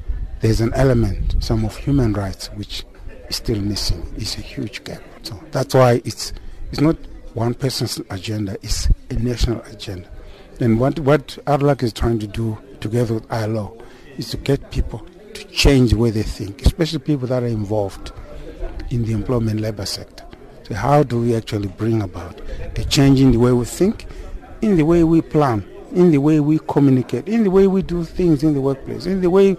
there's 0.40 0.60
an 0.60 0.72
element, 0.74 1.42
some 1.42 1.64
of 1.64 1.76
human 1.76 2.12
rights, 2.12 2.48
which 2.54 2.84
is 3.28 3.36
still 3.36 3.60
missing. 3.60 4.06
It's 4.16 4.36
a 4.38 4.40
huge 4.40 4.84
gap. 4.84 5.02
So 5.22 5.40
that's 5.50 5.74
why 5.74 6.02
it's 6.04 6.32
it's 6.70 6.80
not 6.80 6.96
one 7.34 7.54
person's 7.54 8.00
agenda; 8.10 8.56
it's 8.62 8.88
a 9.10 9.14
national 9.14 9.62
agenda. 9.62 10.08
And 10.60 10.78
what 10.78 10.98
what 11.00 11.38
ARLAC 11.46 11.82
is 11.82 11.92
trying 11.92 12.18
to 12.20 12.26
do 12.26 12.58
together 12.80 13.14
with 13.14 13.32
ILO 13.32 13.76
is 14.16 14.30
to 14.30 14.36
get 14.36 14.70
people 14.70 15.04
change 15.58 15.90
the 15.90 15.98
way 15.98 16.10
they 16.10 16.22
think, 16.22 16.62
especially 16.64 17.00
people 17.00 17.26
that 17.26 17.42
are 17.42 17.46
involved 17.46 18.12
in 18.90 19.04
the 19.04 19.12
employment 19.12 19.60
labor 19.60 19.84
sector. 19.84 20.24
So 20.62 20.74
how 20.74 21.02
do 21.02 21.20
we 21.20 21.34
actually 21.34 21.66
bring 21.66 22.00
about 22.00 22.40
a 22.76 22.84
change 22.84 23.20
in 23.20 23.32
the 23.32 23.38
way 23.38 23.50
we 23.50 23.64
think, 23.64 24.06
in 24.62 24.76
the 24.76 24.84
way 24.84 25.02
we 25.02 25.20
plan, 25.20 25.68
in 25.92 26.12
the 26.12 26.18
way 26.18 26.38
we 26.38 26.60
communicate, 26.68 27.28
in 27.28 27.42
the 27.42 27.50
way 27.50 27.66
we 27.66 27.82
do 27.82 28.04
things 28.04 28.44
in 28.44 28.54
the 28.54 28.60
workplace, 28.60 29.04
in 29.06 29.20
the 29.20 29.30
way 29.30 29.56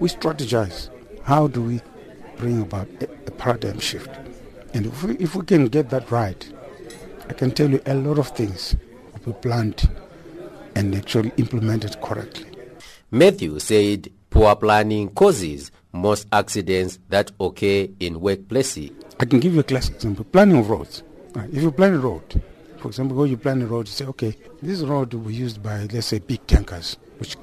we 0.00 0.08
strategize. 0.08 0.88
How 1.24 1.48
do 1.48 1.60
we 1.60 1.82
bring 2.38 2.62
about 2.62 2.88
a, 3.02 3.10
a 3.26 3.30
paradigm 3.30 3.78
shift? 3.78 4.08
And 4.72 4.86
if 4.86 5.02
we, 5.04 5.16
if 5.16 5.34
we 5.34 5.44
can 5.44 5.66
get 5.66 5.90
that 5.90 6.10
right, 6.10 6.50
I 7.28 7.34
can 7.34 7.50
tell 7.50 7.68
you 7.68 7.82
a 7.84 7.94
lot 7.94 8.18
of 8.18 8.28
things 8.28 8.74
will 9.12 9.34
be 9.34 9.38
planned 9.40 9.90
and 10.74 10.94
actually 10.94 11.30
implemented 11.36 12.00
correctly. 12.00 12.46
Matthew 13.10 13.58
said 13.58 14.08
poor 14.32 14.56
planning 14.56 15.10
causes 15.10 15.70
most 15.92 16.26
accidents 16.32 16.98
that 17.10 17.30
occur 17.38 17.86
in 18.00 18.18
workplaces. 18.18 18.90
I 19.20 19.26
can 19.26 19.40
give 19.40 19.52
you 19.52 19.60
a 19.60 19.62
classic 19.62 19.96
example. 19.96 20.24
Planning 20.24 20.58
of 20.58 20.70
roads. 20.70 21.02
If 21.36 21.62
you 21.62 21.70
plan 21.70 21.94
a 21.94 21.98
road, 21.98 22.42
for 22.78 22.88
example, 22.88 23.16
when 23.18 23.30
you 23.30 23.36
plan 23.36 23.60
a 23.60 23.66
road, 23.66 23.86
you 23.86 23.92
say, 23.92 24.06
okay, 24.06 24.34
this 24.62 24.80
road 24.80 25.12
will 25.12 25.28
be 25.28 25.34
used 25.34 25.62
by, 25.62 25.86
let's 25.92 26.06
say, 26.06 26.18
big 26.18 26.46
tankers, 26.46 26.96
which 27.18 27.36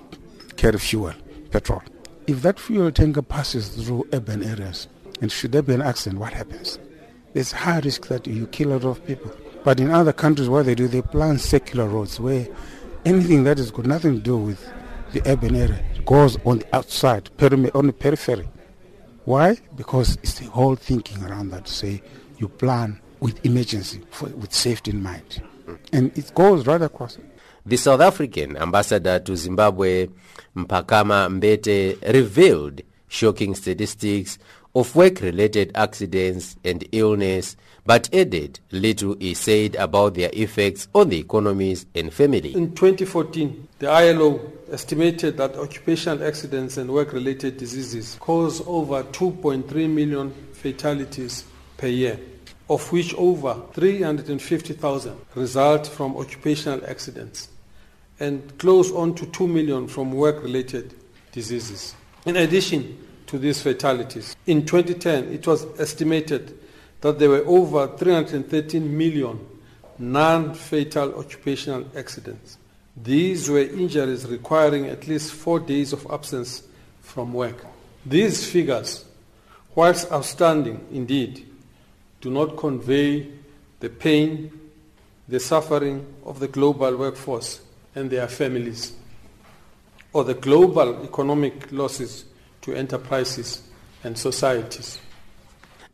carry 0.58 0.80
fuel, 0.80 1.14
petrol. 1.52 1.84
If 2.26 2.42
that 2.42 2.60
fuel 2.60 2.92
tanker 2.92 3.22
passes 3.22 3.70
through 3.70 4.08
urban 4.12 4.44
areas, 4.44 4.88
and 5.22 5.32
should 5.32 5.52
there 5.52 5.62
be 5.62 5.76
an 5.76 5.84
accident, 5.84 6.20
what 6.20 6.34
happens? 6.34 6.80
There's 7.34 7.52
high 7.52 7.80
risk 7.80 8.08
that 8.08 8.26
you 8.26 8.48
kill 8.48 8.72
a 8.72 8.74
lot 8.74 8.86
of 8.86 9.06
people. 9.06 9.32
But 9.64 9.80
in 9.80 9.92
other 9.92 10.14
countries, 10.14 10.50
what 10.50 10.66
they 10.66 10.74
do, 10.74 10.88
they 10.88 11.04
plan 11.04 11.38
circular 11.38 11.88
roads 11.88 12.20
where 12.20 12.48
anything 13.06 13.44
that 13.44 13.60
has 13.60 13.70
got 13.70 13.86
nothing 13.86 14.16
to 14.16 14.20
do 14.22 14.38
with 14.38 14.68
the 15.14 15.22
urban 15.30 15.56
area 15.56 15.84
goes 16.06 16.38
on 16.46 16.60
the 16.60 16.76
outside, 16.76 17.30
on 17.42 17.88
the 17.88 17.94
periphery. 17.94 18.48
Why? 19.26 19.58
Because 19.76 20.16
it's 20.24 20.40
the 20.40 20.46
whole 20.46 20.76
thinking 20.76 21.24
around 21.24 21.52
that 21.52 21.66
to 21.66 21.72
say 21.72 22.02
you 22.38 22.50
plan 22.50 23.00
with 23.20 23.46
emergency, 23.46 24.02
for, 24.12 24.30
with 24.30 24.54
safety 24.54 24.92
in 24.92 25.04
mind. 25.04 25.44
Mm. 25.68 25.80
And 25.94 26.18
it 26.18 26.34
goes 26.34 26.66
right 26.66 26.82
across. 26.82 27.18
The 27.66 27.78
South 27.78 28.02
African 28.02 28.58
ambassador 28.58 29.20
to 29.20 29.36
Zimbabwe, 29.36 30.08
Phakama 30.56 31.30
Mbete, 31.30 32.02
revealed 32.14 32.82
shocking 33.08 33.54
statistics 33.56 34.40
of 34.76 34.96
work-related 34.96 35.72
accidents 35.76 36.56
and 36.64 36.88
illness, 36.92 37.56
but 37.86 38.14
added 38.14 38.60
little 38.72 39.16
is 39.20 39.40
said 39.40 39.76
about 39.76 40.14
their 40.14 40.30
effects 40.34 40.88
on 40.94 41.10
the 41.10 41.18
economies 41.20 41.86
and 41.96 42.14
family. 42.14 42.54
In 42.54 42.76
2014, 42.76 43.68
the 43.80 43.88
ILO 43.90 44.52
estimated 44.72 45.38
that 45.38 45.56
occupational 45.56 46.24
accidents 46.24 46.78
and 46.78 46.90
work-related 46.92 47.58
diseases 47.58 48.18
cause 48.20 48.62
over 48.68 49.04
2.3 49.04 49.90
million 49.90 50.32
fatalities 50.54 51.46
per 51.78 51.88
year, 51.88 52.20
of 52.70 52.92
which 52.92 53.16
over 53.16 53.60
350,000 53.74 55.18
result 55.36 55.88
from 55.88 56.16
occupational 56.16 56.86
accidents 56.86 57.50
and 58.20 58.58
close 58.60 58.92
on 58.92 59.16
to 59.16 59.26
2 59.28 59.48
million 59.48 59.88
from 59.88 60.12
work-related 60.12 60.94
diseases. 61.32 61.96
In 62.26 62.36
addition 62.36 62.98
to 63.30 63.38
these 63.38 63.62
fatalities, 63.62 64.36
in 64.48 64.66
2010 64.66 65.32
it 65.32 65.46
was 65.46 65.68
estimated 65.80 66.58
that 67.02 67.20
there 67.20 67.30
were 67.30 67.46
over 67.46 67.88
313 67.96 68.98
million 68.98 69.40
non-fatal 70.00 71.14
occupational 71.20 71.86
accidents. 71.96 72.58
These 72.98 73.48
were 73.48 73.60
injuries 73.60 74.26
requiring 74.26 74.88
at 74.88 75.08
least 75.08 75.32
four 75.34 75.60
days 75.60 75.94
of 75.94 76.08
absence 76.10 76.64
from 77.02 77.32
work. 77.32 77.64
These 78.04 78.50
figures, 78.52 79.06
whilst 79.76 80.12
outstanding 80.12 80.88
indeed, 80.92 81.46
do 82.22 82.32
not 82.32 82.58
convey 82.58 83.28
the 83.80 83.90
pain, 83.90 84.52
the 85.28 85.40
suffering 85.40 86.04
of 86.26 86.40
the 86.40 86.48
global 86.48 86.98
workforce 86.98 87.62
and 87.94 88.10
their 88.10 88.28
families, 88.28 88.94
or 90.14 90.24
the 90.24 90.34
global 90.34 91.04
economic 91.04 91.72
losses 91.72 92.26
to 92.70 92.76
enterprises 92.78 93.64
and 94.04 94.18
societies. 94.18 95.00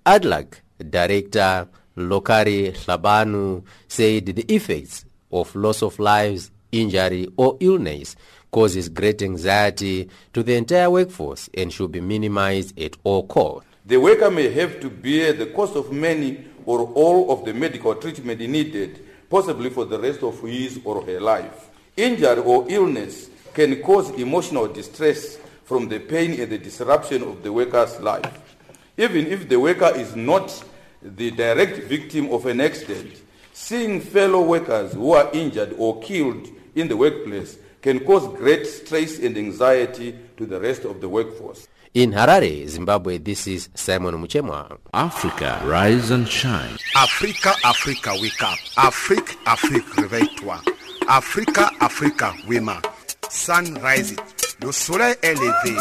ARLAC 0.05 0.61
Director 0.89 1.67
Lokari 1.97 2.71
Hlabanu 2.73 3.63
said 3.87 4.25
the 4.25 4.53
effects 4.53 5.05
of 5.31 5.55
loss 5.55 5.81
of 5.81 5.97
lives, 5.99 6.51
injury 6.71 7.27
or 7.37 7.57
illness 7.59 8.15
causes 8.51 8.89
great 8.89 9.21
anxiety 9.21 10.09
to 10.33 10.43
the 10.43 10.55
entire 10.55 10.89
workforce 10.89 11.49
and 11.53 11.71
should 11.71 11.91
be 11.91 12.01
minimized 12.01 12.77
at 12.79 12.95
all 13.03 13.25
costs. 13.27 13.67
The 13.85 13.97
worker 13.97 14.31
may 14.31 14.51
have 14.51 14.79
to 14.81 14.89
bear 14.89 15.33
the 15.33 15.47
cost 15.47 15.75
of 15.75 15.91
many 15.91 16.45
or 16.65 16.81
all 16.81 17.31
of 17.31 17.45
the 17.45 17.53
medical 17.53 17.95
treatment 17.95 18.39
needed, 18.39 18.99
possibly 19.29 19.69
for 19.69 19.85
the 19.85 19.99
rest 19.99 20.23
of 20.23 20.41
his 20.41 20.79
or 20.83 21.05
her 21.05 21.19
life. 21.19 21.69
Injury 21.95 22.39
or 22.41 22.65
illness 22.67 23.29
can 23.53 23.81
cause 23.81 24.09
emotional 24.11 24.67
distress 24.67 25.37
from 25.65 25.89
the 25.89 25.99
pain 25.99 26.39
and 26.39 26.51
the 26.51 26.57
disruption 26.57 27.21
of 27.23 27.43
the 27.43 27.51
worker's 27.51 27.99
life. 27.99 28.55
Even 28.97 29.27
if 29.27 29.49
the 29.49 29.59
worker 29.59 29.91
is 29.95 30.15
not 30.15 30.63
the 31.01 31.31
direct 31.31 31.83
victim 31.83 32.31
of 32.31 32.45
an 32.45 32.61
accident, 32.61 33.21
Seeing 33.57 34.01
fellow 34.01 34.41
workers 34.43 34.91
who 34.91 35.13
are 35.13 35.29
injured 35.31 35.75
or 35.77 36.01
killed 36.01 36.45
in 36.75 36.89
the 36.89 36.97
workplace 36.97 37.57
can 37.81 38.01
cause 38.01 38.27
great 38.37 38.67
stress 38.67 39.17
and 39.17 39.37
anxiety 39.37 40.13
to 40.35 40.45
the 40.45 40.59
rest 40.59 40.83
of 40.83 40.99
the 40.99 41.07
workforce. 41.07 41.65
In 41.93 42.11
Harare, 42.11 42.67
Zimbabwe, 42.67 43.17
this 43.17 43.47
is 43.47 43.69
Simon 43.73 44.15
Muchemwa. 44.15 44.77
Africa, 44.93 45.61
rise 45.63 46.11
and 46.11 46.27
shine. 46.27 46.77
Africa, 46.97 47.53
Africa, 47.63 48.11
wake 48.21 48.43
up. 48.43 48.59
Africa, 48.75 49.33
Afrique, 49.45 49.87
réveille-toi. 49.95 50.59
Africa, 51.07 51.71
Africa, 51.79 52.33
wema. 52.47 52.83
Sun 53.29 53.75
rising. 53.75 54.19
Le 54.61 54.71
soleil 54.71 55.15
est 55.21 55.33
levé. 55.33 55.75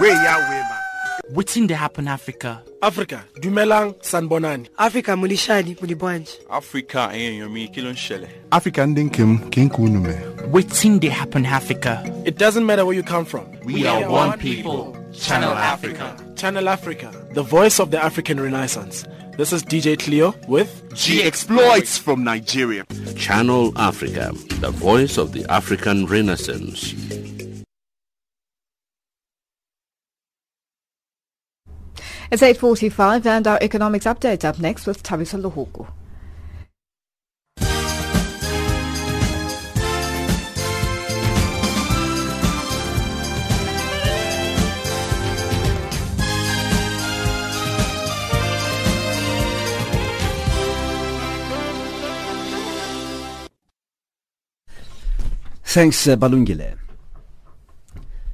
Weya 0.00 0.36
wema. 0.50 0.76
wetin 1.34 1.66
dey 1.66 1.74
happen 1.74 2.06
africa? 2.08 2.60
Africa. 2.82 3.20
Dumelang 3.40 3.94
sanbonani 4.02 4.68
africa 4.78 5.16
mulishani 5.16 5.76
mulibwanji. 5.80 6.32
Africa 6.50 7.08
ẹ̀yin 7.12 7.40
èèyàn 7.40 7.50
mi 7.50 7.68
kí 7.68 7.80
ló 7.82 7.92
africa 8.50 8.86
ndị 8.86 9.04
nke 9.04 9.20
m 9.22 9.38
ka 9.50 9.60
nke 9.60 9.78
unu 9.78 10.00
mee 10.00 10.18
wetin 10.52 10.98
dey 11.00 11.10
happen 11.10 11.46
africa? 11.46 12.02
It 12.26 12.36
doesn't 12.38 12.64
matter 12.66 12.84
where 12.84 12.96
you 12.96 13.02
come 13.02 13.24
from. 13.24 13.44
We 13.64 13.86
are 13.86 14.06
one 14.08 14.36
people. 14.38 14.96
Channel 15.12 15.52
africa. 15.52 16.16
Channel 16.36 16.68
africa. 16.68 17.10
The 17.34 17.42
voice 17.42 17.80
of 17.80 17.90
the 17.90 18.02
african 18.04 18.38
renaissance. 18.40 19.04
This 19.36 19.52
is 19.52 19.62
dj 19.62 19.98
cleo 19.98 20.34
with 20.48 20.68
G 20.94 21.22
exploits 21.22 21.96
from 21.96 22.24
Nigeria. 22.24 22.84
Channel 23.16 23.72
Africa, 23.78 24.32
the 24.60 24.70
voice 24.70 25.16
of 25.16 25.32
the 25.32 25.46
African 25.50 26.06
Renaissance. 26.06 26.92
It's 32.32 32.42
8.45 32.42 33.26
and 33.26 33.46
our 33.48 33.58
economics 33.60 34.04
update 34.04 34.44
up 34.44 34.60
next 34.60 34.86
with 34.86 35.02
Tabisa 35.02 35.40
Luhuku. 35.40 35.86
Thanks, 55.64 56.08
uh, 56.08 56.16
Balungile. 56.16 56.79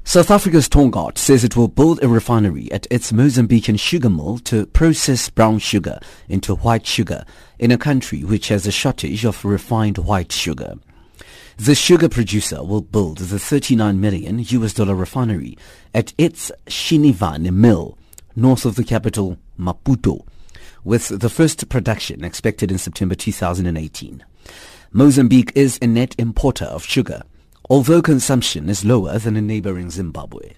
South 0.09 0.31
Africa's 0.31 0.69
Tongaat 0.69 1.19
says 1.19 1.43
it 1.43 1.57
will 1.57 1.67
build 1.67 2.01
a 2.01 2.07
refinery 2.09 2.71
at 2.71 2.87
its 2.93 3.11
Mozambican 3.11 3.77
sugar 3.77 4.09
mill 4.09 4.39
to 4.45 4.65
process 4.67 5.29
brown 5.29 5.59
sugar 5.59 5.99
into 6.29 6.55
white 6.55 6.87
sugar 6.87 7.25
in 7.59 7.73
a 7.73 7.77
country 7.77 8.23
which 8.23 8.47
has 8.47 8.69
a 8.69 8.71
shortage 8.71 9.25
of 9.25 9.45
refined 9.45 9.99
white 9.99 10.31
sugar. 10.31 10.75
The 11.57 11.75
sugar 11.75 12.09
producer 12.09 12.63
will 12.63 12.83
build 12.83 13.19
the 13.19 13.41
39 13.41 14.01
million 14.01 14.39
US 14.39 14.75
dollar 14.75 14.95
refinery 14.95 15.59
at 15.93 16.15
its 16.17 16.53
Xinavane 16.67 17.51
mill, 17.51 17.99
north 18.37 18.65
of 18.65 18.77
the 18.77 18.85
capital 18.85 19.39
Maputo, 19.59 20.25
with 20.85 21.09
the 21.19 21.29
first 21.29 21.69
production 21.69 22.23
expected 22.23 22.71
in 22.71 22.79
September 22.79 23.17
2018. 23.17 24.25
Mozambique 24.93 25.51
is 25.57 25.81
a 25.83 25.89
net 25.89 26.15
importer 26.17 26.67
of 26.67 26.85
sugar, 26.85 27.23
although 27.69 28.03
consumption 28.03 28.69
is 28.69 28.85
lower 28.85 29.19
than 29.19 29.37
in 29.37 29.47
neighboring 29.47 29.91
Zimbabwe. 29.91 30.53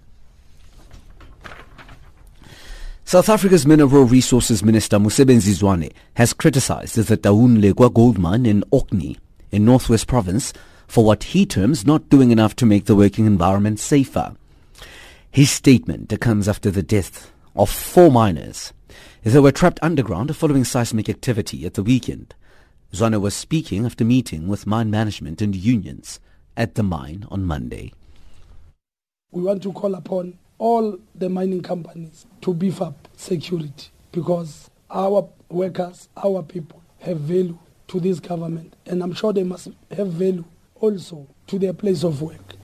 South 3.04 3.30
Africa's 3.30 3.66
Mineral 3.66 4.04
Resources 4.04 4.62
Minister 4.62 4.98
Mosebenzi 4.98 5.54
Zwane 5.54 5.92
has 6.14 6.34
criticized 6.34 6.96
the 6.96 7.16
Tau 7.16 7.46
Lekoa 7.46 7.92
gold 7.92 8.18
mine 8.18 8.44
in 8.44 8.62
Orkney, 8.70 9.16
in 9.50 9.64
Northwest 9.64 10.06
Province, 10.06 10.52
for 10.86 11.04
what 11.04 11.24
he 11.24 11.46
terms 11.46 11.86
not 11.86 12.10
doing 12.10 12.30
enough 12.30 12.54
to 12.56 12.66
make 12.66 12.84
the 12.84 12.96
working 12.96 13.24
environment 13.24 13.80
safer. 13.80 14.36
His 15.30 15.50
statement 15.50 16.12
comes 16.20 16.48
after 16.48 16.70
the 16.70 16.82
death 16.82 17.32
of 17.56 17.70
four 17.70 18.10
miners. 18.10 18.74
They 19.22 19.40
were 19.40 19.52
trapped 19.52 19.78
underground 19.80 20.34
following 20.36 20.64
seismic 20.64 21.08
activity 21.08 21.64
at 21.64 21.74
the 21.74 21.82
weekend. 21.82 22.34
Zwane 22.92 23.20
was 23.20 23.34
speaking 23.34 23.86
after 23.86 24.04
meeting 24.04 24.48
with 24.48 24.66
mine 24.66 24.90
management 24.90 25.40
and 25.40 25.56
unions 25.56 26.20
at 26.58 26.74
the 26.74 26.82
mine 26.82 27.24
on 27.30 27.44
Monday. 27.44 27.92
We 29.30 29.42
want 29.42 29.62
to 29.62 29.72
call 29.72 29.94
upon 29.94 30.36
all 30.58 30.98
the 31.14 31.30
mining 31.30 31.62
companies 31.62 32.26
to 32.42 32.52
beef 32.52 32.82
up 32.82 33.08
security 33.16 33.90
because 34.12 34.68
our 34.90 35.28
workers, 35.48 36.08
our 36.22 36.42
people 36.42 36.82
have 37.00 37.20
value 37.20 37.58
to 37.86 38.00
this 38.00 38.20
government 38.20 38.74
and 38.86 39.02
I'm 39.02 39.14
sure 39.14 39.32
they 39.32 39.44
must 39.44 39.68
have 39.96 40.08
value 40.08 40.44
also 40.80 41.28
to 41.46 41.58
their 41.58 41.72
place 41.72 42.02
of 42.02 42.20
work. 42.20 42.56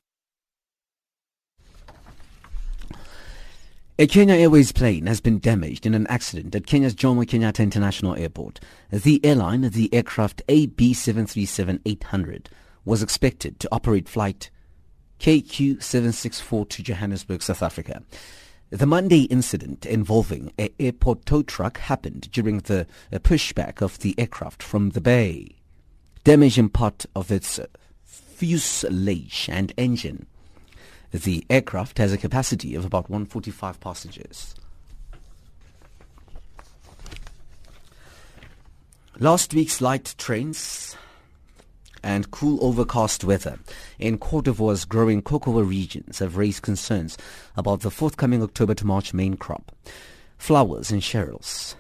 A 3.97 4.09
Kenya 4.09 4.35
Airways 4.35 4.73
plane 4.73 5.07
has 5.07 5.21
been 5.21 5.39
damaged 5.39 5.87
in 5.87 5.95
an 5.95 6.09
accident 6.09 6.57
at 6.57 6.67
Kenya's 6.67 6.97
Jomo 6.97 7.25
Kenyatta 7.25 7.61
International 7.61 8.17
Airport. 8.17 8.59
The 8.91 9.25
airline, 9.25 9.61
the 9.71 9.89
aircraft 9.95 10.43
AB737-800, 10.49 12.47
was 12.85 13.03
expected 13.03 13.59
to 13.61 13.69
operate 13.73 14.09
flight 14.09 14.51
KQ764 15.21 16.69
to 16.69 16.83
Johannesburg, 16.83 17.43
South 17.43 17.63
Africa. 17.63 18.03
The 18.71 18.87
Monday 18.87 19.23
incident 19.23 19.87
involving 19.87 20.53
an 20.59 20.69
airport 20.79 21.27
tow 21.27 21.43
truck 21.43 21.79
happened 21.79 22.31
during 22.33 22.59
the 22.59 22.87
pushback 23.13 23.81
of 23.81 23.99
the 24.01 24.15
aircraft 24.19 24.63
from 24.63 24.91
the 24.91 25.01
bay, 25.01 25.57
damaging 26.25 26.71
part 26.71 27.07
of 27.15 27.31
its 27.31 27.61
fuselage 28.05 29.49
and 29.51 29.73
engine. 29.77 30.27
The 31.13 31.45
aircraft 31.49 31.99
has 31.99 32.13
a 32.13 32.19
capacity 32.19 32.75
of 32.75 32.85
about 32.85 33.09
145 33.09 33.79
passengers. 33.79 34.57
Last 39.21 39.55
week's 39.55 39.81
light 39.81 40.17
trains 40.19 40.97
and 42.05 42.31
cool 42.31 42.63
overcast 42.63 43.25
weather 43.25 43.59
in 43.99 44.19
Cote 44.19 44.45
d'Ivoire's 44.45 44.85
growing 44.85 45.23
cocoa 45.23 45.61
regions 45.61 46.19
have 46.19 46.37
raised 46.37 46.63
concerns 46.63 47.17
about 47.57 47.81
the 47.81 47.91
forthcoming 47.91 48.43
October 48.43 48.75
to 48.75 48.87
March 48.87 49.15
main 49.15 49.35
crop. 49.35 49.73
Flowers 50.37 50.93
and 50.93 51.01
cherelles 51.01 51.75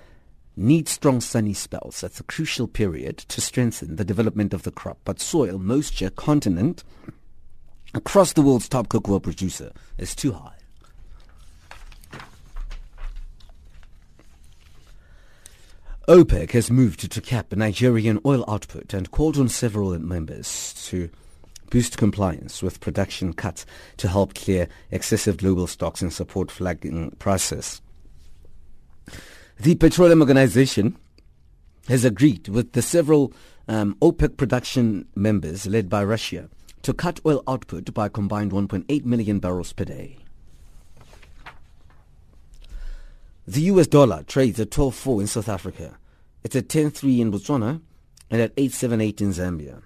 need 0.56 0.88
strong 0.88 1.20
sunny 1.20 1.52
spells 1.52 2.02
at 2.02 2.14
the 2.14 2.22
crucial 2.22 2.66
period 2.66 3.18
to 3.18 3.40
strengthen 3.40 3.96
the 3.96 4.04
development 4.04 4.54
of 4.54 4.62
the 4.62 4.70
crop, 4.70 4.98
but 5.04 5.20
soil 5.20 5.58
moisture 5.58 6.10
continent 6.10 6.82
across 7.92 8.32
the 8.32 8.42
world's 8.42 8.68
top 8.68 8.88
cocoa 8.88 9.20
producer 9.20 9.72
is 9.98 10.14
too 10.14 10.32
high. 10.32 10.53
OPEC 16.08 16.50
has 16.50 16.70
moved 16.70 17.10
to 17.10 17.20
cap 17.22 17.50
Nigerian 17.52 18.20
oil 18.26 18.44
output 18.46 18.92
and 18.92 19.10
called 19.10 19.38
on 19.38 19.48
several 19.48 19.98
members 19.98 20.74
to 20.88 21.08
boost 21.70 21.96
compliance 21.96 22.62
with 22.62 22.80
production 22.80 23.32
cuts 23.32 23.64
to 23.96 24.08
help 24.08 24.34
clear 24.34 24.68
excessive 24.90 25.38
global 25.38 25.66
stocks 25.66 26.02
and 26.02 26.12
support 26.12 26.50
flagging 26.50 27.10
prices. 27.12 27.80
The 29.58 29.76
Petroleum 29.76 30.20
Organization 30.20 30.98
has 31.88 32.04
agreed 32.04 32.48
with 32.48 32.72
the 32.72 32.82
several 32.82 33.32
um, 33.66 33.96
OPEC 34.02 34.36
production 34.36 35.08
members 35.14 35.66
led 35.66 35.88
by 35.88 36.04
Russia 36.04 36.50
to 36.82 36.92
cut 36.92 37.18
oil 37.24 37.42
output 37.48 37.94
by 37.94 38.10
combined 38.10 38.52
1.8 38.52 39.06
million 39.06 39.38
barrels 39.38 39.72
per 39.72 39.86
day. 39.86 40.18
The 43.46 43.60
US 43.62 43.86
dollar 43.86 44.22
trades 44.22 44.58
at 44.58 44.70
12.4 44.70 45.20
in 45.20 45.26
South 45.26 45.50
Africa. 45.50 45.98
It's 46.42 46.56
at 46.56 46.68
10.3 46.68 47.18
in 47.20 47.30
Botswana 47.30 47.82
and 48.30 48.40
at 48.40 48.56
8.78 48.56 49.20
in 49.20 49.30
Zambia. 49.32 49.82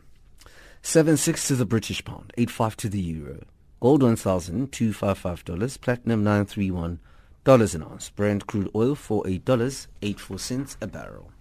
7.6 0.84 1.48
to 1.48 1.56
the 1.56 1.66
British 1.66 2.04
pound, 2.04 2.32
8.5 2.38 2.76
to 2.76 2.88
the 2.88 3.00
euro. 3.00 3.40
Gold 3.80 4.02
$1,255, 4.02 5.80
platinum 5.80 6.22
931 6.22 7.00
dollars 7.42 7.74
an 7.74 7.82
ounce. 7.82 8.10
Brent 8.10 8.46
crude 8.46 8.70
oil 8.76 8.94
$48, 8.94 9.86
84 10.02 10.38
cents 10.38 10.76
a 10.80 10.86
barrel. 10.86 11.32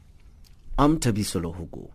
I'm 0.79 0.99
Tabisolo 0.99 1.55
Hugo. 1.55 1.91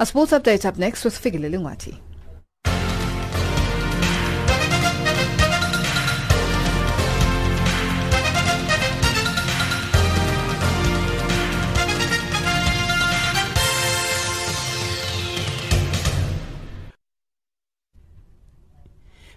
A 0.00 0.06
sports 0.06 0.32
update 0.32 0.64
up 0.64 0.78
next 0.78 1.04
with 1.04 1.12
Figile 1.14 1.50
Lungwati. 1.50 1.98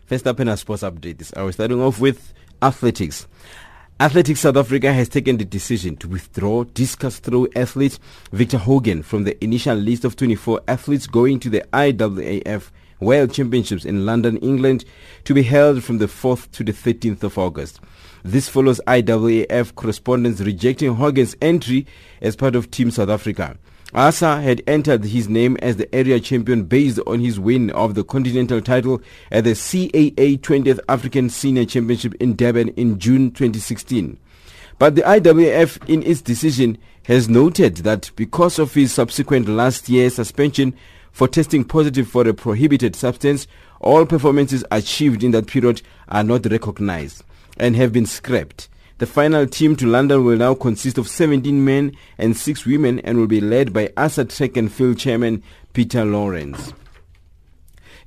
First 0.05 0.25
up 0.27 0.39
in 0.39 0.47
our 0.47 0.55
sports 0.55 0.83
update 0.83 1.17
this 1.17 1.33
hour, 1.35 1.51
starting 1.51 1.81
off 1.81 1.99
with 1.99 2.33
athletics. 2.61 3.27
Athletics 3.99 4.39
South 4.39 4.57
Africa 4.57 4.91
has 4.91 5.07
taken 5.07 5.37
the 5.37 5.45
decision 5.45 5.95
to 5.97 6.07
withdraw 6.07 6.63
discus 6.63 7.19
throw 7.19 7.47
athlete 7.55 7.99
Victor 8.31 8.57
Hogan 8.57 9.03
from 9.03 9.23
the 9.23 9.41
initial 9.43 9.75
list 9.75 10.03
of 10.03 10.15
24 10.15 10.61
athletes 10.67 11.05
going 11.05 11.39
to 11.39 11.49
the 11.49 11.61
IAAF 11.73 12.71
World 12.99 13.31
Championships 13.31 13.85
in 13.85 14.03
London, 14.03 14.37
England, 14.37 14.83
to 15.25 15.35
be 15.35 15.43
held 15.43 15.83
from 15.83 15.99
the 15.99 16.07
4th 16.07 16.49
to 16.51 16.63
the 16.63 16.71
13th 16.71 17.21
of 17.21 17.37
August. 17.37 17.81
This 18.23 18.49
follows 18.49 18.81
IAAF 18.87 19.75
correspondents 19.75 20.41
rejecting 20.41 20.95
Hogan's 20.95 21.35
entry 21.39 21.85
as 22.19 22.35
part 22.35 22.55
of 22.55 22.71
Team 22.71 22.89
South 22.89 23.09
Africa. 23.09 23.57
Asa 23.95 24.41
had 24.41 24.63
entered 24.65 25.03
his 25.05 25.29
name 25.29 25.55
as 25.61 25.75
the 25.75 25.93
area 25.93 26.19
champion 26.19 26.63
based 26.63 26.99
on 27.05 27.19
his 27.19 27.39
win 27.39 27.69
of 27.71 27.93
the 27.93 28.03
continental 28.03 28.59
title 28.59 28.99
at 29.31 29.43
the 29.43 29.51
CAA 29.51 30.39
20th 30.39 30.79
African 30.89 31.29
Senior 31.29 31.65
Championship 31.65 32.15
in 32.15 32.35
Durban 32.35 32.69
in 32.69 32.97
June 32.97 33.29
2016. 33.29 34.17
But 34.79 34.95
the 34.95 35.03
IAAF 35.03 35.87
in 35.87 36.01
its 36.01 36.21
decision 36.21 36.79
has 37.03 37.29
noted 37.29 37.77
that 37.77 38.09
because 38.15 38.57
of 38.57 38.73
his 38.73 38.91
subsequent 38.91 39.47
last 39.47 39.87
year 39.87 40.09
suspension 40.09 40.73
for 41.11 41.27
testing 41.27 41.63
positive 41.63 42.07
for 42.07 42.27
a 42.27 42.33
prohibited 42.33 42.95
substance, 42.95 43.45
all 43.79 44.07
performances 44.07 44.65
achieved 44.71 45.23
in 45.23 45.29
that 45.31 45.45
period 45.45 45.83
are 46.09 46.23
not 46.23 46.47
recognized 46.47 47.23
and 47.57 47.75
have 47.75 47.93
been 47.93 48.07
scrapped. 48.07 48.69
The 49.03 49.07
final 49.07 49.45
team 49.45 49.75
to 49.75 49.85
London 49.85 50.23
will 50.23 50.37
now 50.37 50.53
consist 50.53 50.97
of 50.97 51.09
17 51.09 51.65
men 51.65 51.91
and 52.17 52.37
6 52.37 52.65
women 52.65 53.01
and 53.01 53.17
will 53.17 53.27
be 53.27 53.41
led 53.41 53.73
by 53.73 53.91
ASA 53.97 54.23
Track 54.23 54.55
and 54.55 54.71
Field 54.71 54.97
Chairman 54.97 55.43
Peter 55.73 56.05
Lawrence. 56.05 56.71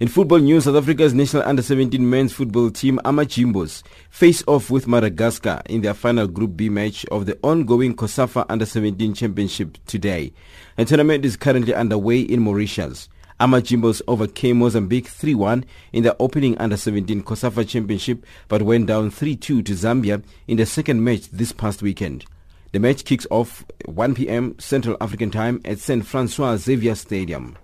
In 0.01 0.09
football 0.09 0.39
news, 0.39 0.65
South 0.65 0.77
Africa's 0.77 1.13
national 1.13 1.43
under-17 1.43 2.01
men's 2.01 2.33
football 2.33 2.71
team 2.71 2.99
Amajimbos 3.05 3.83
face 4.09 4.43
off 4.47 4.71
with 4.71 4.89
Madagascar 4.89 5.61
in 5.67 5.83
their 5.83 5.93
final 5.93 6.27
Group 6.27 6.57
B 6.57 6.71
match 6.71 7.05
of 7.11 7.27
the 7.27 7.39
ongoing 7.43 7.95
COSAFA 7.95 8.47
Under-17 8.49 9.15
Championship 9.15 9.77
today. 9.85 10.33
The 10.77 10.87
tournament 10.87 11.27
is 11.27 11.37
currently 11.37 11.75
underway 11.75 12.21
in 12.21 12.41
Mauritius. 12.41 13.11
Amajimbos 13.39 14.01
overcame 14.09 14.57
Mozambique 14.57 15.09
3-1 15.09 15.65
in 15.93 16.03
the 16.03 16.17
opening 16.19 16.57
Under-17 16.57 17.23
COSAFA 17.23 17.69
Championship 17.69 18.25
but 18.49 18.63
went 18.63 18.87
down 18.87 19.11
3-2 19.11 19.39
to 19.41 19.63
Zambia 19.63 20.23
in 20.49 20.57
the 20.57 20.65
second 20.65 21.05
match 21.05 21.29
this 21.31 21.53
past 21.53 21.83
weekend. 21.83 22.25
The 22.73 22.81
match 22.81 23.05
kicks 23.05 23.27
off 23.31 23.63
1 23.85 24.15
p.m. 24.15 24.59
Central 24.59 24.97
African 25.03 25.31
Time 25.31 25.61
at 25.67 25.81
St. 25.81 26.07
Francois 26.07 26.57
Xavier 26.57 26.95
Stadium. 26.95 27.59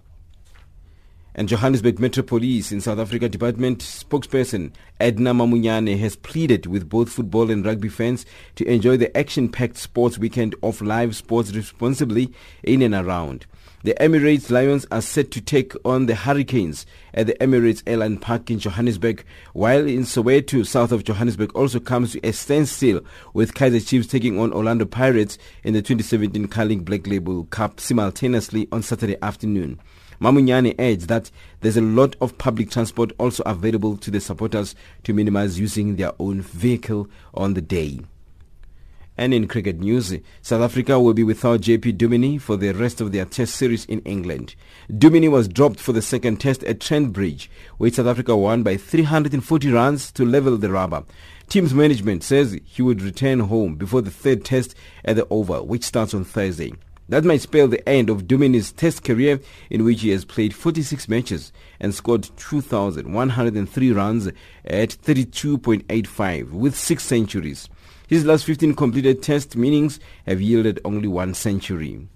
And 1.35 1.49
Johannesburg 1.49 1.99
Metro 1.99 2.23
Police 2.23 2.71
in 2.71 2.83
South 2.83 2.99
Africa 2.99 3.27
Department 3.27 3.79
spokesperson 3.79 4.73
Edna 5.01 5.33
Mamonyane 5.33 5.99
has 5.99 6.17
pleaded 6.17 6.67
with 6.67 6.91
both 6.91 7.11
football 7.11 7.51
and 7.51 7.65
rugby 7.65 7.89
fans 7.89 8.27
to 8.57 8.67
enjoy 8.67 8.99
the 8.99 9.17
action-packed 9.17 9.79
sports 9.79 10.19
weekend 10.19 10.55
of 10.63 10.83
live 10.83 11.17
sports 11.17 11.55
responsibly 11.55 12.31
in 12.63 12.83
and 12.83 12.95
around. 12.95 13.47
The 13.85 13.95
Emirates 13.95 14.49
Lions 14.49 14.87
are 14.93 15.03
set 15.03 15.33
to 15.33 15.41
take 15.41 15.73
on 15.85 16.07
the 16.07 16.15
Hurricanes 16.15 16.87
at 17.15 17.27
the 17.27 17.35
Emirates 17.41 17.83
Airline 17.85 18.17
Park 18.17 18.49
in 18.49 18.61
Johannesburg, 18.61 19.25
while 19.55 19.85
in 19.89 20.03
Soweto, 20.03 20.65
south 20.65 20.93
of 20.93 21.03
Johannesburg, 21.03 21.51
also 21.57 21.81
comes 21.81 22.13
to 22.13 22.25
a 22.25 22.33
standstill 22.33 23.01
with 23.35 23.55
Kaizer 23.55 23.85
Chiefs 23.85 24.07
taking 24.07 24.39
on 24.39 24.53
Orlando 24.53 24.85
Pirates 24.85 25.37
in 25.65 25.75
the 25.75 25.83
2017 25.83 26.47
Carling 26.47 26.85
Black 26.85 27.09
Label 27.09 27.43
Cup 27.47 27.81
simultaneously 27.81 28.69
on 28.71 28.85
Saturday 28.85 29.17
afternoon. 29.21 29.81
Mamonyane 30.21 30.79
adds 30.79 31.09
that 31.09 31.33
there's 31.63 31.77
a 31.77 31.83
lot 31.83 32.15
of 32.21 32.39
public 32.39 32.71
transport 32.71 33.11
also 33.19 33.43
available 33.43 33.97
to 33.97 34.13
the 34.13 34.21
supporters 34.21 34.77
to 35.03 35.13
minimize 35.13 35.59
using 35.59 35.97
their 35.97 36.13
own 36.21 36.41
vehicle 36.41 37.09
on 37.35 37.55
the 37.55 37.61
day. 37.61 37.99
And 39.17 39.35
in 39.35 39.47
cricket 39.47 39.79
news, 39.79 40.15
South 40.41 40.63
Africa 40.63 40.99
will 40.99 41.13
be 41.13 41.23
without 41.23 41.61
JP 41.61 41.99
Duminy 41.99 42.41
for 42.41 42.57
the 42.57 42.73
rest 42.73 43.01
of 43.01 43.13
their 43.13 43.27
test 43.27 43.55
series 43.55 43.85
in 43.85 44.01
England. 44.01 44.55
Duminy 44.91 45.31
was 45.31 45.49
dropped 45.49 45.81
for 45.81 45.93
the 45.93 46.01
second 46.01 46.41
test 46.41 46.65
at 46.65 46.81
Trent 46.81 47.13
Bridge, 47.13 47.51
which 47.77 47.95
South 47.95 48.07
Africa 48.07 48.35
won 48.35 48.63
by 48.63 48.79
340 48.79 49.71
runs 49.71 50.11
to 50.13 50.25
level 50.25 50.57
the 50.57 50.71
rubber. 50.71 51.05
Team's 51.49 51.75
management 51.75 52.25
says 52.25 52.59
he 52.65 52.81
would 52.81 53.03
return 53.03 53.41
home 53.41 53.75
before 53.75 54.01
the 54.01 54.11
third 54.11 54.45
test 54.45 54.75
at 55.05 55.17
the 55.17 55.27
Oval, 55.29 55.67
which 55.67 55.85
starts 55.85 56.15
on 56.15 56.25
Thursday. 56.25 56.73
That 57.11 57.25
might 57.25 57.43
spell 57.43 57.69
the 57.69 57.87
end 57.87 58.09
of 58.09 58.27
Duminy's 58.27 58.73
test 58.73 59.05
career 59.05 59.39
in 59.69 59.85
which 59.85 60.01
he 60.01 60.09
has 60.11 60.25
played 60.25 60.55
46 60.55 61.11
matches 61.11 61.53
and 61.79 61.95
scored 61.95 62.31
2,103 62.37 63.93
runs 63.93 64.29
at 64.29 64.35
32.85 64.65 66.53
with 66.53 66.75
six 66.75 67.05
centuries. 67.05 67.69
His 68.13 68.27
last 68.27 68.45
15 68.45 68.75
completed 68.75 69.23
test 69.23 69.57
meetings 69.57 69.99
have 70.27 70.39
yielded 70.39 70.81
only 70.85 71.09
one 71.09 71.33
century. 71.33 72.09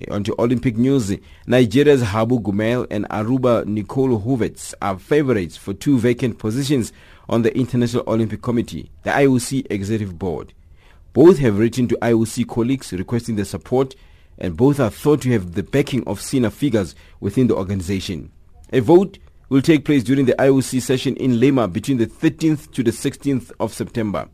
Eh, 0.00 0.04
on 0.08 0.22
to 0.22 0.36
Olympic 0.40 0.76
news. 0.76 1.12
Nigeria's 1.48 2.00
Habu 2.00 2.38
Gumel 2.38 2.86
and 2.88 3.04
Aruba 3.08 3.66
Nicole 3.66 4.20
Hoevertsz 4.20 4.74
are 4.80 4.96
favorites 4.96 5.56
for 5.56 5.74
two 5.74 5.98
vacant 5.98 6.38
positions 6.38 6.92
on 7.28 7.42
the 7.42 7.52
International 7.58 8.04
Olympic 8.06 8.40
Committee, 8.40 8.88
the 9.02 9.10
IOC 9.10 9.66
Executive 9.68 10.16
Board. 10.16 10.54
Both 11.12 11.38
have 11.38 11.58
written 11.58 11.88
to 11.88 11.98
IOC 12.00 12.46
colleagues 12.46 12.92
requesting 12.92 13.34
their 13.34 13.46
support 13.46 13.96
and 14.38 14.56
both 14.56 14.78
are 14.78 14.90
thought 14.90 15.22
to 15.22 15.32
have 15.32 15.54
the 15.54 15.64
backing 15.64 16.06
of 16.06 16.20
senior 16.20 16.50
figures 16.50 16.94
within 17.18 17.48
the 17.48 17.56
organization. 17.56 18.30
A 18.72 18.78
vote 18.78 19.18
will 19.48 19.60
take 19.60 19.84
place 19.84 20.04
during 20.04 20.26
the 20.26 20.36
IOC 20.38 20.80
session 20.82 21.16
in 21.16 21.40
Lima 21.40 21.66
between 21.66 21.98
the 21.98 22.06
13th 22.06 22.70
to 22.70 22.84
the 22.84 22.92
16th 22.92 23.50
of 23.58 23.74
September. 23.74 24.28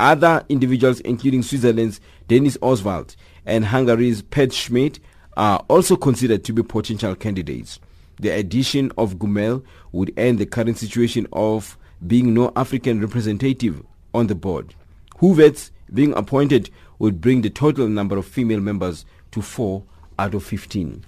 Other 0.00 0.44
individuals, 0.48 1.00
including 1.00 1.42
Switzerland's 1.42 2.00
Denis 2.28 2.58
Oswald 2.60 3.14
and 3.46 3.64
Hungary's 3.64 4.22
Pál 4.22 4.52
Schmitt, 4.52 4.98
are 5.36 5.64
also 5.68 5.96
considered 5.96 6.44
to 6.44 6.52
be 6.52 6.62
potential 6.62 7.14
candidates. 7.14 7.78
The 8.20 8.30
addition 8.30 8.92
of 8.96 9.16
Gumel 9.16 9.64
would 9.92 10.12
end 10.16 10.38
the 10.38 10.46
current 10.46 10.78
situation 10.78 11.26
of 11.32 11.76
being 12.06 12.34
no 12.34 12.52
African 12.56 13.00
representative 13.00 13.82
on 14.12 14.26
the 14.28 14.34
board. 14.34 14.74
Hoevertsz 15.18 15.70
being 15.92 16.12
appointed 16.14 16.70
would 16.98 17.20
bring 17.20 17.42
the 17.42 17.50
total 17.50 17.88
number 17.88 18.16
of 18.16 18.26
female 18.26 18.60
members 18.60 19.04
to 19.32 19.42
4 19.42 19.82
out 20.18 20.34
of 20.34 20.44
15. 20.44 21.04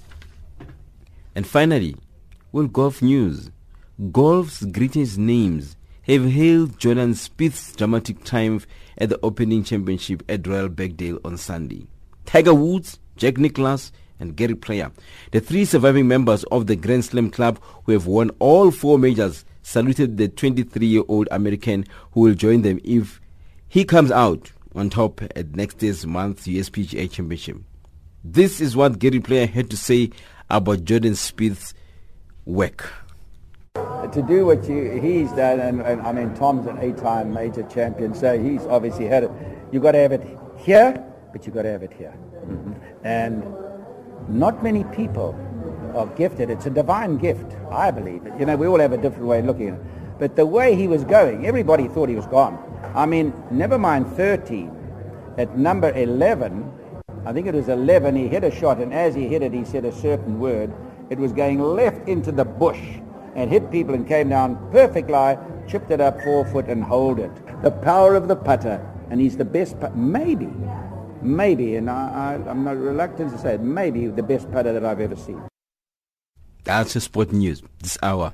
And 1.34 1.46
finally, 1.46 1.96
well, 2.52 2.66
golf 2.66 3.02
news. 3.02 3.50
Golf's 4.10 4.64
greatest 4.64 5.18
names 5.18 5.75
have 6.06 6.30
hailed 6.30 6.78
Jordan 6.78 7.14
Spieth's 7.14 7.74
dramatic 7.74 8.22
triumph 8.22 8.66
at 8.98 9.08
the 9.08 9.18
opening 9.22 9.64
championship 9.64 10.22
at 10.28 10.46
Royal 10.46 10.68
Birkdale 10.68 11.18
on 11.24 11.36
Sunday. 11.36 11.86
Tiger 12.24 12.54
Woods, 12.54 12.98
Jack 13.16 13.38
Nicklaus, 13.38 13.90
and 14.20 14.36
Gary 14.36 14.54
Player, 14.54 14.92
the 15.32 15.40
three 15.40 15.64
surviving 15.64 16.08
members 16.08 16.44
of 16.44 16.68
the 16.68 16.76
Grand 16.76 17.04
Slam 17.04 17.30
club 17.30 17.60
who 17.84 17.92
have 17.92 18.06
won 18.06 18.30
all 18.38 18.70
four 18.70 18.98
majors, 18.98 19.44
saluted 19.62 20.16
the 20.16 20.28
23-year-old 20.28 21.28
American 21.30 21.84
who 22.12 22.20
will 22.20 22.34
join 22.34 22.62
them 22.62 22.80
if 22.84 23.20
he 23.68 23.84
comes 23.84 24.12
out 24.12 24.52
on 24.76 24.88
top 24.88 25.20
at 25.34 25.56
next 25.56 25.82
year's 25.82 26.06
month's 26.06 26.46
USPGA 26.46 27.10
Championship. 27.10 27.58
This 28.22 28.60
is 28.60 28.76
what 28.76 29.00
Gary 29.00 29.20
Player 29.20 29.46
had 29.46 29.70
to 29.70 29.76
say 29.76 30.10
about 30.48 30.84
Jordan 30.84 31.12
Spieth's 31.12 31.74
work 32.44 32.92
to 34.12 34.22
do 34.22 34.46
what 34.46 34.68
you, 34.68 35.00
he's 35.00 35.30
done, 35.32 35.60
and, 35.60 35.80
and, 35.80 36.02
I 36.02 36.12
mean, 36.12 36.34
Tom's 36.34 36.66
an 36.66 36.78
eight-time 36.80 37.32
major 37.32 37.62
champion, 37.64 38.14
so 38.14 38.38
he's 38.38 38.64
obviously 38.66 39.06
had 39.06 39.24
it. 39.24 39.30
You've 39.72 39.82
got 39.82 39.92
to 39.92 39.98
have 39.98 40.12
it 40.12 40.26
here, 40.56 41.04
but 41.32 41.46
you've 41.46 41.54
got 41.54 41.62
to 41.62 41.70
have 41.70 41.82
it 41.82 41.92
here. 41.92 42.14
Mm-hmm. 42.46 42.72
And 43.04 43.44
not 44.28 44.62
many 44.62 44.84
people 44.84 45.34
are 45.94 46.06
gifted. 46.08 46.50
It's 46.50 46.66
a 46.66 46.70
divine 46.70 47.18
gift, 47.18 47.56
I 47.70 47.90
believe. 47.90 48.22
You 48.38 48.46
know, 48.46 48.56
we 48.56 48.66
all 48.66 48.80
have 48.80 48.92
a 48.92 48.98
different 48.98 49.26
way 49.26 49.38
of 49.40 49.46
looking 49.46 49.68
at 49.68 49.74
it. 49.74 49.80
But 50.18 50.36
the 50.36 50.46
way 50.46 50.74
he 50.74 50.88
was 50.88 51.04
going, 51.04 51.46
everybody 51.46 51.88
thought 51.88 52.08
he 52.08 52.16
was 52.16 52.26
gone. 52.26 52.58
I 52.94 53.06
mean, 53.06 53.32
never 53.50 53.78
mind 53.78 54.08
13. 54.12 54.72
At 55.38 55.56
number 55.58 55.92
11, 55.92 56.72
I 57.26 57.32
think 57.32 57.46
it 57.46 57.54
was 57.54 57.68
11, 57.68 58.16
he 58.16 58.28
hit 58.28 58.44
a 58.44 58.50
shot, 58.50 58.78
and 58.78 58.94
as 58.94 59.14
he 59.14 59.28
hit 59.28 59.42
it, 59.42 59.52
he 59.52 59.64
said 59.64 59.84
a 59.84 59.92
certain 59.92 60.38
word. 60.38 60.72
It 61.10 61.18
was 61.18 61.32
going 61.32 61.60
left 61.60 62.08
into 62.08 62.32
the 62.32 62.44
bush 62.44 62.80
and 63.36 63.50
hit 63.50 63.70
people 63.70 63.94
and 63.94 64.08
came 64.08 64.30
down 64.30 64.56
perfect 64.72 65.10
lie, 65.10 65.38
chipped 65.68 65.90
it 65.90 66.00
up 66.00 66.20
four 66.22 66.44
foot 66.46 66.66
and 66.66 66.82
hold 66.82 67.20
it. 67.20 67.30
The 67.62 67.70
power 67.70 68.16
of 68.16 68.28
the 68.28 68.34
putter, 68.34 68.84
and 69.10 69.20
he's 69.20 69.36
the 69.36 69.44
best, 69.44 69.78
pu- 69.78 69.94
maybe, 69.94 70.48
maybe, 71.22 71.76
and 71.76 71.88
I, 71.88 72.38
I, 72.44 72.50
I'm 72.50 72.64
not 72.64 72.78
reluctant 72.78 73.30
to 73.32 73.38
say 73.38 73.54
it, 73.54 73.60
maybe 73.60 74.06
the 74.08 74.22
best 74.22 74.50
putter 74.50 74.72
that 74.72 74.84
I've 74.84 75.00
ever 75.00 75.16
seen. 75.16 75.42
That's 76.64 76.94
the 76.94 77.00
sport 77.00 77.30
news 77.30 77.62
this 77.78 77.98
hour. 78.02 78.32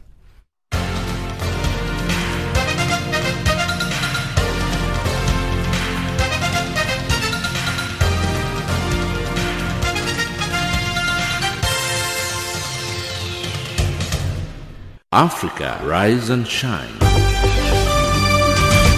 Africa, 15.14 15.78
rise 15.84 16.30
and 16.30 16.48
shine. 16.48 16.88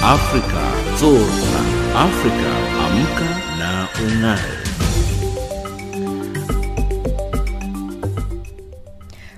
Africa, 0.01 0.63
zorka. 0.95 1.61
Africa, 1.93 2.51
amka 2.85 3.31
na 3.59 3.89
ungae. 3.95 4.61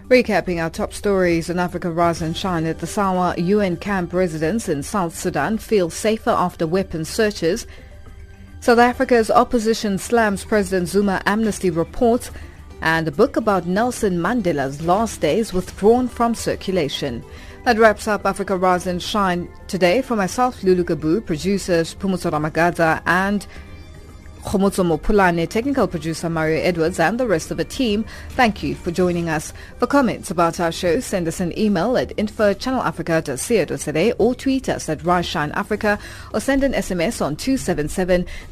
Recapping 0.09 0.63
our 0.63 0.69
top 0.69 0.93
stories 0.93 1.49
in 1.49 1.59
Africa 1.59 1.91
Rise 1.91 2.21
and 2.21 2.37
Shine 2.37 2.67
at 2.67 2.81
the 2.81 2.87
Sawa 2.87 3.35
UN 3.39 3.79
camp 3.79 4.13
residents 4.13 4.69
in 4.69 4.83
South 4.83 5.17
Sudan 5.17 5.57
feel 5.57 5.89
safer 5.89 6.29
after 6.29 6.67
weapons 6.67 7.09
searches. 7.09 7.67
South 8.61 8.79
Africa's 8.79 9.31
opposition 9.31 9.97
slams 9.97 10.45
President 10.45 10.89
Zuma 10.89 11.23
amnesty 11.25 11.71
report 11.71 12.31
and 12.83 13.09
a 13.09 13.13
book 13.13 13.37
about 13.37 13.67
Nelson 13.67 14.19
Mandela's 14.19 14.83
last 14.83 15.21
days 15.21 15.53
withdrawn 15.53 16.09
from 16.09 16.35
circulation. 16.35 17.25
That 17.65 17.79
wraps 17.79 18.07
up 18.07 18.25
Africa 18.25 18.57
Rise 18.57 18.87
and 18.87 19.03
Shine 19.03 19.49
today. 19.67 20.03
For 20.03 20.15
myself, 20.15 20.63
Lulu 20.63 20.85
Gabu, 20.85 21.25
producers 21.25 21.95
Pumuzo 21.95 22.31
Ramagaza 22.31 23.03
and 23.07 23.47
Khomotso 24.47 24.85
Mopulane, 24.87 25.49
technical 25.49 25.89
producer 25.89 26.31
Mario 26.31 26.63
Edwards 26.63 27.01
and 27.01 27.19
the 27.19 27.27
rest 27.27 27.51
of 27.51 27.57
the 27.57 27.65
team, 27.65 28.05
thank 28.31 28.63
you 28.63 28.77
for 28.77 28.93
joining 28.93 29.29
us. 29.29 29.53
For 29.79 29.89
comments 29.89 30.31
about 30.31 30.61
our 30.61 30.71
show, 30.71 31.01
send 31.01 31.27
us 31.27 31.41
an 31.41 31.59
email 31.59 31.97
at 31.97 32.13
info.channelafrica.co.za 32.17 34.13
or 34.19 34.37
tweet 34.37 34.69
us 34.69 34.89
at 34.89 35.05
Africa 35.05 35.99
or 36.33 36.41
send 36.41 36.63
an 36.63 36.75
SMS 36.75 37.21
on 37.21 37.35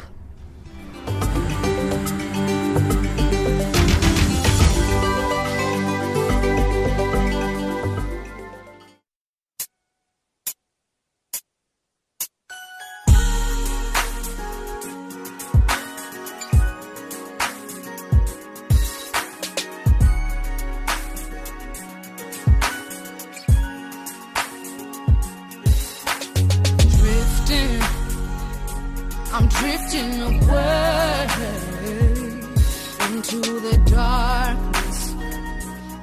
Into 33.23 33.59
the 33.59 33.77
darkness. 33.89 35.15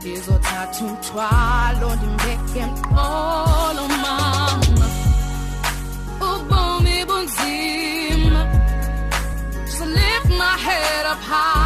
Izothatha 0.04 0.84
umthwalo 0.84 1.96
ndimbeke 1.96 2.66
mqolo 2.66 3.84
mama. 4.02 4.86
Ubomi 6.30 7.04
bunzima. 7.08 8.42
So 9.74 9.84
lift 9.84 10.28
my 10.38 10.56
head 10.64 11.06
up 11.06 11.22
high. 11.30 11.59